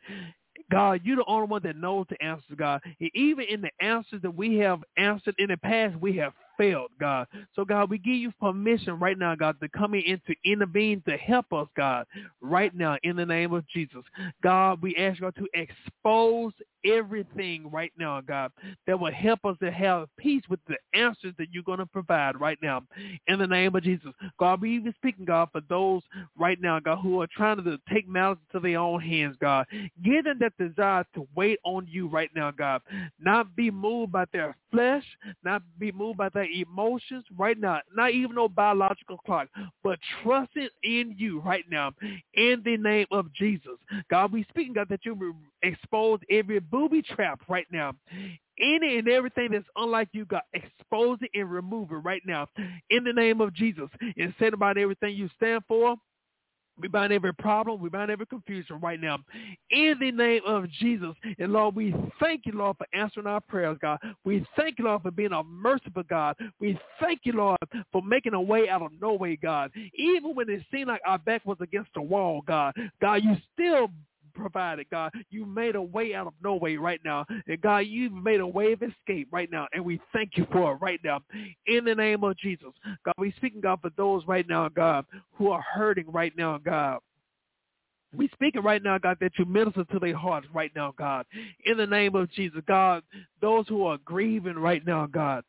[0.71, 2.81] God, you're the only one that knows the answers, God.
[3.01, 6.91] And even in the answers that we have answered in the past, we have failed,
[7.01, 7.27] God.
[7.55, 11.17] So, God, we give you permission right now, God, to come in to intervene to
[11.17, 12.07] help us, God,
[12.41, 14.03] right now in the name of Jesus.
[14.43, 16.53] God, we ask God to expose
[16.85, 18.53] everything right now, God,
[18.87, 22.39] that will help us to have peace with the answers that you're going to provide
[22.39, 22.83] right now
[23.27, 24.11] in the name of Jesus.
[24.39, 26.03] God, we even speaking, God, for those
[26.39, 29.67] right now, God, who are trying to take matters into their own hands, God.
[30.05, 32.83] Give them that desire to wait on you right now, God.
[33.19, 35.05] Not be moved by their flesh,
[35.43, 39.49] not be moved by their emotions right now, not even no biological clock,
[39.83, 41.93] but trusting in you right now
[42.35, 43.73] in the name of Jesus.
[44.11, 47.93] God, we speaking, God, that you expose every booby trap right now.
[48.61, 52.47] Any and everything that's unlike you, God, expose it and remove it right now
[52.91, 53.89] in the name of Jesus.
[54.17, 55.97] And say about everything you stand for,
[56.81, 57.81] we bind every problem.
[57.81, 59.19] We bind every confusion right now.
[59.71, 61.15] In the name of Jesus.
[61.39, 63.99] And Lord, we thank you, Lord, for answering our prayers, God.
[64.25, 66.37] We thank you, Lord, for being a merciful God.
[66.61, 67.59] We thank you, Lord,
[67.93, 69.71] for making a way out of no way, God.
[69.95, 72.75] Even when it seemed like our back was against the wall, God.
[73.01, 73.89] God, you still
[74.35, 75.13] provided, God.
[75.31, 77.25] You made a way out of no way right now.
[77.47, 79.67] And God, you've made a way of escape right now.
[79.73, 81.21] And we thank you for it right now.
[81.67, 82.71] In the name of Jesus.
[83.05, 86.99] God, we speaking, God, for those right now, God, who are hurting right now, God.
[88.17, 91.27] We speaking right now, God, that you minister to their hearts right now, God.
[91.65, 93.03] In the name of Jesus, God,
[93.41, 95.43] those who are grieving right now, God,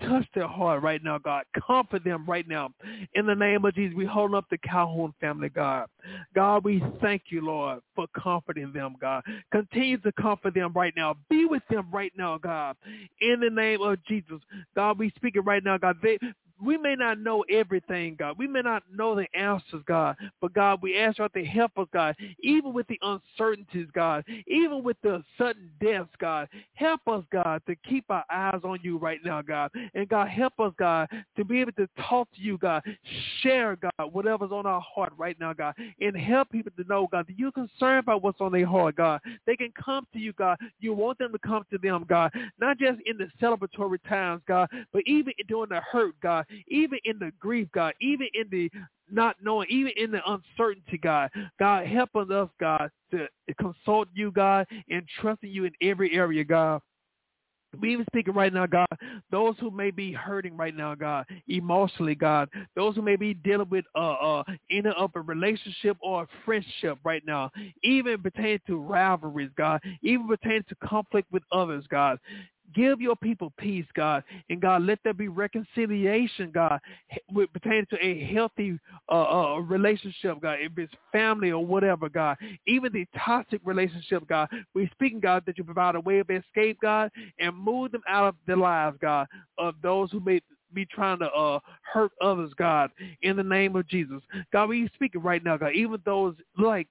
[0.00, 1.44] Touch their heart right now, God.
[1.66, 2.70] Comfort them right now.
[3.14, 5.86] In the name of Jesus, we hold up the Calhoun family, God.
[6.34, 9.24] God, we thank you, Lord, for comforting them, God.
[9.50, 11.16] Continue to comfort them right now.
[11.28, 12.76] Be with them right now, God.
[13.20, 14.38] In the name of Jesus.
[14.76, 15.96] God, we speak it right now, God.
[16.02, 16.18] They,
[16.64, 18.36] we may not know everything, God.
[18.38, 20.16] We may not know the answers, God.
[20.40, 24.82] But God, we ask you to help us, God, even with the uncertainties, God, even
[24.82, 26.48] with the sudden deaths, God.
[26.74, 29.70] Help us, God, to keep our eyes on you right now, God.
[29.94, 32.82] And God, help us, God, to be able to talk to you, God.
[33.40, 35.74] Share, God, whatever's on our heart right now, God.
[36.00, 39.20] And help people to know, God, that you're concerned about what's on their heart, God.
[39.46, 40.58] They can come to you, God.
[40.80, 42.32] You want them to come to them, God.
[42.58, 47.18] Not just in the celebratory times, God, but even during the hurt, God even in
[47.18, 48.70] the grief, God, even in the
[49.10, 51.30] not knowing, even in the uncertainty, God.
[51.58, 53.26] God, help us, God, to
[53.58, 56.82] consult you, God, and trusting you in every area, God.
[57.80, 58.88] We even speaking right now, God,
[59.30, 63.68] those who may be hurting right now, God, emotionally, God, those who may be dealing
[63.68, 67.50] with uh, uh, in of a relationship or a friendship right now,
[67.82, 72.18] even pertaining to rivalries, God, even pertaining to conflict with others, God.
[72.74, 74.22] Give your people peace, God.
[74.50, 76.80] And God, let there be reconciliation, God,
[77.32, 78.78] with, pertaining to a healthy
[79.10, 82.36] uh, uh, relationship, God, if it's family or whatever, God.
[82.66, 84.48] Even the toxic relationship, God.
[84.74, 88.28] We're speaking, God, that you provide a way of escape, God, and move them out
[88.28, 89.26] of their lives, God,
[89.56, 90.40] of those who may
[90.74, 92.90] be trying to uh, hurt others, God,
[93.22, 94.22] in the name of Jesus.
[94.52, 96.88] God, we speaking right now, God, even those like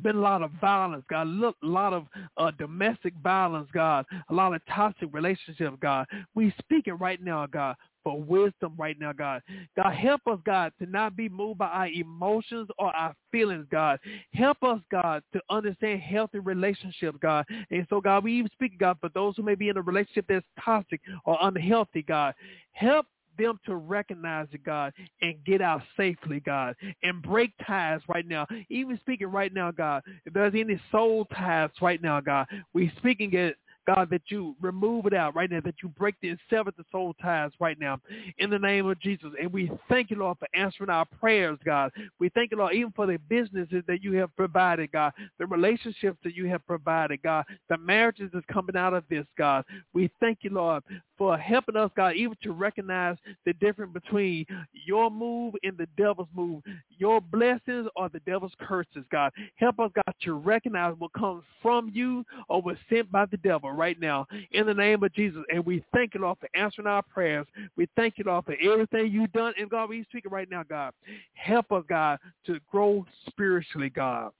[0.00, 1.26] been a lot of violence, God.
[1.26, 2.06] Look, a lot of
[2.36, 4.06] uh, domestic violence, God.
[4.30, 6.06] A lot of toxic relationships, God.
[6.34, 9.42] We speaking right now, God, for wisdom right now, God.
[9.76, 13.98] God, help us, God, to not be moved by our emotions or our feelings, God.
[14.32, 17.44] Help us, God, to understand healthy relationships, God.
[17.70, 20.26] And so, God, we even speak, God, for those who may be in a relationship
[20.28, 22.34] that's toxic or unhealthy, God.
[22.72, 23.06] Help
[23.38, 28.46] them to recognize it, God, and get out safely, God, and break ties right now.
[28.68, 33.32] Even speaking right now, God, if there's any soul ties right now, God, we speaking
[33.34, 33.56] it
[33.86, 36.84] God, that you remove it out right now, that you break the and sever the
[36.90, 38.00] soul ties right now
[38.38, 39.30] in the name of Jesus.
[39.40, 41.92] And we thank you, Lord, for answering our prayers, God.
[42.18, 46.18] We thank you, Lord, even for the businesses that you have provided, God, the relationships
[46.24, 49.64] that you have provided, God, the marriages that's coming out of this, God.
[49.92, 50.82] We thank you, Lord,
[51.18, 54.46] for helping us, God, even to recognize the difference between
[54.86, 56.62] your move and the devil's move,
[56.98, 59.32] your blessings or the devil's curses, God.
[59.56, 63.71] Help us, God, to recognize what comes from you or was sent by the devil
[63.72, 65.42] right now in the name of Jesus.
[65.52, 67.46] And we thank you, Lord, for answering our prayers.
[67.76, 69.54] We thank you, Lord, for everything you've done.
[69.58, 70.92] And God, we speak right now, God.
[71.34, 74.32] Help us, God, to grow spiritually, God.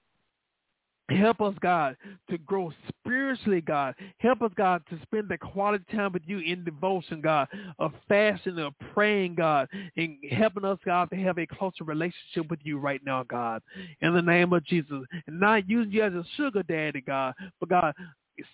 [1.08, 1.96] Help us, God,
[2.30, 3.94] to grow spiritually, God.
[4.18, 7.48] Help us, God, to spend the quality time with you in devotion, God,
[7.78, 12.60] of fasting, of praying, God, and helping us, God, to have a closer relationship with
[12.62, 13.62] you right now, God,
[14.00, 15.02] in the name of Jesus.
[15.26, 17.94] And not using you as a sugar daddy, God, but God,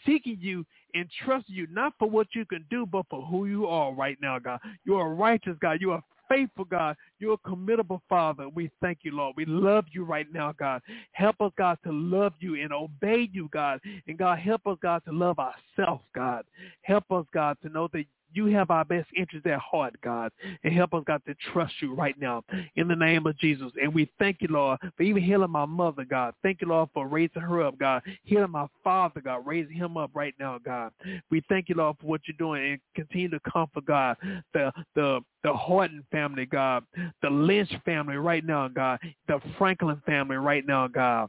[0.07, 0.65] seeking you
[0.95, 4.19] and trusting you, not for what you can do, but for who you are right
[4.21, 4.61] now, God.
[4.85, 5.81] You're a righteous God.
[5.81, 6.97] You're a faithful God.
[7.19, 8.49] You're a committable Father.
[8.49, 9.35] We thank you, Lord.
[9.37, 10.83] We love you right now, God.
[11.13, 13.81] Help us, God, to love you and obey you, God.
[14.07, 16.45] And God, help us, God, to love ourselves, God.
[16.83, 20.33] Help us, God, to know that you have our best interest at heart, God,
[20.65, 22.45] and help us, God, to trust you right now
[22.77, 23.73] in the name of Jesus.
[23.81, 26.35] And we thank you, Lord, for even healing my mother, God.
[26.43, 28.03] Thank you, Lord, for raising her up, God.
[28.25, 30.93] Healing my father, God, raising him up right now, God.
[31.31, 34.17] We thank you, Lord, for what you're doing and continue to comfort, God,
[34.53, 36.85] the the the Horton family, God,
[37.23, 38.99] the Lynch family right now, God,
[39.29, 41.29] the Franklin family right now, God.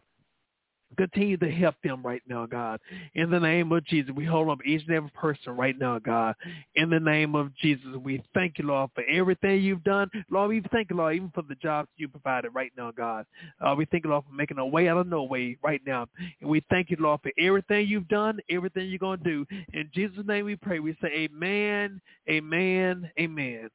[0.97, 2.79] Continue to help them right now, God.
[3.13, 6.35] In the name of Jesus, we hold up each and every person right now, God.
[6.75, 10.09] In the name of Jesus, we thank you, Lord, for everything you've done.
[10.31, 13.25] Lord, we thank you, Lord, even for the jobs you provided right now, God.
[13.61, 16.07] Uh, we thank you, Lord, for making a way out of no way right now.
[16.41, 19.45] And we thank you, Lord, for everything you've done, everything you're going to do.
[19.73, 20.79] In Jesus' name we pray.
[20.79, 23.69] We say amen, amen, amen.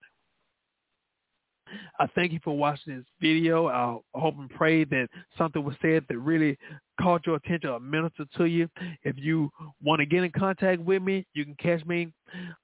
[1.98, 3.68] I thank you for watching this video.
[3.68, 6.56] I hope and pray that something was said that really
[7.00, 8.68] caught your attention or ministered to you.
[9.02, 9.50] If you
[9.82, 12.12] want to get in contact with me, you can catch me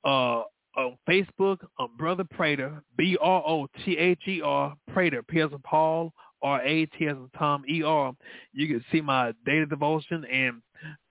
[0.05, 0.43] uh,
[0.77, 6.13] on Facebook on Brother Prater, B-R-O-T-H-E-R, Prater, P as in Paul,
[6.43, 8.15] R-A-T as Tom, E-R.
[8.53, 10.63] You can see my daily devotion and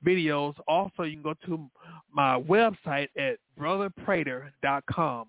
[0.05, 0.55] videos.
[0.67, 1.69] Also, you can go to
[2.11, 5.27] my website at brotherprater.com.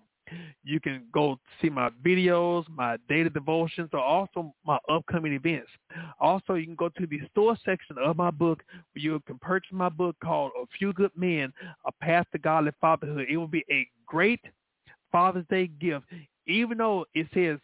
[0.63, 5.69] You can go see my videos, my daily devotions, or also my upcoming events.
[6.19, 8.63] Also, you can go to the store section of my book
[8.93, 11.51] where you can purchase my book called A Few Good Men,
[11.85, 13.27] A Path to Godly Fatherhood.
[13.29, 14.41] It will be a great
[15.11, 16.05] Father's Day gift,
[16.47, 17.59] even though it says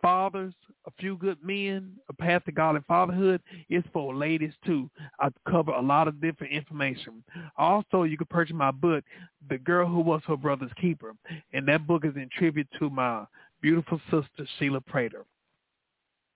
[0.00, 0.54] fathers,
[0.86, 4.90] a few good men, a path to godly fatherhood is for ladies too.
[5.20, 7.22] I cover a lot of different information.
[7.56, 9.04] Also, you can purchase my book,
[9.48, 11.14] The Girl Who Was Her Brother's Keeper.
[11.52, 13.24] And that book is in tribute to my
[13.60, 15.24] beautiful sister, Sheila Prater.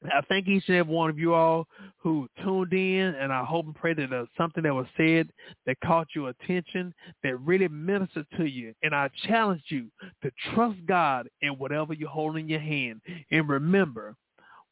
[0.05, 1.69] I thank each and every one of you all
[1.99, 5.29] who tuned in, and I hope and pray that there's something that was said
[5.66, 6.93] that caught your attention,
[7.23, 8.74] that really ministered to you.
[8.83, 9.89] And I challenge you
[10.23, 13.01] to trust God in whatever you hold in your hand.
[13.31, 14.16] And remember,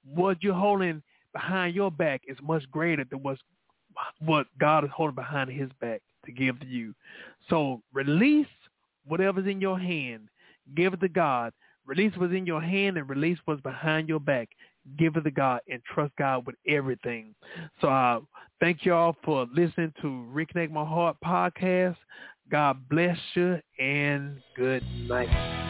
[0.04, 1.02] what you're holding
[1.32, 3.40] behind your back is much greater than what's,
[4.20, 6.94] what God is holding behind his back to give to you.
[7.48, 8.46] So release
[9.06, 10.28] whatever's in your hand.
[10.74, 11.52] Give it to God.
[11.86, 14.48] Release what's in your hand and release what's behind your back
[14.98, 17.34] give it to God and trust God with everything.
[17.80, 18.20] So uh,
[18.60, 21.96] thank y'all for listening to Reconnect My Heart podcast.
[22.50, 25.69] God bless you and good night.